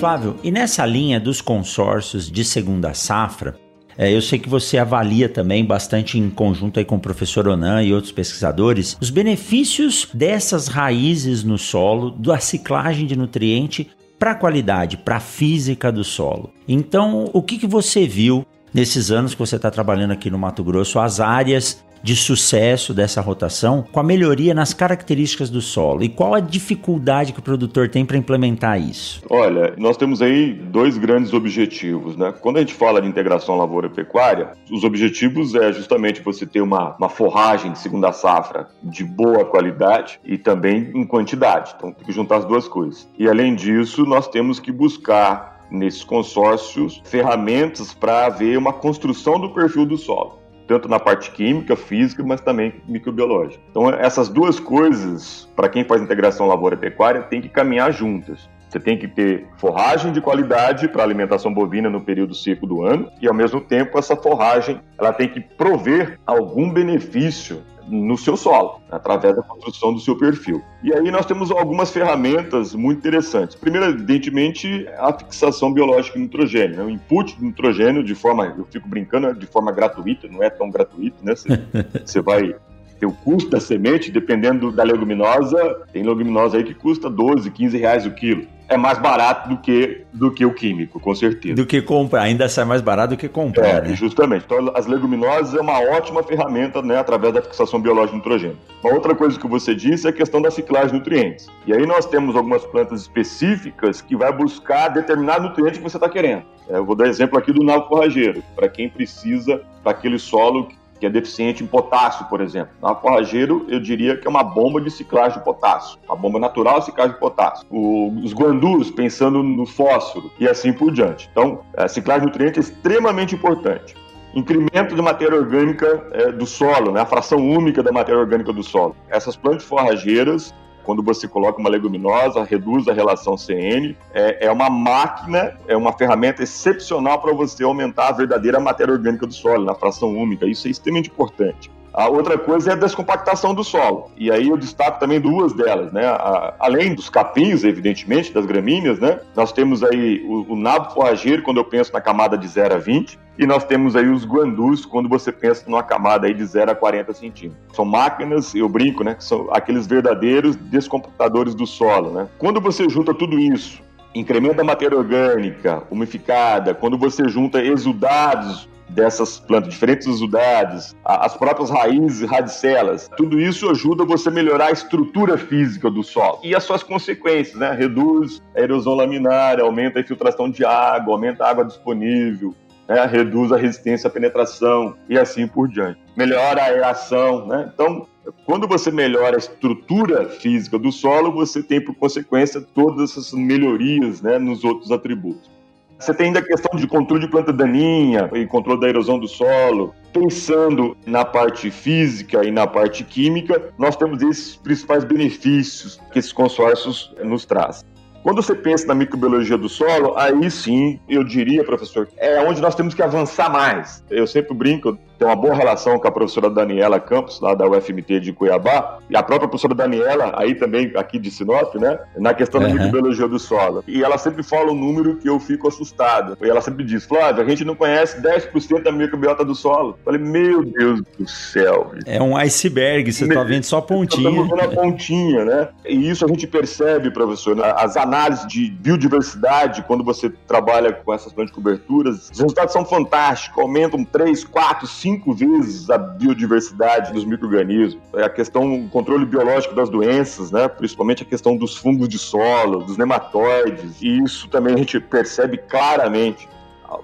Flávio, 0.00 0.34
e 0.42 0.50
nessa 0.50 0.84
linha 0.84 1.20
dos 1.20 1.40
consórcios 1.40 2.28
de 2.28 2.44
segunda 2.44 2.92
safra, 2.92 3.56
é, 3.98 4.14
eu 4.14 4.20
sei 4.20 4.38
que 4.38 4.48
você 4.48 4.78
avalia 4.78 5.28
também 5.28 5.64
bastante 5.64 6.18
em 6.18 6.28
conjunto 6.28 6.78
aí 6.78 6.84
com 6.84 6.96
o 6.96 7.00
professor 7.00 7.48
Onan 7.48 7.82
e 7.82 7.92
outros 7.92 8.12
pesquisadores 8.12 8.96
os 9.00 9.10
benefícios 9.10 10.08
dessas 10.12 10.68
raízes 10.68 11.42
no 11.42 11.58
solo, 11.58 12.10
da 12.10 12.38
ciclagem 12.38 13.06
de 13.06 13.16
nutriente 13.16 13.88
para 14.18 14.32
a 14.32 14.34
qualidade, 14.34 14.96
para 14.96 15.16
a 15.16 15.20
física 15.20 15.92
do 15.92 16.02
solo. 16.02 16.50
Então, 16.66 17.30
o 17.32 17.42
que, 17.42 17.58
que 17.58 17.66
você 17.66 18.06
viu 18.06 18.46
nesses 18.72 19.10
anos 19.10 19.34
que 19.34 19.38
você 19.38 19.56
está 19.56 19.70
trabalhando 19.70 20.12
aqui 20.12 20.30
no 20.30 20.38
Mato 20.38 20.64
Grosso, 20.64 20.98
as 20.98 21.20
áreas 21.20 21.84
de 22.02 22.14
sucesso 22.14 22.94
dessa 22.94 23.20
rotação 23.20 23.84
com 23.90 24.00
a 24.00 24.02
melhoria 24.02 24.54
nas 24.54 24.72
características 24.72 25.50
do 25.50 25.60
solo? 25.60 26.02
E 26.02 26.08
qual 26.08 26.34
a 26.34 26.40
dificuldade 26.40 27.32
que 27.32 27.40
o 27.40 27.42
produtor 27.42 27.88
tem 27.88 28.04
para 28.04 28.16
implementar 28.16 28.80
isso? 28.80 29.22
Olha, 29.28 29.74
nós 29.76 29.96
temos 29.96 30.22
aí 30.22 30.52
dois 30.52 30.98
grandes 30.98 31.32
objetivos, 31.32 32.16
né? 32.16 32.32
Quando 32.40 32.56
a 32.56 32.60
gente 32.60 32.74
fala 32.74 33.00
de 33.00 33.08
integração 33.08 33.56
lavoura-pecuária, 33.56 34.52
os 34.70 34.84
objetivos 34.84 35.54
é 35.54 35.72
justamente 35.72 36.22
você 36.22 36.46
ter 36.46 36.60
uma, 36.60 36.96
uma 36.96 37.08
forragem 37.08 37.72
de 37.72 37.78
segunda 37.78 38.12
safra 38.12 38.68
de 38.82 39.04
boa 39.04 39.44
qualidade 39.44 40.20
e 40.24 40.38
também 40.38 40.90
em 40.94 41.06
quantidade. 41.06 41.74
Então 41.76 41.92
tem 41.92 42.04
que 42.04 42.12
juntar 42.12 42.36
as 42.36 42.44
duas 42.44 42.68
coisas. 42.68 43.08
E 43.18 43.28
além 43.28 43.54
disso, 43.54 44.04
nós 44.04 44.28
temos 44.28 44.60
que 44.60 44.70
buscar 44.72 45.56
nesses 45.70 46.04
consórcios 46.04 47.02
ferramentas 47.04 47.92
para 47.92 48.28
ver 48.28 48.56
uma 48.56 48.72
construção 48.72 49.40
do 49.40 49.50
perfil 49.50 49.84
do 49.84 49.98
solo 49.98 50.45
tanto 50.66 50.88
na 50.88 50.98
parte 50.98 51.30
química, 51.30 51.76
física, 51.76 52.22
mas 52.24 52.40
também 52.40 52.74
microbiológica. 52.86 53.62
Então, 53.70 53.88
essas 53.90 54.28
duas 54.28 54.58
coisas, 54.58 55.48
para 55.54 55.68
quem 55.68 55.84
faz 55.84 56.02
integração 56.02 56.46
lavoura-pecuária, 56.46 57.22
tem 57.22 57.40
que 57.40 57.48
caminhar 57.48 57.92
juntas. 57.92 58.48
Você 58.68 58.80
tem 58.80 58.98
que 58.98 59.06
ter 59.06 59.46
forragem 59.56 60.12
de 60.12 60.20
qualidade 60.20 60.88
para 60.88 61.02
alimentação 61.02 61.54
bovina 61.54 61.88
no 61.88 62.00
período 62.00 62.34
seco 62.34 62.66
do 62.66 62.82
ano 62.82 63.10
e, 63.22 63.28
ao 63.28 63.34
mesmo 63.34 63.60
tempo, 63.60 63.96
essa 63.98 64.16
forragem 64.16 64.80
ela 64.98 65.12
tem 65.12 65.28
que 65.28 65.40
prover 65.40 66.18
algum 66.26 66.70
benefício 66.70 67.62
no 67.88 68.16
seu 68.16 68.36
solo, 68.36 68.80
através 68.90 69.36
da 69.36 69.42
construção 69.42 69.92
do 69.92 70.00
seu 70.00 70.16
perfil. 70.16 70.62
E 70.82 70.92
aí 70.92 71.10
nós 71.10 71.26
temos 71.26 71.50
algumas 71.50 71.90
ferramentas 71.90 72.74
muito 72.74 72.98
interessantes. 72.98 73.56
Primeiro, 73.56 73.86
evidentemente, 73.86 74.86
a 74.98 75.12
fixação 75.12 75.72
biológica 75.72 76.18
de 76.18 76.24
nitrogênio, 76.24 76.76
né? 76.76 76.84
o 76.84 76.90
input 76.90 77.36
de 77.36 77.44
nitrogênio 77.44 78.02
de 78.02 78.14
forma, 78.14 78.54
eu 78.56 78.66
fico 78.70 78.88
brincando, 78.88 79.34
de 79.34 79.46
forma 79.46 79.72
gratuita, 79.72 80.28
não 80.28 80.42
é 80.42 80.50
tão 80.50 80.70
gratuito, 80.70 81.16
né? 81.22 81.34
Você, 81.34 81.48
você 82.04 82.20
vai 82.20 82.54
ter 82.98 83.06
o 83.06 83.12
custo 83.12 83.50
da 83.50 83.60
semente, 83.60 84.10
dependendo 84.10 84.72
da 84.72 84.82
leguminosa, 84.82 85.82
tem 85.92 86.02
leguminosa 86.02 86.56
aí 86.56 86.64
que 86.64 86.74
custa 86.74 87.10
12, 87.10 87.50
15 87.50 87.76
reais 87.76 88.06
o 88.06 88.10
quilo 88.10 88.46
é 88.68 88.76
mais 88.76 88.98
barato 88.98 89.48
do 89.48 89.56
que, 89.58 90.02
do 90.12 90.30
que 90.30 90.44
o 90.44 90.52
químico, 90.52 90.98
com 90.98 91.14
certeza. 91.14 91.54
Do 91.54 91.66
que 91.66 91.80
comprar, 91.80 92.22
ainda 92.22 92.48
sai 92.48 92.64
mais 92.64 92.82
barato 92.82 93.14
do 93.14 93.16
que 93.16 93.28
comprar. 93.28 93.66
É, 93.66 93.80
né? 93.82 93.94
justamente. 93.94 94.44
Então, 94.44 94.72
as 94.74 94.86
leguminosas 94.86 95.54
é 95.54 95.60
uma 95.60 95.78
ótima 95.80 96.22
ferramenta, 96.22 96.82
né, 96.82 96.98
através 96.98 97.32
da 97.32 97.42
fixação 97.42 97.80
biológica 97.80 98.12
de 98.12 98.16
nitrogênio. 98.16 98.58
Uma 98.82 98.94
outra 98.94 99.14
coisa 99.14 99.38
que 99.38 99.46
você 99.46 99.74
disse 99.74 100.06
é 100.06 100.10
a 100.10 100.12
questão 100.12 100.42
da 100.42 100.50
ciclagem 100.50 100.88
de 100.88 100.94
nutrientes. 100.94 101.46
E 101.66 101.72
aí 101.72 101.86
nós 101.86 102.06
temos 102.06 102.34
algumas 102.34 102.64
plantas 102.64 103.02
específicas 103.02 104.00
que 104.00 104.16
vai 104.16 104.32
buscar 104.32 104.88
determinado 104.88 105.48
nutriente 105.48 105.78
que 105.78 105.84
você 105.84 105.96
está 105.96 106.08
querendo. 106.08 106.42
É, 106.68 106.76
eu 106.76 106.84
vou 106.84 106.96
dar 106.96 107.06
exemplo 107.06 107.38
aqui 107.38 107.52
do 107.52 107.62
nabo 107.62 107.88
forrageiro, 107.88 108.42
para 108.54 108.68
quem 108.68 108.88
precisa 108.88 109.62
daquele 109.84 110.18
solo 110.18 110.66
que 110.66 110.76
é 111.04 111.10
deficiente 111.10 111.62
em 111.62 111.66
potássio, 111.66 112.24
por 112.26 112.40
exemplo. 112.40 112.72
Na 112.80 112.94
forrageiro, 112.94 113.66
eu 113.68 113.78
diria 113.78 114.16
que 114.16 114.26
é 114.26 114.30
uma 114.30 114.42
bomba 114.42 114.80
de 114.80 114.90
ciclagem 114.90 115.38
de 115.38 115.44
potássio, 115.44 115.98
uma 116.08 116.16
bomba 116.16 116.38
natural 116.38 116.80
ciclagem 116.80 117.12
de 117.12 117.20
potássio. 117.20 117.66
O, 117.70 118.08
os 118.22 118.32
guandus, 118.32 118.90
pensando 118.90 119.42
no 119.42 119.66
fósforo 119.66 120.30
e 120.38 120.48
assim 120.48 120.72
por 120.72 120.92
diante. 120.92 121.28
Então, 121.30 121.60
a 121.76 121.88
ciclagem 121.88 122.22
de 122.22 122.26
nutrientes 122.26 122.70
é 122.70 122.72
extremamente 122.72 123.34
importante. 123.34 123.94
Incremento 124.34 124.94
de 124.94 125.02
matéria 125.02 125.36
orgânica 125.36 126.06
é, 126.12 126.32
do 126.32 126.46
solo, 126.46 126.92
né? 126.92 127.00
a 127.00 127.06
fração 127.06 127.38
única 127.38 127.82
da 127.82 127.90
matéria 127.90 128.20
orgânica 128.20 128.52
do 128.52 128.62
solo. 128.62 128.94
Essas 129.08 129.34
plantas 129.34 129.64
forrageiras, 129.64 130.54
quando 130.86 131.02
você 131.02 131.26
coloca 131.26 131.60
uma 131.60 131.68
leguminosa, 131.68 132.44
reduz 132.44 132.86
a 132.86 132.92
relação 132.92 133.36
CN. 133.36 133.96
É, 134.14 134.46
é 134.46 134.52
uma 134.52 134.70
máquina, 134.70 135.58
é 135.66 135.76
uma 135.76 135.92
ferramenta 135.92 136.44
excepcional 136.44 137.20
para 137.20 137.34
você 137.34 137.64
aumentar 137.64 138.08
a 138.08 138.12
verdadeira 138.12 138.60
matéria 138.60 138.94
orgânica 138.94 139.26
do 139.26 139.34
solo, 139.34 139.64
na 139.64 139.74
fração 139.74 140.16
úmica. 140.16 140.46
Isso 140.46 140.68
é 140.68 140.70
extremamente 140.70 141.10
importante. 141.10 141.70
A 141.96 142.10
outra 142.10 142.36
coisa 142.36 142.70
é 142.70 142.72
a 142.74 142.76
descompactação 142.76 143.54
do 143.54 143.64
solo. 143.64 144.10
E 144.18 144.30
aí 144.30 144.50
eu 144.50 144.58
destaco 144.58 145.00
também 145.00 145.18
duas 145.18 145.54
delas, 145.54 145.90
né? 145.90 146.04
A, 146.04 146.54
além 146.58 146.94
dos 146.94 147.08
capins, 147.08 147.64
evidentemente, 147.64 148.34
das 148.34 148.44
gramíneas, 148.44 148.98
né? 148.98 149.18
Nós 149.34 149.50
temos 149.50 149.82
aí 149.82 150.22
o, 150.28 150.52
o 150.52 150.56
nabo 150.56 150.90
forrageiro, 150.90 151.42
quando 151.42 151.56
eu 151.56 151.64
penso 151.64 151.94
na 151.94 152.00
camada 152.02 152.36
de 152.36 152.46
0 152.46 152.74
a 152.74 152.78
20, 152.78 153.18
e 153.38 153.46
nós 153.46 153.64
temos 153.64 153.96
aí 153.96 154.10
os 154.10 154.26
guandus, 154.26 154.84
quando 154.84 155.08
você 155.08 155.32
pensa 155.32 155.64
numa 155.66 155.82
camada 155.82 156.26
aí 156.26 156.34
de 156.34 156.44
0 156.44 156.72
a 156.72 156.74
40 156.74 157.14
centímetros. 157.14 157.64
São 157.74 157.86
máquinas, 157.86 158.54
eu 158.54 158.68
brinco, 158.68 159.02
né? 159.02 159.14
Que 159.14 159.24
são 159.24 159.48
aqueles 159.50 159.86
verdadeiros 159.86 160.54
descompactadores 160.54 161.54
do 161.54 161.66
solo, 161.66 162.10
né? 162.10 162.28
Quando 162.36 162.60
você 162.60 162.90
junta 162.90 163.14
tudo 163.14 163.38
isso, 163.38 163.80
incrementa 164.14 164.60
a 164.60 164.64
matéria 164.64 164.98
orgânica 164.98 165.82
umificada, 165.90 166.74
quando 166.74 166.98
você 166.98 167.26
junta 167.26 167.62
exudados 167.62 168.68
dessas 168.88 169.38
plantas, 169.38 169.72
diferentes 169.72 170.06
exudados, 170.06 170.94
as 171.04 171.36
próprias 171.36 171.70
raízes 171.70 172.28
radicelas. 172.28 173.10
Tudo 173.16 173.40
isso 173.40 173.68
ajuda 173.70 174.04
você 174.04 174.28
a 174.28 174.32
melhorar 174.32 174.66
a 174.66 174.72
estrutura 174.72 175.36
física 175.36 175.90
do 175.90 176.02
solo 176.02 176.40
e 176.42 176.54
as 176.54 176.64
suas 176.64 176.82
consequências, 176.82 177.58
né? 177.58 177.72
Reduz 177.72 178.42
a 178.54 178.60
erosão 178.60 178.94
laminar, 178.94 179.60
aumenta 179.60 179.98
a 179.98 180.02
infiltração 180.02 180.50
de 180.50 180.64
água, 180.64 181.14
aumenta 181.14 181.44
a 181.44 181.50
água 181.50 181.64
disponível, 181.64 182.54
né? 182.88 183.04
reduz 183.06 183.52
a 183.52 183.56
resistência 183.56 184.08
à 184.08 184.10
penetração 184.10 184.94
e 185.08 185.18
assim 185.18 185.46
por 185.46 185.68
diante. 185.68 185.98
Melhora 186.16 186.62
a 186.62 186.66
aeração, 186.66 187.46
né? 187.46 187.70
Então, 187.72 188.06
quando 188.44 188.66
você 188.66 188.90
melhora 188.90 189.36
a 189.36 189.38
estrutura 189.38 190.28
física 190.28 190.78
do 190.78 190.90
solo, 190.90 191.32
você 191.32 191.62
tem 191.62 191.80
por 191.80 191.94
consequência 191.94 192.60
todas 192.60 193.10
essas 193.10 193.32
melhorias 193.32 194.20
né, 194.20 194.38
nos 194.38 194.64
outros 194.64 194.90
atributos. 194.90 195.55
Você 195.98 196.12
tem 196.12 196.26
ainda 196.26 196.40
a 196.40 196.44
questão 196.44 196.78
de 196.78 196.86
controle 196.86 197.24
de 197.24 197.30
planta 197.30 197.52
daninha 197.52 198.28
e 198.34 198.46
controle 198.46 198.80
da 198.80 198.88
erosão 198.88 199.18
do 199.18 199.26
solo. 199.26 199.94
Pensando 200.12 200.96
na 201.06 201.24
parte 201.24 201.70
física 201.70 202.44
e 202.44 202.50
na 202.50 202.66
parte 202.66 203.02
química, 203.02 203.70
nós 203.78 203.96
temos 203.96 204.22
esses 204.22 204.56
principais 204.56 205.04
benefícios 205.04 206.00
que 206.12 206.18
esses 206.18 206.32
consórcios 206.32 207.14
nos 207.24 207.46
trazem. 207.46 207.86
Quando 208.26 208.42
você 208.42 208.56
pensa 208.56 208.88
na 208.88 208.94
microbiologia 208.94 209.56
do 209.56 209.68
solo, 209.68 210.16
aí 210.16 210.50
sim, 210.50 210.98
eu 211.08 211.22
diria, 211.22 211.62
professor, 211.62 212.08
é 212.16 212.40
onde 212.40 212.60
nós 212.60 212.74
temos 212.74 212.92
que 212.92 213.00
avançar 213.00 213.48
mais. 213.48 214.02
Eu 214.10 214.26
sempre 214.26 214.52
brinco, 214.52 214.98
tem 215.18 215.26
uma 215.26 215.36
boa 215.36 215.54
relação 215.54 215.98
com 215.98 216.08
a 216.08 216.10
professora 216.10 216.50
Daniela 216.50 217.00
Campos, 217.00 217.40
lá 217.40 217.54
da 217.54 217.66
UFMT 217.66 218.20
de 218.20 218.32
Cuiabá, 218.32 218.98
e 219.08 219.16
a 219.16 219.22
própria 219.22 219.48
professora 219.48 219.74
Daniela, 219.74 220.32
aí 220.36 220.54
também 220.54 220.92
aqui 220.96 221.18
de 221.18 221.30
Sinop, 221.30 221.74
né, 221.76 221.98
na 222.16 222.34
questão 222.34 222.60
da 222.60 222.68
microbiologia 222.68 223.26
do 223.26 223.38
solo. 223.38 223.82
E 223.86 224.02
ela 224.02 224.18
sempre 224.18 224.42
fala 224.42 224.70
um 224.72 224.74
número 224.74 225.16
que 225.16 225.28
eu 225.28 225.40
fico 225.40 225.68
assustado. 225.68 226.36
E 226.42 226.48
ela 226.48 226.60
sempre 226.60 226.84
diz, 226.84 227.04
Flávio, 227.04 227.42
a 227.42 227.48
gente 227.48 227.64
não 227.64 227.74
conhece 227.74 228.20
10% 228.20 228.82
da 228.82 228.92
microbiota 228.92 229.44
do 229.44 229.54
solo. 229.54 229.90
Eu 229.98 230.04
falei, 230.04 230.20
meu 230.20 230.64
Deus 230.64 231.02
do 231.18 231.28
céu. 231.28 231.92
É 232.04 232.20
um 232.22 232.36
iceberg, 232.36 233.12
você 233.12 233.24
está 233.24 233.42
vendo 233.42 233.64
só 233.64 233.78
a 233.78 233.82
pontinha. 233.82 234.28
Estamos 234.28 234.50
vendo 234.50 234.60
a 234.60 234.68
pontinha, 234.68 235.44
né? 235.44 235.68
E 235.84 236.08
isso 236.10 236.24
a 236.24 236.28
gente 236.28 236.46
percebe, 236.46 237.10
professor, 237.10 237.62
as 237.76 237.96
análises 237.96 238.46
de 238.46 238.70
biodiversidade, 238.70 239.82
quando 239.82 240.04
você 240.04 240.30
trabalha 240.46 240.92
com 240.92 241.12
essas 241.12 241.32
plantas 241.32 241.50
de 241.50 241.56
coberturas, 241.56 242.30
os 242.30 242.38
resultados 242.38 242.72
são 242.72 242.84
fantásticos, 242.84 243.62
aumentam 243.62 244.04
3, 244.04 244.44
4, 244.44 244.86
5 244.86 245.05
cinco 245.06 245.32
vezes 245.32 245.88
a 245.88 245.96
biodiversidade 245.96 247.12
dos 247.12 247.24
micro-organismos. 247.24 248.02
É 248.16 248.24
a 248.24 248.28
questão 248.28 248.82
do 248.82 248.88
controle 248.88 249.24
biológico 249.24 249.72
das 249.72 249.88
doenças, 249.88 250.50
né? 250.50 250.66
principalmente 250.66 251.22
a 251.22 251.26
questão 251.26 251.56
dos 251.56 251.76
fungos 251.76 252.08
de 252.08 252.18
solo, 252.18 252.82
dos 252.82 252.96
nematóides, 252.96 254.02
e 254.02 254.18
isso 254.24 254.48
também 254.48 254.74
a 254.74 254.76
gente 254.76 254.98
percebe 254.98 255.58
claramente. 255.58 256.48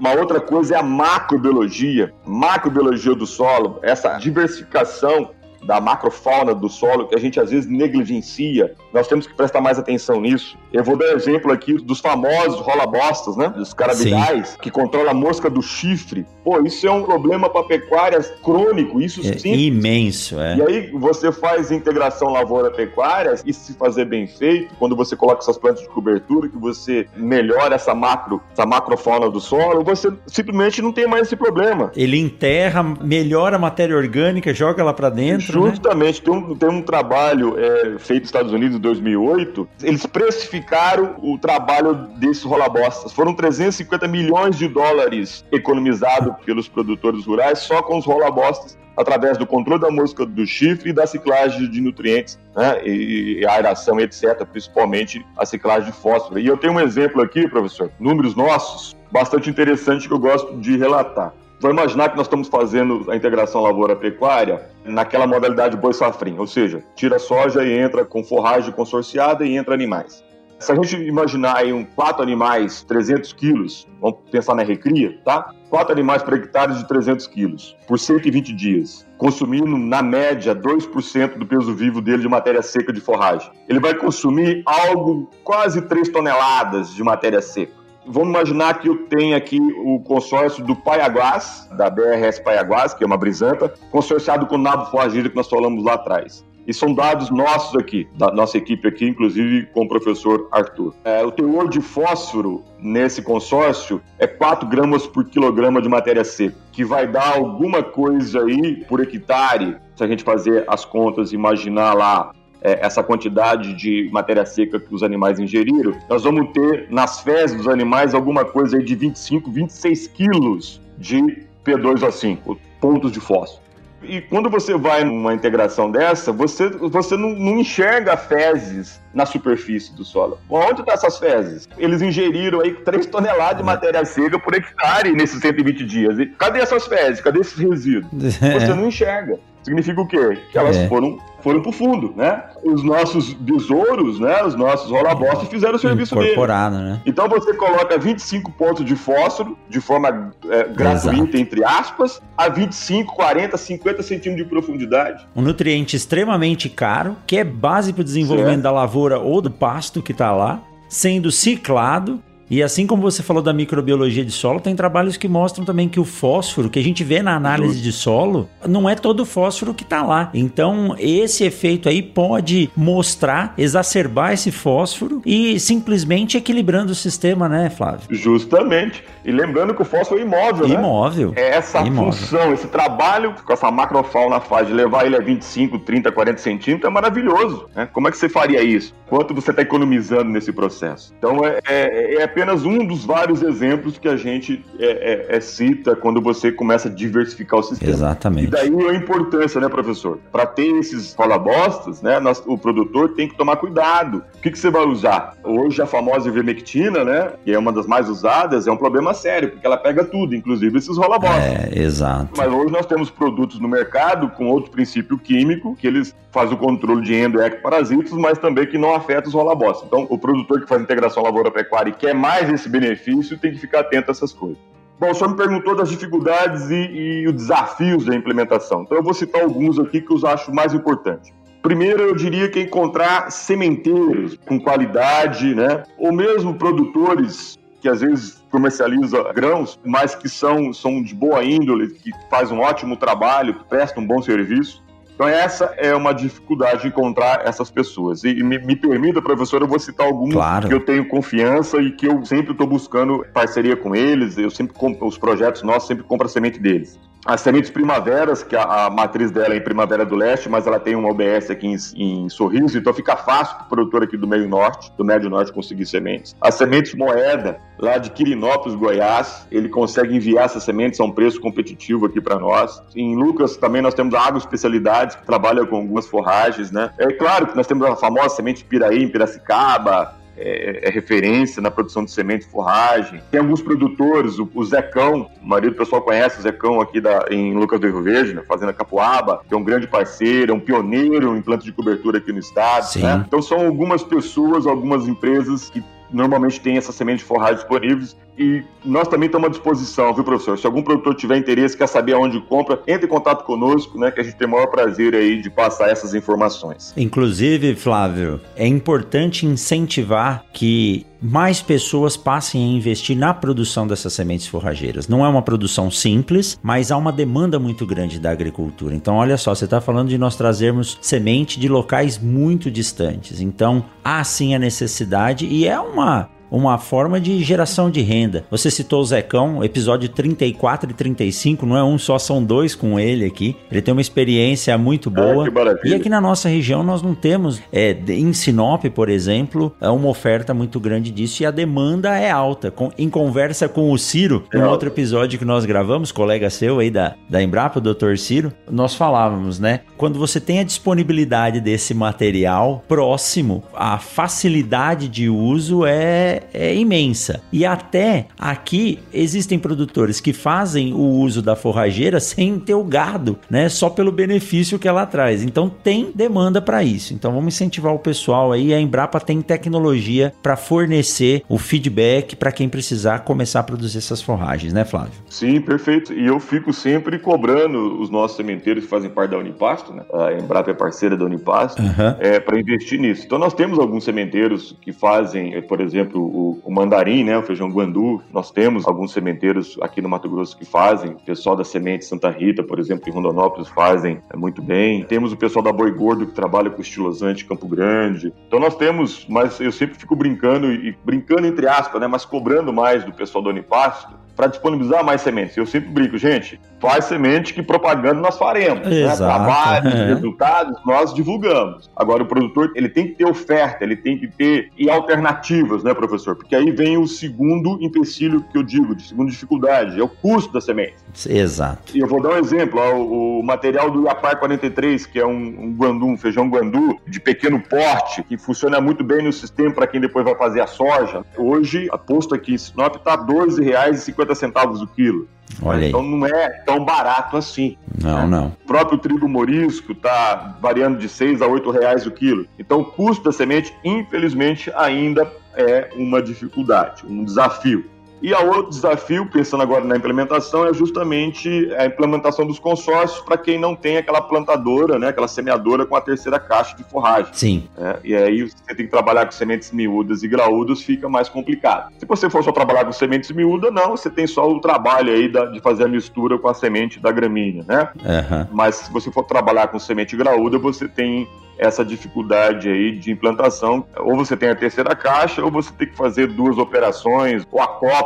Uma 0.01 0.15
outra 0.15 0.41
coisa 0.41 0.75
é 0.75 0.79
a 0.79 0.83
macrobiologia, 0.83 2.13
macrobiologia 2.27 3.15
do 3.15 3.27
solo, 3.27 3.79
essa 3.83 4.19
diversificação 4.19 5.31
da 5.65 5.81
macrofauna 5.81 6.55
do 6.55 6.69
solo 6.69 7.07
que 7.07 7.15
a 7.15 7.19
gente 7.19 7.39
às 7.41 7.51
vezes 7.51 7.69
negligencia. 7.69 8.75
Nós 8.93 9.07
temos 9.07 9.27
que 9.27 9.35
prestar 9.35 9.61
mais 9.61 9.79
atenção 9.79 10.21
nisso. 10.21 10.57
Eu 10.73 10.83
vou 10.83 10.97
dar 10.97 11.13
exemplo 11.13 11.53
aqui 11.53 11.75
dos 11.75 12.01
famosos 12.01 12.61
rolabostas, 12.61 13.37
né? 13.37 13.49
Dos 13.49 13.73
carabidais, 13.75 14.57
que 14.61 14.71
controla 14.71 15.11
a 15.11 15.15
mosca 15.15 15.49
do 15.49 15.63
chifre. 15.63 16.27
Pô, 16.45 16.61
isso 16.63 16.87
é 16.87 16.91
um 16.91 17.03
problema 17.03 17.49
para 17.49 17.63
pecuárias 17.65 18.33
crônico, 18.43 19.01
isso 19.01 19.21
é 19.21 19.39
sim. 19.39 19.55
Imenso, 19.55 20.41
é. 20.41 20.57
E 20.57 20.63
aí 20.63 20.91
você 20.93 21.31
faz 21.31 21.71
integração 21.71 22.29
lavoura-pecuária 22.29 23.35
e 23.45 23.53
se 23.53 23.75
fazer 23.75 24.07
bem 24.07 24.27
feito, 24.27 24.75
quando 24.79 24.97
você 24.97 25.15
coloca 25.15 25.41
essas 25.41 25.59
plantas 25.59 25.83
de 25.83 25.89
cobertura, 25.89 26.49
que 26.49 26.59
você 26.59 27.07
melhora 27.17 27.75
essa 27.75 27.95
macro, 27.95 28.41
essa 28.53 28.67
macrofauna 28.67 29.31
do 29.31 29.41
solo, 29.41 29.85
você 29.85 30.13
simplesmente 30.27 30.83
não 30.83 30.93
tem 30.93 31.07
mais 31.07 31.27
esse 31.27 31.37
problema. 31.37 31.93
Ele 31.95 32.19
enterra, 32.19 32.83
melhora 32.83 33.57
a 33.57 33.59
matéria 33.59 33.97
orgânica, 33.97 34.53
joga 34.53 34.83
lá 34.83 34.93
para 34.93 35.11
dentro? 35.11 35.52
Justamente, 35.53 36.21
né? 36.21 36.25
tem, 36.25 36.35
um, 36.35 36.55
tem 36.57 36.69
um 36.69 36.83
trabalho 36.83 37.59
é, 37.59 37.99
feito 37.99 38.23
nos 38.23 38.29
Estados 38.29 38.53
Unidos 38.53 38.77
em 38.77 38.81
2008, 38.81 39.69
eles 39.83 40.07
precificaram 40.07 41.17
o 41.23 41.39
trabalho 41.39 41.95
desses 42.17 42.43
rolabostas. 42.43 43.13
Foram 43.13 43.35
350 43.35 44.09
milhões 44.09 44.57
de 44.57 44.69
dólares 44.69 45.45
economizados 45.53 46.35
pelos 46.45 46.69
produtores 46.69 47.27
rurais 47.27 47.59
só 47.61 47.83
com 47.83 47.99
os 47.99 48.05
rolabostas 48.05 48.77
através 48.97 49.39
do 49.39 49.47
controle 49.47 49.81
da 49.81 49.91
mosca 49.91 50.25
do 50.27 50.47
chifre 50.47 50.91
e 50.91 50.93
da 50.93 51.07
ciclagem 51.07 51.71
de 51.71 51.81
nutrientes, 51.81 52.39
né, 52.55 52.87
e 52.87 53.45
aeração, 53.47 53.99
etc., 53.99 54.45
principalmente 54.45 55.25
a 55.37 55.47
ciclagem 55.47 55.91
de 55.91 55.97
fósforo. 55.97 56.39
E 56.39 56.47
eu 56.47 56.57
tenho 56.57 56.75
um 56.75 56.81
exemplo 56.81 57.23
aqui, 57.23 57.49
professor, 57.49 57.91
números 57.99 58.35
nossos, 58.35 58.97
bastante 59.11 59.49
interessante 59.49 60.07
que 60.07 60.15
eu 60.15 60.19
gosto 60.19 60.59
de 60.59 60.77
relatar. 60.77 61.33
Vamos 61.63 61.81
imaginar 61.81 62.09
que 62.09 62.17
nós 62.17 62.27
estamos 62.27 62.49
fazendo 62.49 63.09
a 63.09 63.15
integração 63.15 63.63
lavoura-pecuária 63.63 64.69
naquela 64.85 65.29
modalidade 65.29 65.77
boi-safrinha, 65.77 66.41
ou 66.41 66.47
seja, 66.47 66.83
tira 66.97 67.21
soja 67.21 67.65
e 67.65 67.79
entra 67.79 68.05
com 68.05 68.25
forragem 68.25 68.73
consorciada 68.73 69.45
e 69.47 69.57
entra 69.57 69.73
animais. 69.73 70.25
Se 70.59 70.73
a 70.73 70.75
gente 70.75 70.97
imaginar 70.97 71.59
aí 71.59 71.73
um, 71.73 71.85
quatro 71.85 72.21
animais, 72.21 72.83
300 72.83 73.33
quilos, 73.35 73.87
vamos 74.01 74.19
pensar 74.29 74.57
na 74.57 74.65
recria, 74.65 75.17
tá? 75.25 75.53
Quatro 75.71 75.93
animais 75.93 76.21
por 76.25 76.35
hectare 76.35 76.75
de 76.75 76.87
300 76.89 77.29
quilos, 77.29 77.77
por 77.87 77.97
120 77.97 78.53
dias, 78.53 79.07
consumindo, 79.17 79.79
na 79.79 80.03
média, 80.03 80.57
2% 80.57 81.39
do 81.39 81.47
peso 81.47 81.73
vivo 81.75 82.01
dele 82.01 82.23
de 82.23 82.29
matéria 82.29 82.63
seca 82.63 82.93
de 82.93 83.01
forragem. 83.01 83.53
Ele 83.69 83.79
vai 83.79 83.95
consumir 83.95 84.65
algo 84.67 85.31
quase 85.45 85.81
3 85.83 86.09
toneladas 86.09 86.93
de 86.93 87.05
matéria 87.05 87.41
seca. 87.41 87.82
Vamos 88.07 88.31
imaginar 88.31 88.81
que 88.81 88.89
eu 88.89 89.07
tenho 89.07 89.37
aqui 89.37 89.61
o 89.61 90.01
consórcio 90.01 90.65
do 90.65 90.75
Paiaguás, 90.75 91.69
da 91.77 91.89
BRS 91.89 92.41
Paiaguás, 92.41 92.93
que 92.95 93.05
é 93.05 93.07
uma 93.07 93.17
brisanta, 93.17 93.73
consorciado 93.91 94.47
com 94.47 94.57
o 94.57 94.59
Nabo 94.59 94.87
Forrageiro, 94.87 95.31
que 95.31 95.37
nós 95.37 95.49
falamos 95.49 95.85
lá 95.85 95.95
atrás. 95.95 96.45
E 96.67 96.73
são 96.73 96.95
dados 96.95 97.31
nossos 97.31 97.77
aqui, 97.77 98.09
da 98.17 98.31
nossa 98.31 98.57
equipe 98.57 98.87
aqui, 98.87 99.07
inclusive 99.07 99.67
com 99.67 99.83
o 99.83 99.89
professor 99.89 100.49
Arthur. 100.53 100.95
É, 101.05 101.25
o 101.25 101.31
teor 101.33 101.69
de 101.69 101.81
fósforo 101.81 102.63
nesse 102.79 103.21
consórcio 103.23 104.01
é 104.19 104.27
4 104.27 104.69
gramas 104.69 105.07
por 105.07 105.25
quilograma 105.25 105.83
de 105.83 105.89
matéria 105.89 106.25
seca, 106.25 106.57
que 106.73 106.85
vai 106.85 107.07
dar 107.07 107.37
alguma 107.37 107.83
coisa 107.83 108.45
aí 108.45 108.85
por 108.85 109.01
hectare, 109.01 109.77
se 109.97 110.05
a 110.05 110.07
gente 110.07 110.23
fazer 110.23 110.65
as 110.69 110.85
contas 110.85 111.33
imaginar 111.33 111.95
lá 111.95 112.33
é, 112.63 112.85
essa 112.85 113.03
quantidade 113.03 113.75
de 113.75 114.09
matéria 114.13 114.47
seca 114.47 114.79
que 114.79 114.95
os 114.95 115.03
animais 115.03 115.39
ingeriram, 115.39 115.93
nós 116.09 116.25
vamos 116.25 116.53
ter 116.53 116.87
nas 116.91 117.21
fezes 117.21 117.57
dos 117.57 117.69
animais 117.69 118.15
alguma 118.15 118.45
coisa 118.45 118.77
aí 118.77 118.85
de 118.85 118.95
25, 118.95 119.51
26 119.51 120.07
quilos 120.09 120.81
de 120.99 121.47
P2O5, 121.65 122.57
pontos 122.81 123.13
de 123.13 123.21
fósforo. 123.21 123.63
E 124.05 124.21
quando 124.21 124.51
você 124.51 124.77
vai 124.77 125.05
numa 125.05 125.33
integração 125.33 125.91
dessa, 125.91 126.33
você, 126.33 126.69
você 126.69 127.17
não, 127.17 127.31
não 127.31 127.61
enxerga 127.61 128.17
fezes 128.17 129.01
na 129.15 129.25
superfície 129.25 129.95
do 129.95 130.05
solo. 130.05 130.39
Onde 130.51 130.81
estão 130.81 130.85
tá 130.87 130.93
essas 130.95 131.19
fezes? 131.19 131.69
Eles 131.79 132.03
ingeriram 132.03 132.61
aí 132.61 132.75
3 132.75 133.07
toneladas 133.07 133.59
de 133.59 133.63
matéria 133.63 134.05
seca 134.05 134.39
por 134.41 134.55
hectare 134.55 135.13
nesses 135.13 135.41
120 135.41 135.85
dias. 135.85 136.19
E 136.19 136.27
cadê 136.27 136.61
essas 136.61 136.87
fezes? 136.87 137.21
Cadê 137.21 137.41
esses 137.41 137.57
resíduos? 137.57 138.11
Você 138.13 138.75
não 138.75 138.89
enxerga. 138.89 139.39
Significa 139.63 140.01
o 140.01 140.07
quê? 140.07 140.39
Que 140.51 140.59
elas 140.59 140.77
é. 140.77 140.89
foram 140.89 141.19
foram 141.43 141.61
pro 141.61 141.73
fundo, 141.73 142.15
né? 142.17 142.45
Os 142.63 142.83
nossos 142.85 143.33
besouros, 143.35 144.19
né? 144.21 144.43
Os 144.45 144.55
nossos 144.55 144.91
rolabostos 144.91 145.49
fizeram 145.49 145.75
o 145.75 145.79
serviço 145.79 146.15
Incorporado, 146.15 146.77
dele. 146.77 146.89
né? 146.91 147.03
Então 147.05 147.29
você 147.29 147.53
coloca 147.55 147.99
25 147.99 148.53
pontos 148.53 148.85
de 148.85 148.95
fósforo 148.95 149.59
de 149.69 149.81
forma 149.81 150.33
é, 150.49 150.65
gratuita, 150.69 151.37
entre 151.37 151.65
aspas, 151.65 152.23
a 152.37 152.49
25, 152.49 153.15
40, 153.15 153.57
50 153.57 154.03
centímetros 154.03 154.45
de 154.45 154.51
profundidade. 154.51 155.27
Um 155.35 155.43
nutriente 155.43 155.97
extremamente 155.97 156.69
caro, 156.69 157.17
que 157.27 157.37
é 157.37 157.45
base 157.45 157.93
para 157.93 158.03
o 158.03 158.05
desenvolvimento 158.05 158.51
certo. 158.53 158.63
da 158.63 158.71
lavoura 158.71 159.19
ou 159.19 159.41
do 159.41 159.51
pasto 159.51 160.01
que 160.01 160.13
está 160.13 160.33
lá, 160.33 160.61
sendo 160.89 161.33
ciclado 161.33 162.23
E 162.53 162.63
assim 162.63 162.87
como 162.87 163.01
você 163.01 163.23
falou 163.23 163.43
da 163.43 163.51
microbiologia 163.51 164.23
de 164.23 164.31
solo, 164.31 164.61
tem 164.61 164.77
trabalhos 164.77 165.17
que 165.17 165.27
mostram 165.27 165.65
também 165.65 165.89
que 165.89 165.99
o 165.99 166.05
fósforo 166.05 166.69
que 166.69 166.79
a 166.79 166.83
gente 166.83 167.03
vê 167.03 167.23
na 167.23 167.35
análise 167.35 167.81
de 167.81 167.91
solo 167.91 168.47
não 168.69 168.87
é 168.87 168.95
todo 168.95 169.21
o 169.21 169.25
fósforo 169.25 169.73
que 169.73 169.85
está 169.85 170.03
lá. 170.03 170.29
Então, 170.35 170.95
esse 170.99 171.45
efeito 171.45 171.89
aí 171.89 172.03
pode 172.03 172.71
mostrar, 172.77 173.55
exacerbar 173.57 174.35
esse 174.35 174.53
fósforo 174.53 175.23
e 175.25 175.59
simplesmente 175.59 176.37
equilibrando 176.37 176.93
o 176.93 176.95
sistema, 176.95 177.49
né, 177.49 177.71
Flávio? 177.71 178.03
Justamente. 178.11 179.03
E 179.25 179.33
lembrando 179.33 179.73
que 179.73 179.81
o 179.81 179.85
fósforo 179.87 180.21
é 180.21 180.25
imóvel, 180.25 180.69
né? 180.69 180.75
Imóvel. 180.75 181.33
É 181.35 181.57
essa 181.57 181.81
imóvel. 181.81 182.13
função, 182.13 182.53
esse 182.53 182.67
trabalho 182.67 183.35
com 183.47 183.53
essa 183.55 183.71
macrofauna 183.71 184.41
faz 184.41 184.67
de 184.67 184.75
levar 184.75 185.07
ele 185.07 185.17
a 185.17 185.21
25, 185.21 185.79
30, 185.79 186.13
40 186.13 186.39
centímetros 186.39 186.91
é 186.91 186.93
maravilhoso. 186.93 187.67
Né? 187.75 187.89
Como 187.91 188.09
é 188.09 188.11
que 188.11 188.19
você 188.19 188.29
faria 188.29 188.63
isso? 188.63 188.95
Quanto 189.09 189.35
você 189.35 189.53
está 189.53 189.63
economizando 189.63 190.25
nesse 190.25 190.53
processo? 190.53 191.15
Então, 191.17 191.45
é, 191.47 191.61
é, 191.69 192.23
é, 192.23 192.27
apenas 192.43 192.65
um 192.65 192.85
dos 192.85 193.05
vários 193.05 193.41
exemplos 193.41 193.99
que 193.99 194.09
a 194.09 194.17
gente 194.17 194.65
é, 194.79 195.31
é, 195.31 195.37
é 195.37 195.41
cita 195.41 195.95
quando 195.95 196.21
você 196.21 196.51
começa 196.51 196.89
a 196.89 196.91
diversificar 196.91 197.61
o 197.61 197.63
sistema. 197.63 197.93
Exatamente. 197.93 198.49
E 198.49 198.51
daí 198.51 198.89
a 198.89 198.95
importância, 198.95 199.61
né, 199.61 199.69
professor? 199.69 200.19
Para 200.31 200.45
ter 200.45 200.77
esses 200.79 201.15
falabostas, 201.15 202.03
né, 202.03 202.19
nós, 202.19 202.43
o 202.45 202.59
produtor 202.59 203.11
tem 203.11 203.29
que 203.29 203.37
tomar 203.37 203.57
cuidado. 203.57 204.25
O 204.35 204.41
que, 204.41 204.51
que 204.51 204.59
você 204.59 204.71
vai 204.71 204.85
usar? 204.85 205.37
Hoje 205.45 205.81
a 205.81 205.87
famosa 205.87 206.29
ivermectina, 206.29 207.05
né, 207.05 207.33
que 207.45 207.53
é 207.53 207.59
uma 207.59 207.73
das 207.73 207.87
mais 207.87 208.09
usadas, 208.09 208.67
é 208.67 208.73
um 208.73 208.77
problema 208.77 209.15
sério, 209.15 209.53
porque 209.53 209.67
ela 209.67 209.77
pega 209.77 210.05
tudo, 210.05 210.35
inclusive 210.35 210.77
esses 210.77 210.97
rolabostas. 210.97 211.45
É, 211.45 211.79
exato. 211.79 212.31
Mas 212.37 212.53
hoje 212.53 212.73
nós 212.73 212.87
temos 212.87 213.09
produtos 213.09 213.61
no 213.61 213.69
mercado 213.69 214.29
com 214.31 214.49
outro 214.49 214.73
princípio 214.73 215.17
químico, 215.17 215.77
que 215.77 215.87
eles 215.87 216.13
fazem 216.33 216.55
o 216.55 216.57
controle 216.57 217.03
de 217.03 217.15
endo 217.15 217.41
e 217.41 217.45
ectoparasitos, 217.45 218.13
mas 218.13 218.39
também 218.39 218.67
que 218.67 218.79
não 218.79 218.95
afeta 218.95 219.29
os 219.29 219.35
rolabostas. 219.35 219.87
Então, 219.87 220.07
o 220.09 220.19
produtor 220.19 220.63
que 220.63 220.67
faz 220.67 220.81
integração 220.81 221.23
lavoura-pecuária 221.23 221.91
e 221.91 221.93
quer 221.93 222.15
mais 222.23 222.49
esse 222.49 222.69
benefício, 222.69 223.37
tem 223.37 223.51
que 223.53 223.59
ficar 223.59 223.81
atento 223.81 224.11
a 224.11 224.13
essas 224.13 224.33
coisas. 224.33 224.59
Bom, 225.01 225.11
o 225.11 225.15
senhor 225.15 225.31
me 225.31 225.37
perguntou 225.37 225.75
das 225.75 225.91
dificuldades 225.91 226.71
e, 226.71 226.75
e 226.75 227.27
os 227.27 227.35
desafios 227.35 228.05
da 228.05 228.15
implementação. 228.15 228.83
Então, 228.83 228.97
eu 228.97 229.03
vou 229.03 229.13
citar 229.13 229.43
alguns 229.43 229.77
aqui 229.81 230.01
que 230.01 230.15
eu 230.15 230.27
acho 230.29 230.55
mais 230.55 230.73
importantes. 230.73 231.33
Primeiro, 231.61 232.03
eu 232.03 232.15
diria 232.15 232.49
que 232.49 232.61
é 232.61 232.63
encontrar 232.63 233.31
sementeiros 233.33 234.39
com 234.47 234.61
qualidade, 234.61 235.57
né? 235.57 235.83
Ou 235.99 236.13
mesmo 236.13 236.55
produtores 236.55 237.59
que 237.81 237.89
às 237.89 238.01
vezes 238.01 238.41
comercializam 238.49 239.25
grãos, 239.35 239.79
mas 239.85 240.15
que 240.15 240.29
são, 240.29 240.73
são 240.73 241.03
de 241.03 241.17
boa 241.17 241.43
índole, 241.43 241.89
que 241.89 242.13
fazem 242.31 242.57
um 242.57 242.61
ótimo 242.61 242.97
trabalho, 242.97 243.55
que 243.55 243.65
prestam 243.65 244.05
um 244.05 244.07
bom 244.07 244.23
serviço. 244.23 244.81
Então, 245.15 245.29
essa 245.29 245.67
é 245.77 245.95
uma 245.95 246.13
dificuldade 246.13 246.83
de 246.83 246.89
encontrar 246.89 247.47
essas 247.47 247.71
pessoas. 247.71 248.25
E 248.25 248.43
me, 248.43 248.59
me 248.59 248.75
permita, 248.75 249.23
professor, 249.23 249.61
eu 249.61 249.69
vou 249.69 249.79
citar 249.79 250.07
alguns 250.07 250.33
claro. 250.33 250.69
que 250.69 250.75
eu 250.75 250.85
tenho 250.85 251.07
confiança 251.07 251.79
e 251.79 251.93
que 251.93 252.07
eu 252.07 252.25
sempre 252.25 252.53
estou 252.53 252.67
buscando 252.67 253.25
parceria 253.33 253.77
com 253.77 253.95
eles. 253.95 254.39
Eu 254.39 254.51
sempre 254.51 254.75
compro 254.75 255.07
os 255.07 255.19
projetos 255.19 255.63
nossos, 255.63 255.87
sempre 255.87 256.05
compro 256.05 256.27
a 256.27 256.31
semente 256.31 256.59
deles 256.59 256.99
as 257.25 257.41
sementes 257.41 257.71
primaveras, 257.71 258.43
que 258.43 258.57
a, 258.57 258.87
a, 258.87 258.91
matriz 258.91 259.31
dela 259.31 259.55
é 259.55 259.59
em 259.59 259.61
Primavera 259.61 260.05
do 260.05 260.17
Leste, 260.17 260.49
mas 260.49 260.67
ela 260.67 260.81
tem 260.81 260.97
uma 260.97 261.09
OBS 261.09 261.51
aqui 261.51 261.69
em, 261.69 261.77
em 261.97 262.29
Sorriso, 262.29 262.77
então 262.77 262.93
fica 262.93 263.17
fácil 263.17 263.57
para 263.57 263.65
o 263.65 263.69
produtor 263.69 264.03
aqui 264.03 264.17
do 264.17 264.27
meio 264.27 264.49
norte, 264.49 264.93
do 264.97 265.05
médio 265.05 265.31
norte, 265.31 265.53
conseguir 265.53 265.87
sementes. 265.87 266.35
As 266.41 266.57
sementes 266.57 266.95
moeda, 266.95 267.61
lá 267.79 267.99
de 267.99 268.11
Quirinópolis, 268.11 268.77
Goiás, 268.77 269.47
ele 269.53 269.69
consegue 269.69 270.17
enviar 270.17 270.47
essas 270.47 270.65
sementes 270.65 270.99
a 270.99 271.05
um 271.05 271.13
preço 271.13 271.41
competitivo 271.41 272.07
aqui 272.07 272.21
para 272.21 272.39
nós. 272.41 272.83
Em 272.97 273.15
Lucas 273.15 273.57
também 273.57 273.81
nós 273.81 273.95
temos 273.95 274.15
a 274.15 274.21
Agro 274.21 274.39
Especialidades, 274.39 275.15
que 275.15 275.25
trabalha 275.25 275.65
com 275.65 275.77
algumas 275.77 276.09
forragens, 276.09 276.73
né? 276.73 276.91
É 276.99 277.13
claro 277.13 277.47
que 277.47 277.57
nós 277.57 277.69
temos 277.69 277.87
a 277.87 277.95
famosa 277.95 278.31
semente 278.31 278.65
Piraí, 278.65 279.05
em 279.05 279.09
Piracicaba, 279.09 280.22
é, 280.37 280.89
é, 280.89 280.91
referência 280.91 281.61
na 281.61 281.71
produção 281.71 282.05
de 282.05 282.11
semente 282.11 282.47
e 282.47 282.51
forragem. 282.51 283.23
Tem 283.31 283.41
alguns 283.41 283.61
produtores, 283.61 284.39
o, 284.39 284.49
o 284.55 284.65
Zecão, 284.65 285.31
o 285.43 285.47
marido 285.47 285.73
do 285.73 285.79
pessoal 285.79 286.03
conhece 286.03 286.39
o 286.39 286.43
Zecão 286.43 286.81
aqui 286.81 287.01
da, 287.01 287.27
em 287.31 287.55
Lucas 287.55 287.81
do 287.81 287.87
Rio 287.87 288.03
Verde, 288.03 288.35
né, 288.35 288.43
Fazenda 288.47 288.73
Capuaba, 288.73 289.43
que 289.47 289.55
é 289.55 289.57
um 289.57 289.65
grande 289.65 289.87
parceiro, 289.87 290.53
é 290.53 290.55
um 290.55 290.61
pioneiro 290.61 291.37
em 291.37 291.43
planta 291.43 291.65
de 291.65 291.73
cobertura 291.73 292.19
aqui 292.19 292.33
no 292.33 292.39
estado. 292.39 292.99
Né? 292.99 293.25
Então 293.27 293.43
são 293.43 293.67
algumas 293.67 294.03
pessoas, 294.03 294.67
algumas 294.67 295.07
empresas 295.07 295.69
que 295.71 295.83
normalmente 296.11 296.61
tem 296.61 296.77
essa 296.77 296.93
semente 296.93 297.19
de 297.19 297.25
forragem 297.25 297.57
disponíveis 297.57 298.17
e 298.39 298.65
nós 298.85 299.09
também 299.09 299.27
estamos 299.27 299.49
à 299.49 299.51
disposição, 299.51 300.13
viu, 300.15 300.25
professor? 300.25 300.59
Se 300.59 300.67
algum 300.67 300.83
produtor 300.83 301.15
tiver 301.15 301.37
interesse, 301.37 301.77
quer 301.77 301.87
saber 301.87 302.15
aonde 302.15 302.41
compra, 302.41 302.81
entre 302.87 303.07
em 303.07 303.09
contato 303.09 303.45
conosco, 303.45 303.99
né, 303.99 304.11
que 304.11 304.21
a 304.21 304.25
gente 304.25 304.37
tem 304.37 304.49
o 304.49 304.51
maior 304.51 304.67
prazer 304.69 305.15
aí 305.15 305.41
de 305.41 305.51
passar 305.51 305.91
essas 305.91 306.15
informações. 306.15 306.93
Inclusive, 306.97 307.75
Flávio, 307.75 308.41
é 308.57 308.67
importante 308.67 309.47
incentivar 309.47 310.45
que 310.53 311.07
mais 311.21 311.63
pessoas 311.63 312.17
passem 312.17 312.65
a 312.65 312.77
investir 312.77 313.17
na 313.17 313.33
produção 313.33 313.87
dessas 313.87 314.13
sementes 314.13 314.47
forrageiras. 314.47 315.07
Não 315.07 315.25
é 315.25 315.29
uma 315.29 315.43
produção 315.43 315.91
simples, 315.91 316.59
mas 316.63 316.91
há 316.91 316.97
uma 316.97 317.13
demanda 317.13 317.59
muito 317.61 317.87
grande 317.87 318.19
da 318.19 318.31
agricultura. 318.31 318.95
Então, 318.95 319.15
olha 319.15 319.37
só, 319.37 319.55
você 319.55 319.67
está 319.67 319.81
falando 319.81 320.09
de 320.09 320.19
nós 320.19 320.35
trazermos 320.35 320.99
semente 321.01 321.61
de 321.61 321.69
locais 321.69 322.19
muito 322.19 322.71
distantes. 322.71 323.41
Então, 323.41 323.85
há 324.03 324.25
sim 324.25 324.55
a 324.55 324.59
necessidade 324.59 325.47
e 325.47 325.67
é 325.69 325.79
uma 325.79 326.29
uma 326.53 326.77
forma 326.77 327.19
de 327.19 327.43
geração 327.43 327.91
de 327.91 328.03
renda. 328.03 328.45
Você 328.51 328.71
citou 328.71 329.01
o 329.01 329.05
Zecão, 329.05 329.65
episódio 329.65 330.09
34 330.09 330.91
e 330.91 330.95
35, 330.95 331.65
não 331.65 331.77
é 331.77 331.83
um 331.83 331.97
só, 331.97 332.19
são 332.19 332.45
dois 332.45 332.75
com 332.75 333.01
ele 333.01 333.25
aqui. 333.25 333.57
Ele 333.71 333.81
tem 333.81 333.93
uma 333.93 334.01
experiência 334.01 334.77
muito 334.77 335.09
ah, 335.09 335.13
boa. 335.13 335.49
Ah, 335.49 335.81
e 335.83 335.95
aqui 335.95 336.11
na 336.11 336.21
nossa 336.21 336.49
região 336.49 336.83
nós 336.83 337.01
não 337.01 337.15
temos, 337.15 337.61
é, 337.73 337.97
em 338.09 338.33
Sinop, 338.35 338.85
por 338.95 339.09
exemplo, 339.09 339.75
é 339.81 339.89
uma 339.89 340.09
oferta 340.09 340.53
muito 340.53 340.79
grande 340.79 341.11
disso 341.11 341.43
e 341.43 341.47
a 341.47 341.51
demanda 341.51 342.17
é 342.19 342.31
alta. 342.31 342.71
Com, 342.71 342.91
em 342.99 343.09
conversa 343.09 343.69
com 343.69 343.91
o 343.91 343.99
Ciro, 343.99 344.45
é 344.53 344.59
um 344.59 344.69
outro 344.69 344.89
episódio 344.89 345.39
que 345.39 345.45
nós 345.45 345.65
gravamos, 345.65 346.13
colega 346.13 346.51
seu 346.51 346.79
aí 346.81 346.91
da, 346.91 347.15
da 347.31 347.43
Embrapa, 347.43 347.79
o 347.79 347.83
Dr. 347.83 348.17
Ciro, 348.17 348.53
nós 348.71 348.95
falávamos, 348.95 349.59
né? 349.59 349.81
Quando 349.97 350.19
você 350.19 350.39
tem 350.39 350.61
a 350.61 350.65
disponibilidade 350.65 351.61
desse 351.61 351.95
material 351.95 352.85
próximo, 352.87 353.63
a 353.75 353.99
facilidade 353.99 355.09
de 355.09 355.31
uso 355.31 355.87
é, 355.87 356.42
é, 356.53 356.75
imensa. 356.75 357.43
E 357.53 357.65
até 357.65 358.27
aqui 358.39 358.99
existem 359.13 359.59
produtores 359.59 360.21
que 360.21 360.33
fazem 360.33 360.93
o 360.93 361.01
uso 361.01 361.43
da 361.43 361.57
forrageira 361.57 362.19
sem 362.21 362.59
ter 362.59 362.75
o 362.75 362.85
gado, 362.85 363.39
né? 363.51 363.69
Só 363.69 363.89
pelo 363.89 364.13
benefício 364.13 364.79
que 364.79 364.89
ela 364.89 365.07
traz. 365.07 365.43
Então 365.43 365.69
tem 365.69 366.11
demanda 366.15 366.61
para 366.61 366.83
isso. 366.83 367.15
Então 367.15 367.33
vamos 367.33 367.55
incentivar 367.55 367.95
o 367.95 367.99
pessoal 367.99 368.53
aí. 368.53 368.73
A 368.73 368.81
Embrapa 368.81 369.21
tem 369.21 369.41
tecnologia 369.41 370.33
para 370.43 370.57
fornecer 370.57 371.43
o 371.49 371.59
feedback 371.59 372.37
para 372.37 372.53
quem 372.53 372.69
precisar 372.69 373.21
começar 373.21 373.61
a 373.61 373.63
produzir 373.63 373.99
essas 373.99 374.23
forragens, 374.23 374.73
né, 374.73 374.85
Flávio? 374.85 375.13
Sim, 375.29 375.61
perfeito. 375.61 376.13
E 376.13 376.27
eu 376.27 376.39
fico 376.41 376.73
sempre 376.73 377.19
cobrando 377.19 378.01
os 378.01 378.11
nossos 378.11 378.37
sementeiros 378.37 378.85
que 378.85 378.91
fazem 378.91 379.11
parte 379.11 379.31
da 379.31 379.39
Unipasto, 379.39 379.93
né? 379.93 380.05
A 380.13 380.33
Embrapa 380.33 380.71
é 380.71 380.75
parceira 380.75 381.17
da 381.17 381.25
Unipasto, 381.25 381.83
uhum. 381.83 382.17
é, 382.19 382.41
para 382.41 382.59
investir 382.59 382.99
nisso. 383.01 383.25
Então 383.25 383.39
nós 383.39 383.55
temos 383.55 383.79
alguns 383.79 384.05
sementeiros 384.05 384.77
que 384.81 384.93
fazem, 384.93 385.61
por 385.63 385.81
exemplo, 385.81 386.32
o, 386.33 386.59
o 386.65 386.73
mandarim, 386.73 387.23
né, 387.23 387.37
o 387.37 387.43
feijão 387.43 387.71
guandu. 387.71 388.23
Nós 388.33 388.51
temos 388.51 388.87
alguns 388.87 389.13
sementeiros 389.13 389.79
aqui 389.83 390.01
no 390.01 390.09
Mato 390.09 390.29
Grosso 390.29 390.57
que 390.57 390.65
fazem. 390.65 391.13
O 391.13 391.21
pessoal 391.21 391.55
da 391.55 391.63
Semente 391.63 392.07
Santa 392.07 392.31
Rita, 392.31 392.63
por 392.63 392.79
exemplo, 392.79 393.09
em 393.09 393.13
Rondonópolis 393.13 393.69
fazem 393.69 394.19
muito 394.35 394.63
bem. 394.63 395.05
Temos 395.05 395.33
o 395.33 395.37
pessoal 395.37 395.63
da 395.63 395.73
Boi 395.73 395.91
Gordo 395.93 396.27
que 396.27 396.33
trabalha 396.33 396.71
com 396.71 396.81
estilosante 396.81 397.45
Campo 397.45 397.69
Grande. 397.69 398.33
Então 398.47 398.59
nós 398.59 398.75
temos, 398.75 399.27
mas 399.29 399.61
eu 399.61 399.71
sempre 399.71 399.99
fico 399.99 400.17
brincando 400.17 400.73
e 400.73 400.97
brincando 401.05 401.47
entre 401.47 401.69
aspas, 401.69 402.01
né, 402.01 402.07
mas 402.07 402.25
cobrando 402.25 402.73
mais 402.73 403.05
do 403.05 403.13
pessoal 403.13 403.45
do 403.45 403.51
Unipasto 403.51 404.22
para 404.35 404.47
disponibilizar 404.47 405.05
mais 405.05 405.21
sementes. 405.21 405.57
Eu 405.57 405.67
sempre 405.67 405.91
brinco, 405.91 406.19
gente, 406.19 406.61
faz 406.81 407.05
semente 407.05 407.55
que 407.55 407.63
propaganda 407.63 408.21
nós 408.21 408.37
faremos. 408.37 408.87
Né? 408.87 409.15
Trabalhos, 409.17 409.95
é. 409.95 410.07
resultados, 410.07 410.79
nós 410.85 411.15
divulgamos. 411.15 411.91
Agora, 411.95 412.23
o 412.23 412.27
produtor 412.27 412.73
ele 412.75 412.89
tem 412.89 413.09
que 413.09 413.15
ter 413.15 413.25
oferta, 413.25 413.85
ele 413.85 413.97
tem 413.97 414.19
que 414.19 414.27
ter 414.27 414.71
e 414.77 414.91
alternativas, 414.91 415.85
né, 415.85 415.95
professor? 415.95 416.35
Porque 416.35 416.57
aí 416.57 416.71
vem 416.71 416.99
o 416.99 417.07
segundo 417.07 417.79
empecilho 417.81 418.45
que 418.51 418.59
eu 418.59 418.63
digo, 418.63 418.95
de 418.95 419.07
segunda 419.07 419.31
dificuldade, 419.31 420.01
é 420.01 420.03
o 420.03 420.09
custo 420.09 420.53
da 420.53 420.61
semente. 420.61 420.97
Exato. 421.29 421.97
E 421.97 422.01
eu 422.01 422.07
vou 422.07 422.21
dar 422.21 422.31
um 422.31 422.39
exemplo, 422.39 422.81
ó, 422.81 422.95
o 422.97 423.43
material 423.43 423.91
do 423.91 424.05
Iapar 424.05 424.39
43, 424.39 425.07
que 425.07 425.19
é 425.19 425.27
um, 425.27 425.37
um 425.37 425.73
guandu, 425.73 426.07
um 426.07 426.17
feijão 426.17 426.49
guandu 426.49 426.97
de 427.07 427.21
pequeno 427.21 427.61
porte, 427.61 428.23
que 428.23 428.37
funciona 428.37 428.81
muito 428.81 429.05
bem 429.05 429.23
no 429.23 429.33
sistema 429.33 429.71
para 429.73 429.87
quem 429.87 430.01
depois 430.01 430.25
vai 430.25 430.35
fazer 430.35 430.61
a 430.61 430.67
soja. 430.67 431.25
Hoje, 431.37 431.89
a 431.93 431.99
posto 431.99 432.35
aqui 432.35 432.55
em 432.55 432.59
Sinop 432.59 432.97
está 432.97 433.13
R$ 433.13 433.23
12,50 433.23 434.22
centavos 434.35 434.81
o 434.81 434.87
quilo. 434.87 435.29
Olha 435.61 435.87
então 435.87 436.03
não 436.03 436.27
é 436.27 436.49
tão 436.65 436.85
barato 436.85 437.37
assim. 437.37 437.77
Não, 438.01 438.23
né? 438.23 438.27
não. 438.27 438.47
O 438.47 438.67
próprio 438.67 438.99
trigo 438.99 439.29
morisco 439.29 439.93
está 439.93 440.57
variando 440.61 440.99
de 440.99 441.09
6 441.09 441.43
a 441.43 441.47
8 441.47 441.71
reais 441.71 442.07
o 442.07 442.11
quilo. 442.11 442.47
Então 442.59 442.81
o 442.81 442.85
custo 442.85 443.25
da 443.25 443.33
semente, 443.33 443.75
infelizmente, 443.85 444.73
ainda 444.75 445.31
é 445.55 445.91
uma 445.97 446.23
dificuldade, 446.23 447.05
um 447.07 447.25
desafio. 447.25 447.85
E 448.23 448.33
a 448.33 448.41
outro 448.41 448.71
desafio, 448.71 449.27
pensando 449.27 449.63
agora 449.63 449.85
na 449.85 449.97
implementação, 449.97 450.65
é 450.65 450.73
justamente 450.73 451.69
a 451.77 451.87
implementação 451.87 452.47
dos 452.47 452.61
consórcios 452.61 453.21
para 453.21 453.37
quem 453.37 453.59
não 453.59 453.75
tem 453.75 453.97
aquela 453.97 454.21
plantadora, 454.21 454.97
né, 454.97 455.09
aquela 455.09 455.27
semeadora 455.27 455.85
com 455.85 455.97
a 455.97 456.01
terceira 456.01 456.39
caixa 456.39 456.77
de 456.77 456.85
forragem. 456.85 457.33
Sim. 457.33 457.69
É, 457.77 457.99
e 458.05 458.15
aí 458.15 458.43
você 458.43 458.75
tem 458.75 458.87
que 458.87 458.93
trabalhar 458.93 459.27
com 459.27 459.33
sementes 459.33 459.73
miúdas 459.73 460.23
e 460.23 460.29
graúdas, 460.29 460.83
fica 460.83 461.09
mais 461.09 461.29
complicado. 461.29 461.93
Se 461.99 462.07
você 462.07 462.31
for 462.31 462.45
só 462.45 462.53
trabalhar 462.53 462.85
com 462.85 462.93
sementes 462.93 463.33
miúdas, 463.33 463.73
não, 463.73 463.97
você 463.97 464.09
tem 464.09 464.27
só 464.27 464.49
o 464.49 464.61
trabalho 464.61 465.13
aí 465.13 465.29
da, 465.29 465.47
de 465.47 465.61
fazer 465.61 465.85
a 465.85 465.89
mistura 465.89 466.39
com 466.39 466.49
a 466.49 466.55
semente 466.55 467.01
da 467.01 467.11
gramínea, 467.11 467.65
né? 467.67 467.89
Uhum. 467.97 468.47
Mas 468.53 468.77
se 468.77 468.93
você 468.93 469.11
for 469.11 469.25
trabalhar 469.25 469.67
com 469.67 469.81
semente 469.81 470.17
graúda, 470.17 470.59
você 470.59 470.87
tem 470.87 471.27
essa 471.59 471.85
dificuldade 471.85 472.69
aí 472.69 472.93
de 472.93 473.11
implantação. 473.11 473.85
Ou 473.99 474.17
você 474.17 474.37
tem 474.37 474.49
a 474.49 474.55
terceira 474.55 474.95
caixa, 474.95 475.45
ou 475.45 475.51
você 475.51 475.73
tem 475.73 475.89
que 475.89 475.97
fazer 475.97 476.27
duas 476.27 476.59
operações, 476.59 477.47
ou 477.51 477.61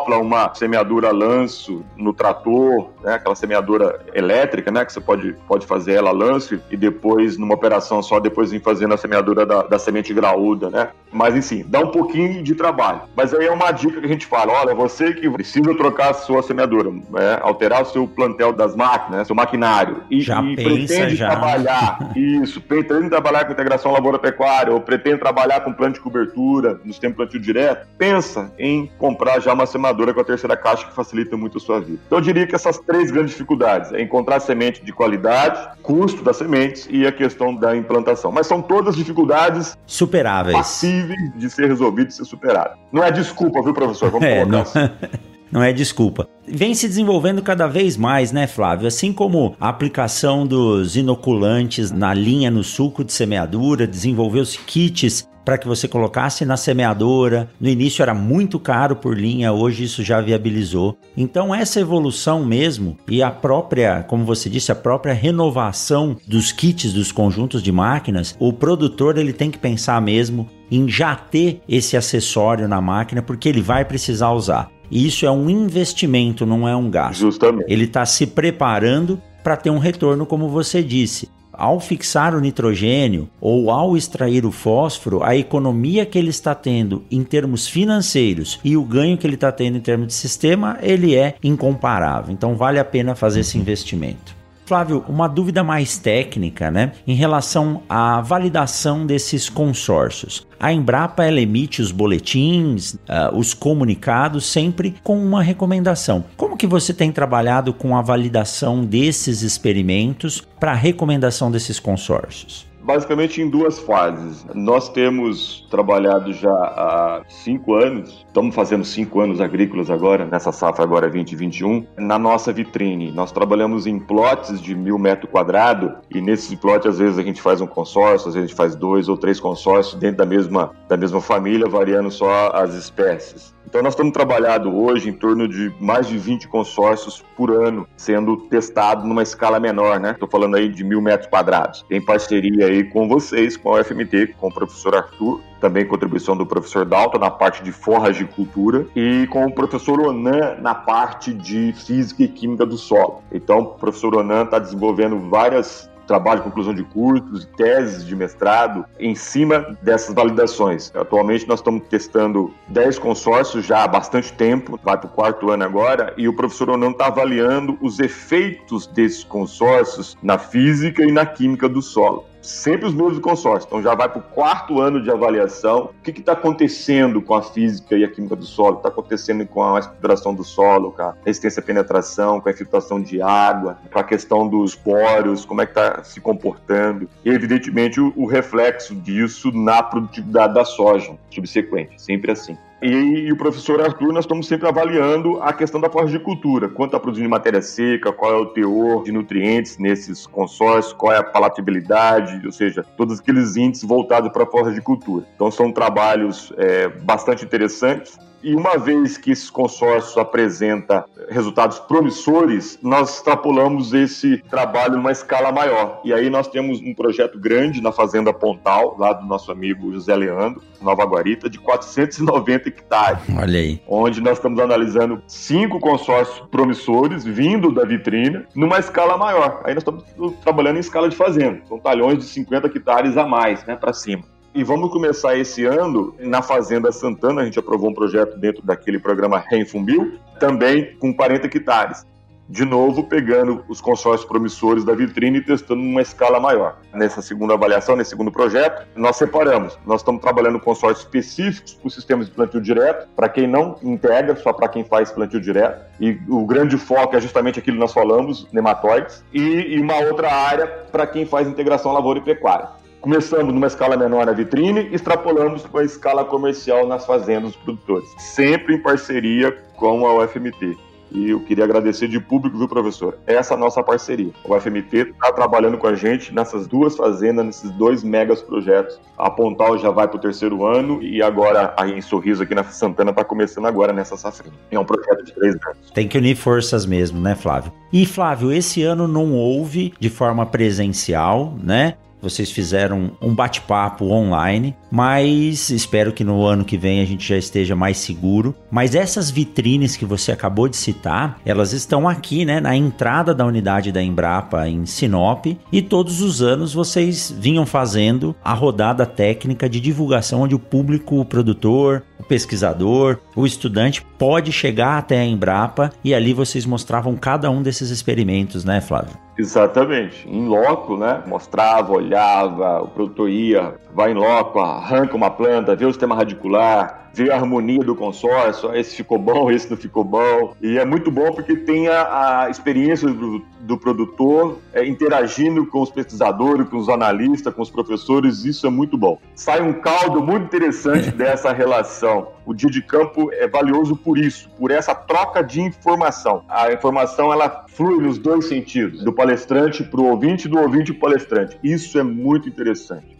acopla 0.06 0.18
uma 0.18 0.54
semeadura 0.54 1.10
lanço 1.10 1.84
no 1.96 2.12
trator, 2.12 2.90
né, 3.02 3.14
aquela 3.14 3.34
semeadura 3.34 4.00
elétrica, 4.14 4.70
né, 4.70 4.84
que 4.84 4.92
você 4.92 5.00
pode, 5.00 5.34
pode 5.46 5.66
fazer 5.66 5.94
ela 5.94 6.12
lanço 6.12 6.60
e 6.70 6.76
depois 6.76 7.36
numa 7.36 7.54
operação 7.54 8.02
só, 8.02 8.20
depois 8.20 8.52
vir 8.52 8.62
fazendo 8.62 8.94
a 8.94 8.96
semeadura 8.96 9.44
da, 9.44 9.62
da 9.62 9.78
semente 9.78 10.14
graúda, 10.14 10.70
né. 10.70 10.88
Mas, 11.12 11.34
enfim, 11.34 11.64
dá 11.66 11.80
um 11.80 11.90
pouquinho 11.90 12.42
de 12.42 12.54
trabalho. 12.54 13.02
Mas 13.16 13.32
aí 13.32 13.46
é 13.46 13.50
uma 13.50 13.70
dica 13.72 14.00
que 14.00 14.06
a 14.06 14.08
gente 14.08 14.26
fala, 14.26 14.52
olha, 14.52 14.74
você 14.74 15.14
que 15.14 15.28
precisa 15.30 15.74
trocar 15.74 16.10
a 16.10 16.14
sua 16.14 16.42
semeadura, 16.42 16.90
né, 16.90 17.38
alterar 17.40 17.82
o 17.82 17.86
seu 17.86 18.06
plantel 18.06 18.52
das 18.52 18.76
máquinas, 18.76 19.18
né, 19.18 19.24
seu 19.24 19.34
maquinário, 19.34 20.02
e, 20.10 20.20
já 20.20 20.40
e 20.42 20.56
pensa, 20.56 20.68
pretende 20.68 21.16
já. 21.16 21.30
trabalhar, 21.30 22.12
isso, 22.16 22.60
pretende 22.60 23.08
trabalhar 23.08 23.44
com 23.44 23.52
integração 23.52 23.92
lavoura-pecuária 23.92 24.72
ou 24.72 24.80
pretende 24.80 25.18
trabalhar 25.18 25.60
com 25.60 25.72
plano 25.72 25.94
de 25.94 26.00
cobertura 26.00 26.80
nos 26.84 26.98
tempos 26.98 27.16
plantio 27.16 27.40
direto, 27.40 27.86
pensa 27.96 28.52
em 28.58 28.90
comprar 28.98 29.40
já 29.40 29.54
uma 29.54 29.66
semeadora 29.66 29.95
com 30.14 30.20
a 30.20 30.24
terceira 30.24 30.56
caixa 30.56 30.86
que 30.86 30.94
facilita 30.94 31.36
muito 31.36 31.58
a 31.58 31.60
sua 31.60 31.80
vida. 31.80 31.98
Então 32.06 32.18
eu 32.18 32.22
diria 32.22 32.46
que 32.46 32.54
essas 32.54 32.78
três 32.78 33.10
grandes 33.10 33.32
dificuldades 33.32 33.92
é 33.92 34.00
encontrar 34.02 34.40
semente 34.40 34.84
de 34.84 34.92
qualidade, 34.92 35.68
custo 35.82 36.22
das 36.22 36.36
sementes 36.36 36.88
e 36.90 37.06
a 37.06 37.12
questão 37.12 37.54
da 37.54 37.76
implantação. 37.76 38.30
Mas 38.32 38.46
são 38.46 38.60
todas 38.62 38.96
dificuldades 38.96 39.76
Superáveis. 39.86 40.56
passíveis 40.56 41.32
de 41.36 41.48
ser 41.50 41.66
resolvidas 41.68 42.14
e 42.14 42.16
ser 42.18 42.24
superadas. 42.24 42.76
Não 42.92 43.02
é 43.02 43.10
desculpa, 43.10 43.62
viu, 43.62 43.72
professor? 43.74 44.10
Vamos 44.10 44.26
É, 44.26 44.44
colocar 44.44 44.50
não, 44.52 44.62
assim. 44.62 44.92
não 45.52 45.62
é 45.62 45.72
desculpa. 45.72 46.28
Vem 46.48 46.74
se 46.74 46.86
desenvolvendo 46.88 47.42
cada 47.42 47.66
vez 47.66 47.96
mais, 47.96 48.32
né, 48.32 48.46
Flávio? 48.46 48.86
Assim 48.88 49.12
como 49.12 49.56
a 49.60 49.68
aplicação 49.68 50.46
dos 50.46 50.96
inoculantes 50.96 51.90
na 51.90 52.12
linha 52.14 52.50
no 52.50 52.62
suco 52.62 53.04
de 53.04 53.12
semeadura, 53.12 53.86
desenvolveu-se 53.86 54.58
kits 54.58 55.28
para 55.46 55.56
que 55.56 55.68
você 55.68 55.86
colocasse 55.86 56.44
na 56.44 56.56
semeadora. 56.56 57.48
No 57.60 57.68
início 57.68 58.02
era 58.02 58.12
muito 58.12 58.58
caro 58.58 58.96
por 58.96 59.16
linha, 59.16 59.52
hoje 59.52 59.84
isso 59.84 60.02
já 60.02 60.20
viabilizou. 60.20 60.98
Então 61.16 61.54
essa 61.54 61.78
evolução 61.78 62.44
mesmo 62.44 62.98
e 63.08 63.22
a 63.22 63.30
própria, 63.30 64.02
como 64.02 64.24
você 64.24 64.50
disse, 64.50 64.72
a 64.72 64.74
própria 64.74 65.14
renovação 65.14 66.16
dos 66.26 66.50
kits 66.50 66.92
dos 66.92 67.12
conjuntos 67.12 67.62
de 67.62 67.70
máquinas, 67.70 68.34
o 68.40 68.52
produtor 68.52 69.16
ele 69.16 69.32
tem 69.32 69.48
que 69.48 69.58
pensar 69.58 70.02
mesmo 70.02 70.48
em 70.68 70.88
já 70.88 71.14
ter 71.14 71.60
esse 71.68 71.96
acessório 71.96 72.66
na 72.66 72.80
máquina 72.80 73.22
porque 73.22 73.48
ele 73.48 73.62
vai 73.62 73.84
precisar 73.84 74.32
usar. 74.32 74.68
E 74.90 75.06
isso 75.06 75.26
é 75.26 75.30
um 75.30 75.48
investimento, 75.48 76.44
não 76.44 76.68
é 76.68 76.74
um 76.74 76.90
gasto. 76.90 77.20
Justamente. 77.20 77.72
Ele 77.72 77.84
está 77.84 78.04
se 78.04 78.26
preparando 78.26 79.22
para 79.44 79.56
ter 79.56 79.70
um 79.70 79.78
retorno, 79.78 80.26
como 80.26 80.48
você 80.48 80.82
disse. 80.82 81.28
Ao 81.58 81.80
fixar 81.80 82.34
o 82.34 82.40
nitrogênio 82.40 83.28
ou 83.40 83.70
ao 83.70 83.96
extrair 83.96 84.44
o 84.44 84.52
fósforo, 84.52 85.22
a 85.22 85.34
economia 85.34 86.04
que 86.04 86.18
ele 86.18 86.30
está 86.30 86.54
tendo 86.54 87.02
em 87.10 87.24
termos 87.24 87.66
financeiros 87.66 88.60
e 88.62 88.76
o 88.76 88.84
ganho 88.84 89.16
que 89.16 89.26
ele 89.26 89.34
está 89.34 89.50
tendo 89.50 89.78
em 89.78 89.80
termos 89.80 90.08
de 90.08 90.14
sistema, 90.14 90.78
ele 90.82 91.14
é 91.14 91.36
incomparável. 91.42 92.32
Então 92.32 92.54
vale 92.54 92.78
a 92.78 92.84
pena 92.84 93.14
fazer 93.14 93.40
esse 93.40 93.56
investimento. 93.56 94.35
Flávio, 94.66 95.04
uma 95.08 95.28
dúvida 95.28 95.62
mais 95.62 95.96
técnica, 95.96 96.72
né? 96.72 96.90
Em 97.06 97.14
relação 97.14 97.82
à 97.88 98.20
validação 98.20 99.06
desses 99.06 99.48
consórcios. 99.48 100.44
A 100.58 100.72
Embrapa 100.72 101.24
ela 101.24 101.40
emite 101.40 101.80
os 101.80 101.92
boletins, 101.92 102.94
uh, 102.94 103.32
os 103.32 103.54
comunicados, 103.54 104.44
sempre 104.44 104.96
com 105.04 105.24
uma 105.24 105.40
recomendação. 105.40 106.24
Como 106.36 106.56
que 106.56 106.66
você 106.66 106.92
tem 106.92 107.12
trabalhado 107.12 107.72
com 107.72 107.96
a 107.96 108.02
validação 108.02 108.84
desses 108.84 109.42
experimentos 109.42 110.42
para 110.58 110.72
a 110.72 110.74
recomendação 110.74 111.48
desses 111.48 111.78
consórcios? 111.78 112.66
Basicamente 112.86 113.42
em 113.42 113.50
duas 113.50 113.80
fases. 113.80 114.46
Nós 114.54 114.88
temos 114.88 115.66
trabalhado 115.68 116.32
já 116.32 116.50
há 116.50 117.22
cinco 117.28 117.74
anos, 117.74 118.24
estamos 118.28 118.54
fazendo 118.54 118.84
cinco 118.84 119.20
anos 119.20 119.40
agrícolas 119.40 119.90
agora, 119.90 120.24
nessa 120.24 120.52
safra 120.52 120.84
agora 120.84 121.10
2021, 121.10 121.84
na 121.98 122.18
nossa 122.18 122.52
vitrine. 122.52 123.10
Nós 123.10 123.32
trabalhamos 123.32 123.86
em 123.86 123.98
plots 123.98 124.60
de 124.60 124.74
mil 124.74 124.98
metros 124.98 125.30
quadrados 125.30 125.92
e 126.14 126.20
nesses 126.20 126.54
plots 126.54 126.86
às 126.86 126.98
vezes 126.98 127.18
a 127.18 127.22
gente 127.22 127.42
faz 127.42 127.60
um 127.60 127.66
consórcio, 127.66 128.28
às 128.28 128.34
vezes 128.34 128.44
a 128.44 128.46
gente 128.46 128.56
faz 128.56 128.76
dois 128.76 129.08
ou 129.08 129.16
três 129.16 129.40
consórcios 129.40 129.98
dentro 129.98 130.18
da 130.18 130.26
mesma, 130.26 130.70
da 130.88 130.96
mesma 130.96 131.20
família, 131.20 131.68
variando 131.68 132.10
só 132.10 132.52
as 132.54 132.74
espécies. 132.74 133.55
Então 133.66 133.82
nós 133.82 133.94
estamos 133.94 134.12
trabalhando 134.12 134.74
hoje 134.74 135.08
em 135.08 135.12
torno 135.12 135.48
de 135.48 135.72
mais 135.80 136.06
de 136.06 136.16
20 136.16 136.46
consórcios 136.48 137.22
por 137.36 137.50
ano 137.50 137.86
sendo 137.96 138.36
testado 138.36 139.06
numa 139.06 139.22
escala 139.22 139.58
menor, 139.58 139.98
né? 139.98 140.12
Estou 140.12 140.28
falando 140.28 140.56
aí 140.56 140.68
de 140.68 140.84
mil 140.84 141.02
metros 141.02 141.28
quadrados. 141.28 141.84
Em 141.90 142.00
parceria 142.00 142.66
aí 142.66 142.84
com 142.84 143.08
vocês, 143.08 143.56
com 143.56 143.74
a 143.74 143.80
UFMT, 143.80 144.34
com 144.38 144.48
o 144.48 144.54
professor 144.54 144.94
Arthur, 144.94 145.40
também 145.60 145.84
contribuição 145.84 146.36
do 146.36 146.46
professor 146.46 146.84
Dalton 146.84 147.18
na 147.18 147.30
parte 147.30 147.62
de 147.62 147.72
forragicultura 147.72 148.86
e 148.94 149.26
com 149.30 149.44
o 149.46 149.52
professor 149.52 150.00
Onan 150.00 150.56
na 150.60 150.74
parte 150.74 151.34
de 151.34 151.72
física 151.72 152.22
e 152.22 152.28
química 152.28 152.64
do 152.64 152.76
solo. 152.76 153.22
Então, 153.32 153.58
o 153.58 153.66
professor 153.66 154.14
Onan 154.14 154.44
está 154.44 154.58
desenvolvendo 154.58 155.18
várias 155.28 155.90
trabalho 156.06 156.40
de 156.40 156.44
conclusão 156.44 156.74
de 156.74 156.84
cursos, 156.84 157.46
teses 157.56 158.04
de 158.04 158.14
mestrado 158.14 158.84
em 158.98 159.14
cima 159.14 159.76
dessas 159.82 160.14
validações. 160.14 160.92
Atualmente 160.94 161.46
nós 161.48 161.60
estamos 161.60 161.82
testando 161.88 162.52
10 162.68 162.98
consórcios 162.98 163.66
já 163.66 163.84
há 163.84 163.88
bastante 163.88 164.32
tempo, 164.32 164.78
vai 164.82 164.96
para 164.96 165.06
o 165.06 165.10
quarto 165.10 165.50
ano 165.50 165.64
agora, 165.64 166.14
e 166.16 166.28
o 166.28 166.34
professor 166.34 166.70
Onan 166.70 166.90
está 166.90 167.06
avaliando 167.06 167.76
os 167.80 167.98
efeitos 168.00 168.86
desses 168.86 169.24
consórcios 169.24 170.16
na 170.22 170.38
física 170.38 171.02
e 171.02 171.12
na 171.12 171.26
química 171.26 171.68
do 171.68 171.82
solo 171.82 172.24
sempre 172.46 172.86
os 172.86 172.94
mesmos 172.94 173.18
consórcios. 173.18 173.66
Então 173.66 173.82
já 173.82 173.94
vai 173.94 174.08
para 174.08 174.20
o 174.20 174.22
quarto 174.22 174.80
ano 174.80 175.02
de 175.02 175.10
avaliação. 175.10 175.90
O 175.98 176.02
que 176.02 176.10
está 176.10 176.32
acontecendo 176.32 177.20
com 177.20 177.34
a 177.34 177.42
física 177.42 177.96
e 177.96 178.04
a 178.04 178.08
química 178.08 178.36
do 178.36 178.44
solo? 178.44 178.76
Está 178.76 178.88
acontecendo 178.88 179.46
com 179.46 179.62
a 179.62 179.78
estruturação 179.78 180.34
do 180.34 180.44
solo, 180.44 180.92
com 180.92 181.02
a 181.02 181.14
resistência 181.24 181.60
à 181.60 181.62
penetração, 181.62 182.40
com 182.40 182.48
a 182.48 182.52
infiltração 182.52 183.00
de 183.00 183.20
água, 183.20 183.78
com 183.92 183.98
a 183.98 184.04
questão 184.04 184.48
dos 184.48 184.74
poros, 184.74 185.44
como 185.44 185.60
é 185.60 185.66
que 185.66 185.72
está 185.78 186.02
se 186.04 186.20
comportando. 186.20 187.08
E, 187.24 187.30
evidentemente, 187.30 188.00
o, 188.00 188.12
o 188.16 188.26
reflexo 188.26 188.94
disso 188.94 189.50
na 189.52 189.82
produtividade 189.82 190.54
da 190.54 190.64
soja 190.64 191.16
subsequente. 191.30 192.00
Sempre 192.00 192.32
assim. 192.32 192.56
E, 192.82 192.88
e, 192.88 193.32
o 193.32 193.36
professor 193.36 193.80
Arthur, 193.80 194.12
nós 194.12 194.24
estamos 194.24 194.46
sempre 194.46 194.68
avaliando 194.68 195.42
a 195.42 195.52
questão 195.52 195.80
da 195.80 195.88
cultura, 196.20 196.68
quanto 196.68 196.90
está 196.90 197.00
produzindo 197.00 197.28
matéria 197.28 197.62
seca, 197.62 198.12
qual 198.12 198.32
é 198.32 198.36
o 198.36 198.46
teor 198.46 199.02
de 199.02 199.12
nutrientes 199.12 199.78
nesses 199.78 200.26
consórcios, 200.26 200.92
qual 200.92 201.12
é 201.12 201.16
a 201.16 201.22
palatabilidade, 201.22 202.44
ou 202.44 202.52
seja, 202.52 202.84
todos 202.96 203.18
aqueles 203.18 203.56
índices 203.56 203.88
voltados 203.88 204.30
para 204.30 204.42
a 204.42 204.46
cultura. 204.82 205.24
Então 205.34 205.50
são 205.50 205.72
trabalhos 205.72 206.52
é, 206.58 206.88
bastante 206.88 207.44
interessantes 207.44 208.18
e 208.46 208.54
uma 208.54 208.78
vez 208.78 209.18
que 209.18 209.32
esse 209.32 209.50
consórcio 209.50 210.20
apresenta 210.20 211.04
resultados 211.28 211.80
promissores, 211.80 212.78
nós 212.80 213.16
extrapolamos 213.16 213.92
esse 213.92 214.38
trabalho 214.48 214.94
numa 214.94 215.10
escala 215.10 215.50
maior. 215.50 216.00
E 216.04 216.12
aí 216.12 216.30
nós 216.30 216.46
temos 216.46 216.80
um 216.80 216.94
projeto 216.94 217.40
grande 217.40 217.82
na 217.82 217.90
Fazenda 217.90 218.32
Pontal, 218.32 218.94
lá 219.00 219.12
do 219.12 219.26
nosso 219.26 219.50
amigo 219.50 219.92
José 219.92 220.14
Leandro, 220.14 220.62
Nova 220.80 221.04
Guarita, 221.04 221.50
de 221.50 221.58
490 221.58 222.68
hectares. 222.68 223.18
Olha 223.36 223.58
aí. 223.58 223.82
Onde 223.88 224.20
nós 224.20 224.38
estamos 224.38 224.60
analisando 224.60 225.20
cinco 225.26 225.80
consórcios 225.80 226.46
promissores 226.48 227.24
vindo 227.24 227.72
da 227.72 227.84
vitrine 227.84 228.46
numa 228.54 228.78
escala 228.78 229.18
maior. 229.18 229.62
Aí 229.64 229.74
nós 229.74 229.82
estamos 229.82 230.04
trabalhando 230.44 230.76
em 230.76 230.80
escala 230.80 231.08
de 231.08 231.16
fazenda. 231.16 231.62
São 231.66 231.80
talhões 231.80 232.18
de 232.18 232.24
50 232.26 232.68
hectares 232.68 233.16
a 233.16 233.26
mais, 233.26 233.64
né, 233.66 233.74
para 233.74 233.92
cima. 233.92 234.35
E 234.56 234.64
vamos 234.64 234.90
começar 234.90 235.36
esse 235.36 235.66
ano 235.66 236.14
na 236.18 236.40
Fazenda 236.40 236.90
Santana, 236.90 237.42
a 237.42 237.44
gente 237.44 237.58
aprovou 237.58 237.90
um 237.90 237.94
projeto 237.94 238.38
dentro 238.38 238.64
daquele 238.64 238.98
programa 238.98 239.38
Renfumbil, 239.38 240.14
também 240.40 240.96
com 240.96 241.12
40 241.12 241.46
hectares. 241.46 242.06
De 242.48 242.64
novo, 242.64 243.04
pegando 243.04 243.62
os 243.68 243.82
consórcios 243.82 244.26
promissores 244.26 244.82
da 244.82 244.94
vitrine 244.94 245.38
e 245.38 245.44
testando 245.44 245.82
numa 245.82 246.00
escala 246.00 246.40
maior. 246.40 246.78
Nessa 246.94 247.20
segunda 247.20 247.52
avaliação, 247.52 247.96
nesse 247.96 248.08
segundo 248.08 248.32
projeto, 248.32 248.86
nós 248.96 249.16
separamos. 249.16 249.78
Nós 249.84 250.00
estamos 250.00 250.22
trabalhando 250.22 250.58
consórcios 250.58 251.04
específicos 251.04 251.74
para 251.74 251.88
os 251.88 251.94
sistemas 251.94 252.26
de 252.26 252.32
plantio 252.32 252.60
direto, 252.62 253.08
para 253.14 253.28
quem 253.28 253.46
não 253.46 253.76
integra, 253.82 254.36
só 254.36 254.54
para 254.54 254.68
quem 254.68 254.82
faz 254.84 255.12
plantio 255.12 255.38
direto. 255.38 255.84
E 256.00 256.18
o 256.30 256.46
grande 256.46 256.78
foco 256.78 257.14
é 257.14 257.20
justamente 257.20 257.58
aquilo 257.58 257.76
que 257.76 257.82
nós 257.82 257.92
falamos, 257.92 258.50
nematóides. 258.50 259.22
E, 259.34 259.74
e 259.74 259.80
uma 259.80 259.98
outra 259.98 260.32
área 260.32 260.66
para 260.66 261.06
quem 261.06 261.26
faz 261.26 261.46
integração 261.46 261.92
lavoura 261.92 262.20
e 262.20 262.22
pecuária. 262.22 262.85
Começamos 263.06 263.54
numa 263.54 263.68
escala 263.68 263.96
menor 263.96 264.26
na 264.26 264.32
vitrine, 264.32 264.88
extrapolamos 264.90 265.62
para 265.62 265.82
a 265.82 265.84
escala 265.84 266.24
comercial 266.24 266.88
nas 266.88 267.06
fazendas 267.06 267.52
dos 267.52 267.56
produtores, 267.62 268.08
sempre 268.18 268.74
em 268.74 268.82
parceria 268.82 269.56
com 269.76 270.04
a 270.04 270.24
UFMT. 270.24 270.76
E 271.12 271.30
eu 271.30 271.38
queria 271.38 271.62
agradecer 271.62 272.08
de 272.08 272.18
público, 272.18 272.58
viu, 272.58 272.66
professor? 272.66 273.16
Essa 273.24 273.54
é 273.54 273.56
a 273.56 273.60
nossa 273.60 273.80
parceria. 273.80 274.32
O 274.44 274.60
FMT 274.60 275.12
está 275.12 275.30
trabalhando 275.30 275.78
com 275.78 275.86
a 275.86 275.94
gente 275.94 276.34
nessas 276.34 276.66
duas 276.66 276.96
fazendas, 276.96 277.46
nesses 277.46 277.70
dois 277.70 278.02
megas 278.02 278.42
projetos. 278.42 278.98
A 279.16 279.30
Pontal 279.30 279.78
já 279.78 279.92
vai 279.92 280.08
para 280.08 280.16
o 280.16 280.20
terceiro 280.20 280.66
ano 280.66 281.00
e 281.00 281.22
agora 281.22 281.74
aí 281.78 281.92
em 281.92 282.00
Sorriso, 282.00 282.42
aqui 282.42 282.56
na 282.56 282.64
Santana, 282.64 283.12
está 283.12 283.22
começando 283.22 283.66
agora 283.66 283.92
nessa 283.92 284.16
safrinha. 284.16 284.52
É 284.68 284.80
um 284.80 284.84
projeto 284.84 285.24
de 285.24 285.32
três 285.32 285.54
anos. 285.54 285.92
Tem 285.94 286.08
que 286.08 286.18
unir 286.18 286.34
forças 286.34 286.84
mesmo, 286.84 287.20
né, 287.20 287.36
Flávio? 287.36 287.72
E, 287.92 288.04
Flávio, 288.04 288.50
esse 288.50 288.82
ano 288.82 289.06
não 289.06 289.32
houve 289.32 289.94
de 290.00 290.10
forma 290.10 290.44
presencial, 290.44 291.54
né? 291.62 291.94
Vocês 292.26 292.50
fizeram 292.50 293.12
um 293.22 293.32
bate-papo 293.32 294.10
online, 294.10 294.76
mas 294.90 295.70
espero 295.70 296.12
que 296.12 296.24
no 296.24 296.44
ano 296.44 296.64
que 296.64 296.76
vem 296.76 297.00
a 297.00 297.04
gente 297.04 297.26
já 297.26 297.36
esteja 297.36 297.74
mais 297.74 297.98
seguro. 297.98 298.54
Mas 298.70 298.94
essas 298.94 299.30
vitrines 299.30 299.96
que 299.96 300.04
você 300.04 300.32
acabou 300.32 300.68
de 300.68 300.76
citar, 300.76 301.38
elas 301.44 301.72
estão 301.72 302.08
aqui, 302.08 302.44
né, 302.44 302.60
na 302.60 302.76
entrada 302.76 303.34
da 303.34 303.44
unidade 303.44 303.92
da 303.92 304.02
Embrapa 304.02 304.68
em 304.68 304.86
Sinop, 304.86 305.46
e 305.72 305.82
todos 305.82 306.20
os 306.20 306.42
anos 306.42 306.72
vocês 306.72 307.34
vinham 307.38 307.66
fazendo 307.66 308.34
a 308.42 308.52
rodada 308.52 309.04
técnica 309.06 309.68
de 309.68 309.80
divulgação 309.80 310.42
onde 310.42 310.54
o 310.54 310.58
público, 310.58 311.20
o 311.20 311.24
produtor, 311.24 312.02
o 312.18 312.24
pesquisador, 312.24 313.18
o 313.34 313.46
estudante 313.46 314.04
pode 314.18 314.52
chegar 314.52 314.98
até 314.98 315.20
a 315.20 315.24
Embrapa 315.24 315.92
e 316.02 316.14
ali 316.14 316.32
vocês 316.32 316.64
mostravam 316.64 317.16
cada 317.16 317.50
um 317.50 317.62
desses 317.62 317.90
experimentos, 317.90 318.64
né, 318.64 318.80
Flávio? 318.80 319.26
Exatamente. 319.38 320.26
Em 320.28 320.46
loco, 320.46 320.96
né? 320.96 321.22
Mostrava, 321.26 321.92
olhava, 321.92 322.80
o 322.80 322.88
produtor 322.88 323.28
ia, 323.28 323.74
vai 323.96 324.12
em 324.12 324.14
loco, 324.14 324.60
arranca 324.60 325.16
uma 325.16 325.30
planta, 325.30 325.74
vê 325.74 325.86
o 325.86 325.90
sistema 325.90 326.14
radicular, 326.14 327.08
vê 327.14 327.30
a 327.30 327.36
harmonia 327.36 327.80
do 327.80 327.96
consórcio, 327.96 328.74
esse 328.74 328.94
ficou 328.94 329.18
bom, 329.18 329.48
esse 329.50 329.70
não 329.70 329.76
ficou 329.76 330.04
bom. 330.04 330.54
E 330.60 330.76
é 330.76 330.84
muito 330.84 331.10
bom 331.10 331.32
porque 331.32 331.56
tem 331.56 331.88
a, 331.88 332.42
a 332.42 332.50
experiência 332.50 333.08
do, 333.08 333.42
do 333.60 333.78
produtor 333.78 334.58
é, 334.74 334.86
interagindo 334.86 335.64
com 335.66 335.80
os 335.80 335.90
pesquisadores, 335.90 336.68
com 336.68 336.76
os 336.76 336.90
analistas, 336.90 337.54
com 337.54 337.62
os 337.62 337.70
professores, 337.70 338.44
isso 338.44 338.66
é 338.66 338.70
muito 338.70 338.98
bom. 338.98 339.18
Sai 339.34 339.62
um 339.62 339.72
caldo 339.72 340.22
muito 340.22 340.44
interessante 340.44 341.10
dessa 341.16 341.50
relação. 341.50 342.28
O 342.44 342.52
dia 342.52 342.70
de 342.70 342.82
campo 342.82 343.32
é 343.32 343.48
valioso 343.48 343.96
por 343.96 344.18
isso, 344.18 344.50
por 344.58 344.70
essa 344.70 344.94
troca 344.94 345.42
de 345.42 345.62
informação. 345.62 346.44
A 346.50 346.70
informação 346.70 347.32
ela 347.32 347.64
flui 347.66 348.02
nos 348.02 348.18
dois 348.18 348.46
sentidos, 348.46 349.02
do 349.02 349.12
palestrante 349.12 349.82
para 349.82 350.02
o 350.02 350.04
ouvinte, 350.10 350.46
do 350.46 350.58
ouvinte 350.58 350.92
para 350.92 350.98
o 350.98 351.00
palestrante. 351.12 351.58
Isso 351.64 351.98
é 351.98 352.02
muito 352.02 352.46
interessante. 352.46 353.15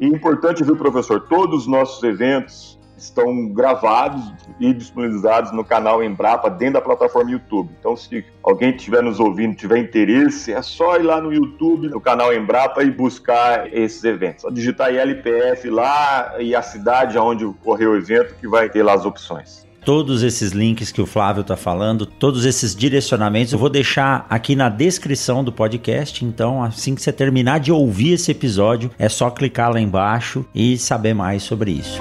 E 0.00 0.06
importante, 0.06 0.64
viu, 0.64 0.76
professor? 0.76 1.20
Todos 1.20 1.62
os 1.62 1.66
nossos 1.66 2.02
eventos, 2.02 2.78
estão 3.04 3.48
gravados 3.48 4.32
e 4.58 4.72
disponibilizados 4.72 5.52
no 5.52 5.64
canal 5.64 6.02
Embrapa 6.02 6.48
dentro 6.48 6.74
da 6.74 6.80
plataforma 6.80 7.30
YouTube. 7.30 7.70
Então, 7.78 7.96
se 7.96 8.24
alguém 8.42 8.74
estiver 8.74 9.02
nos 9.02 9.20
ouvindo, 9.20 9.54
tiver 9.54 9.78
interesse, 9.78 10.52
é 10.52 10.62
só 10.62 10.96
ir 10.96 11.02
lá 11.02 11.20
no 11.20 11.32
YouTube, 11.32 11.88
no 11.88 12.00
canal 12.00 12.32
Embrapa 12.32 12.82
e 12.82 12.90
buscar 12.90 13.72
esses 13.72 14.02
eventos. 14.04 14.42
Só 14.42 14.50
digitar 14.50 14.94
LPF 14.94 15.68
lá 15.70 16.34
e 16.38 16.54
a 16.54 16.62
cidade 16.62 17.18
onde 17.18 17.44
ocorreu 17.44 17.92
o 17.92 17.96
evento 17.96 18.34
que 18.36 18.48
vai 18.48 18.68
ter 18.68 18.82
lá 18.82 18.94
as 18.94 19.04
opções 19.04 19.63
todos 19.84 20.22
esses 20.22 20.52
links 20.52 20.90
que 20.90 21.00
o 21.00 21.06
Flávio 21.06 21.42
está 21.42 21.56
falando, 21.56 22.06
todos 22.06 22.44
esses 22.44 22.74
direcionamentos, 22.74 23.52
eu 23.52 23.58
vou 23.58 23.68
deixar 23.68 24.26
aqui 24.30 24.56
na 24.56 24.68
descrição 24.68 25.44
do 25.44 25.52
podcast. 25.52 26.24
Então, 26.24 26.62
assim 26.62 26.94
que 26.94 27.02
você 27.02 27.12
terminar 27.12 27.60
de 27.60 27.70
ouvir 27.70 28.12
esse 28.12 28.30
episódio, 28.30 28.90
é 28.98 29.08
só 29.08 29.30
clicar 29.30 29.72
lá 29.72 29.80
embaixo 29.80 30.44
e 30.54 30.78
saber 30.78 31.14
mais 31.14 31.42
sobre 31.42 31.72
isso. 31.72 32.00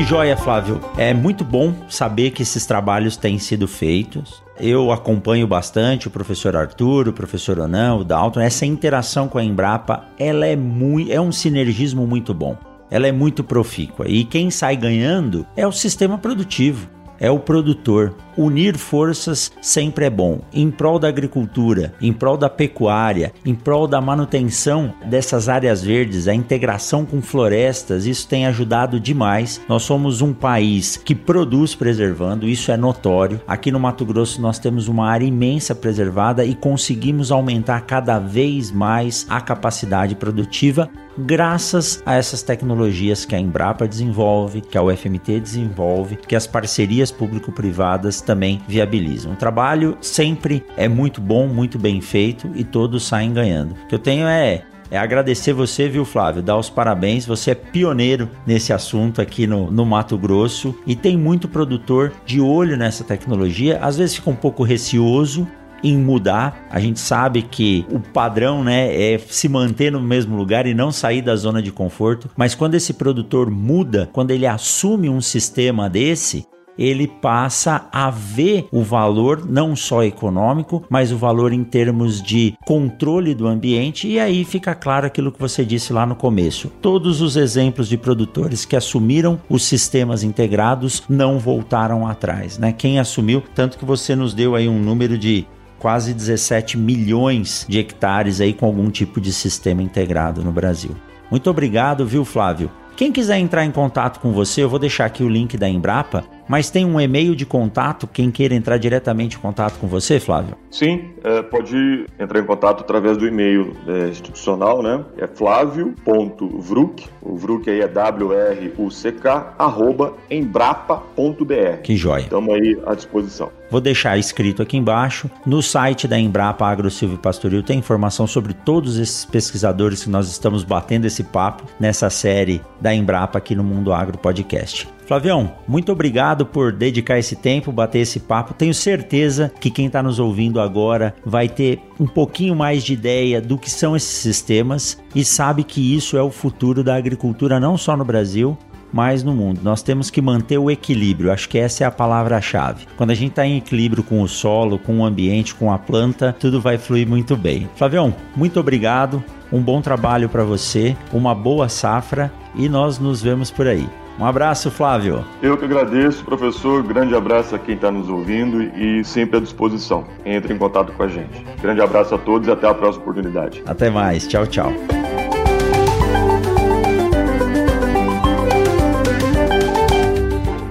Que 0.00 0.06
joia, 0.06 0.34
Flávio. 0.34 0.80
É 0.96 1.12
muito 1.12 1.44
bom 1.44 1.74
saber 1.86 2.30
que 2.30 2.40
esses 2.40 2.64
trabalhos 2.64 3.18
têm 3.18 3.38
sido 3.38 3.68
feitos. 3.68 4.42
Eu 4.58 4.90
acompanho 4.90 5.46
bastante 5.46 6.08
o 6.08 6.10
professor 6.10 6.56
Arthur, 6.56 7.08
o 7.08 7.12
professor 7.12 7.58
Onan, 7.58 7.96
o 7.96 8.02
Dalton. 8.02 8.40
Essa 8.40 8.64
interação 8.64 9.28
com 9.28 9.36
a 9.36 9.44
Embrapa, 9.44 10.06
ela 10.18 10.46
é 10.46 10.56
muito, 10.56 11.12
é 11.12 11.20
um 11.20 11.30
sinergismo 11.30 12.06
muito 12.06 12.32
bom. 12.32 12.56
Ela 12.90 13.08
é 13.08 13.12
muito 13.12 13.44
profícua 13.44 14.08
e 14.08 14.24
quem 14.24 14.50
sai 14.50 14.74
ganhando 14.74 15.46
é 15.54 15.66
o 15.66 15.72
sistema 15.72 16.16
produtivo 16.16 16.88
é 17.20 17.30
o 17.30 17.38
produtor. 17.38 18.14
Unir 18.40 18.78
forças 18.78 19.52
sempre 19.60 20.06
é 20.06 20.10
bom, 20.10 20.40
em 20.50 20.70
prol 20.70 20.98
da 20.98 21.06
agricultura, 21.08 21.92
em 22.00 22.10
prol 22.10 22.38
da 22.38 22.48
pecuária, 22.48 23.34
em 23.44 23.54
prol 23.54 23.86
da 23.86 24.00
manutenção 24.00 24.94
dessas 25.04 25.46
áreas 25.46 25.82
verdes, 25.82 26.26
a 26.26 26.32
integração 26.32 27.04
com 27.04 27.20
florestas, 27.20 28.06
isso 28.06 28.26
tem 28.26 28.46
ajudado 28.46 28.98
demais. 28.98 29.60
Nós 29.68 29.82
somos 29.82 30.22
um 30.22 30.32
país 30.32 30.96
que 30.96 31.14
produz 31.14 31.74
preservando, 31.74 32.48
isso 32.48 32.72
é 32.72 32.78
notório. 32.78 33.42
Aqui 33.46 33.70
no 33.70 33.78
Mato 33.78 34.06
Grosso 34.06 34.40
nós 34.40 34.58
temos 34.58 34.88
uma 34.88 35.06
área 35.06 35.26
imensa 35.26 35.74
preservada 35.74 36.42
e 36.42 36.54
conseguimos 36.54 37.30
aumentar 37.30 37.82
cada 37.82 38.18
vez 38.18 38.70
mais 38.70 39.26
a 39.28 39.42
capacidade 39.42 40.14
produtiva 40.14 40.88
graças 41.26 42.02
a 42.06 42.14
essas 42.14 42.42
tecnologias 42.42 43.24
que 43.24 43.34
a 43.34 43.38
Embrapa 43.38 43.86
desenvolve, 43.86 44.60
que 44.60 44.78
a 44.78 44.82
UFMT 44.82 45.40
desenvolve, 45.40 46.16
que 46.16 46.36
as 46.36 46.46
parcerias 46.46 47.10
público-privadas 47.10 48.20
também 48.30 48.60
viabilizam. 48.68 49.32
O 49.32 49.36
trabalho 49.36 49.98
sempre 50.00 50.64
é 50.76 50.86
muito 50.86 51.20
bom, 51.20 51.48
muito 51.48 51.80
bem 51.80 52.00
feito 52.00 52.48
e 52.54 52.62
todos 52.62 53.02
saem 53.02 53.32
ganhando. 53.32 53.72
O 53.72 53.88
que 53.88 53.94
eu 53.96 53.98
tenho 53.98 54.24
é 54.26 54.62
é 54.92 54.98
agradecer 54.98 55.52
você, 55.52 55.88
viu, 55.88 56.04
Flávio? 56.04 56.42
Dar 56.42 56.56
os 56.56 56.68
parabéns. 56.68 57.24
Você 57.24 57.52
é 57.52 57.54
pioneiro 57.54 58.28
nesse 58.44 58.72
assunto 58.72 59.20
aqui 59.20 59.46
no, 59.46 59.70
no 59.70 59.86
Mato 59.86 60.18
Grosso 60.18 60.74
e 60.84 60.96
tem 60.96 61.16
muito 61.16 61.46
produtor 61.46 62.12
de 62.26 62.40
olho 62.40 62.76
nessa 62.76 63.04
tecnologia. 63.04 63.78
Às 63.80 63.98
vezes 63.98 64.16
fica 64.16 64.30
um 64.30 64.34
pouco 64.34 64.64
receoso, 64.64 65.46
em 65.82 65.96
mudar. 65.96 66.66
A 66.70 66.80
gente 66.80 66.98
sabe 67.00 67.42
que 67.42 67.86
o 67.90 68.00
padrão, 68.00 68.64
né, 68.64 68.94
é 68.94 69.18
se 69.18 69.48
manter 69.48 69.90
no 69.90 70.00
mesmo 70.00 70.36
lugar 70.36 70.66
e 70.66 70.74
não 70.74 70.92
sair 70.92 71.22
da 71.22 71.36
zona 71.36 71.62
de 71.62 71.72
conforto, 71.72 72.28
mas 72.36 72.54
quando 72.54 72.74
esse 72.74 72.94
produtor 72.94 73.50
muda, 73.50 74.08
quando 74.12 74.30
ele 74.30 74.46
assume 74.46 75.08
um 75.08 75.20
sistema 75.20 75.88
desse, 75.88 76.46
ele 76.80 77.06
passa 77.06 77.86
a 77.92 78.08
ver 78.08 78.66
o 78.72 78.82
valor 78.82 79.46
não 79.46 79.76
só 79.76 80.02
econômico, 80.02 80.82
mas 80.88 81.12
o 81.12 81.18
valor 81.18 81.52
em 81.52 81.62
termos 81.62 82.22
de 82.22 82.54
controle 82.64 83.34
do 83.34 83.46
ambiente, 83.46 84.08
e 84.08 84.18
aí 84.18 84.44
fica 84.44 84.74
claro 84.74 85.06
aquilo 85.06 85.30
que 85.30 85.38
você 85.38 85.62
disse 85.62 85.92
lá 85.92 86.06
no 86.06 86.16
começo. 86.16 86.72
Todos 86.80 87.20
os 87.20 87.36
exemplos 87.36 87.86
de 87.86 87.98
produtores 87.98 88.64
que 88.64 88.74
assumiram 88.74 89.38
os 89.48 89.62
sistemas 89.62 90.22
integrados 90.22 91.02
não 91.06 91.38
voltaram 91.38 92.06
atrás, 92.06 92.56
né? 92.58 92.72
Quem 92.72 92.98
assumiu, 92.98 93.42
tanto 93.54 93.76
que 93.76 93.84
você 93.84 94.16
nos 94.16 94.32
deu 94.32 94.54
aí 94.54 94.66
um 94.66 94.80
número 94.80 95.18
de 95.18 95.46
quase 95.78 96.14
17 96.14 96.78
milhões 96.78 97.66
de 97.68 97.78
hectares 97.78 98.40
aí 98.40 98.52
com 98.52 98.66
algum 98.66 98.90
tipo 98.90 99.20
de 99.20 99.32
sistema 99.32 99.82
integrado 99.82 100.42
no 100.42 100.52
Brasil. 100.52 100.94
Muito 101.30 101.50
obrigado, 101.50 102.06
viu, 102.06 102.24
Flávio? 102.24 102.70
Quem 102.96 103.10
quiser 103.10 103.38
entrar 103.38 103.64
em 103.64 103.70
contato 103.70 104.20
com 104.20 104.30
você, 104.30 104.62
eu 104.62 104.68
vou 104.68 104.78
deixar 104.78 105.06
aqui 105.06 105.22
o 105.22 105.28
link 105.28 105.56
da 105.56 105.66
Embrapa, 105.66 106.22
mas 106.50 106.68
tem 106.68 106.84
um 106.84 107.00
e-mail 107.00 107.36
de 107.36 107.46
contato, 107.46 108.08
quem 108.08 108.28
queira 108.28 108.56
entrar 108.56 108.76
diretamente 108.76 109.36
em 109.36 109.38
contato 109.38 109.78
com 109.78 109.86
você, 109.86 110.18
Flávio? 110.18 110.56
Sim, 110.68 111.10
é, 111.22 111.42
pode 111.42 112.06
entrar 112.18 112.40
em 112.40 112.44
contato 112.44 112.80
através 112.80 113.16
do 113.16 113.24
e-mail 113.24 113.76
é, 113.86 114.08
institucional, 114.08 114.82
né? 114.82 115.04
É 115.16 115.28
flávio.vruk, 115.28 117.06
o 117.22 117.36
Vruk 117.36 117.70
aí 117.70 117.82
é 117.82 117.86
W-R-U-C-K, 117.86 119.54
arroba 119.56 120.14
embrapa.br. 120.28 121.82
Que 121.84 121.96
joia. 121.96 122.22
Estamos 122.22 122.52
aí 122.52 122.82
à 122.84 122.96
disposição. 122.96 123.52
Vou 123.70 123.80
deixar 123.80 124.18
escrito 124.18 124.60
aqui 124.60 124.76
embaixo. 124.76 125.30
No 125.46 125.62
site 125.62 126.08
da 126.08 126.18
Embrapa 126.18 126.66
Agro 126.66 126.90
Silvio 126.90 127.18
Pastoril 127.18 127.62
tem 127.62 127.78
informação 127.78 128.26
sobre 128.26 128.54
todos 128.54 128.98
esses 128.98 129.24
pesquisadores 129.24 130.02
que 130.02 130.10
nós 130.10 130.28
estamos 130.28 130.64
batendo 130.64 131.04
esse 131.04 131.22
papo 131.22 131.62
nessa 131.78 132.10
série 132.10 132.60
da 132.80 132.92
Embrapa 132.92 133.38
aqui 133.38 133.54
no 133.54 133.62
Mundo 133.62 133.92
Agro 133.92 134.18
Podcast. 134.18 134.88
Flavião, 135.10 135.50
muito 135.66 135.90
obrigado 135.90 136.46
por 136.46 136.70
dedicar 136.70 137.18
esse 137.18 137.34
tempo, 137.34 137.72
bater 137.72 137.98
esse 137.98 138.20
papo. 138.20 138.54
Tenho 138.54 138.72
certeza 138.72 139.52
que 139.58 139.68
quem 139.68 139.86
está 139.86 140.00
nos 140.00 140.20
ouvindo 140.20 140.60
agora 140.60 141.16
vai 141.26 141.48
ter 141.48 141.80
um 141.98 142.06
pouquinho 142.06 142.54
mais 142.54 142.84
de 142.84 142.92
ideia 142.92 143.40
do 143.40 143.58
que 143.58 143.68
são 143.68 143.96
esses 143.96 144.08
sistemas 144.08 145.02
e 145.12 145.24
sabe 145.24 145.64
que 145.64 145.96
isso 145.96 146.16
é 146.16 146.22
o 146.22 146.30
futuro 146.30 146.84
da 146.84 146.94
agricultura 146.94 147.58
não 147.58 147.76
só 147.76 147.96
no 147.96 148.04
Brasil, 148.04 148.56
mas 148.92 149.24
no 149.24 149.34
mundo. 149.34 149.58
Nós 149.64 149.82
temos 149.82 150.10
que 150.10 150.22
manter 150.22 150.58
o 150.58 150.70
equilíbrio, 150.70 151.32
acho 151.32 151.48
que 151.48 151.58
essa 151.58 151.82
é 151.82 151.86
a 151.88 151.90
palavra-chave. 151.90 152.86
Quando 152.96 153.10
a 153.10 153.14
gente 153.14 153.30
está 153.30 153.44
em 153.44 153.56
equilíbrio 153.56 154.04
com 154.04 154.22
o 154.22 154.28
solo, 154.28 154.78
com 154.78 155.00
o 155.00 155.04
ambiente, 155.04 155.56
com 155.56 155.72
a 155.72 155.78
planta, 155.78 156.36
tudo 156.38 156.60
vai 156.60 156.78
fluir 156.78 157.08
muito 157.08 157.36
bem. 157.36 157.68
Flavião, 157.74 158.14
muito 158.36 158.60
obrigado, 158.60 159.24
um 159.52 159.60
bom 159.60 159.80
trabalho 159.80 160.28
para 160.28 160.44
você, 160.44 160.96
uma 161.12 161.34
boa 161.34 161.68
safra 161.68 162.32
e 162.54 162.68
nós 162.68 163.00
nos 163.00 163.20
vemos 163.20 163.50
por 163.50 163.66
aí. 163.66 163.88
Um 164.20 164.26
abraço, 164.26 164.70
Flávio. 164.70 165.24
Eu 165.42 165.56
que 165.56 165.64
agradeço, 165.64 166.22
professor. 166.22 166.82
Grande 166.82 167.14
abraço 167.14 167.54
a 167.54 167.58
quem 167.58 167.74
está 167.74 167.90
nos 167.90 168.06
ouvindo 168.10 168.62
e 168.62 169.02
sempre 169.02 169.38
à 169.38 169.40
disposição. 169.40 170.04
Entre 170.26 170.52
em 170.52 170.58
contato 170.58 170.92
com 170.92 171.02
a 171.02 171.08
gente. 171.08 171.42
Grande 171.62 171.80
abraço 171.80 172.14
a 172.14 172.18
todos 172.18 172.46
e 172.46 172.50
até 172.50 172.68
a 172.68 172.74
próxima 172.74 173.02
oportunidade. 173.02 173.62
Até 173.66 173.88
mais. 173.88 174.28
Tchau, 174.28 174.46
tchau. 174.46 174.70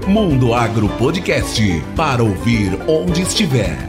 Mundo 0.05 0.53
Agro 0.53 0.87
Podcast 0.89 1.83
para 1.95 2.21
ouvir 2.21 2.77
onde 2.87 3.23
estiver. 3.23 3.88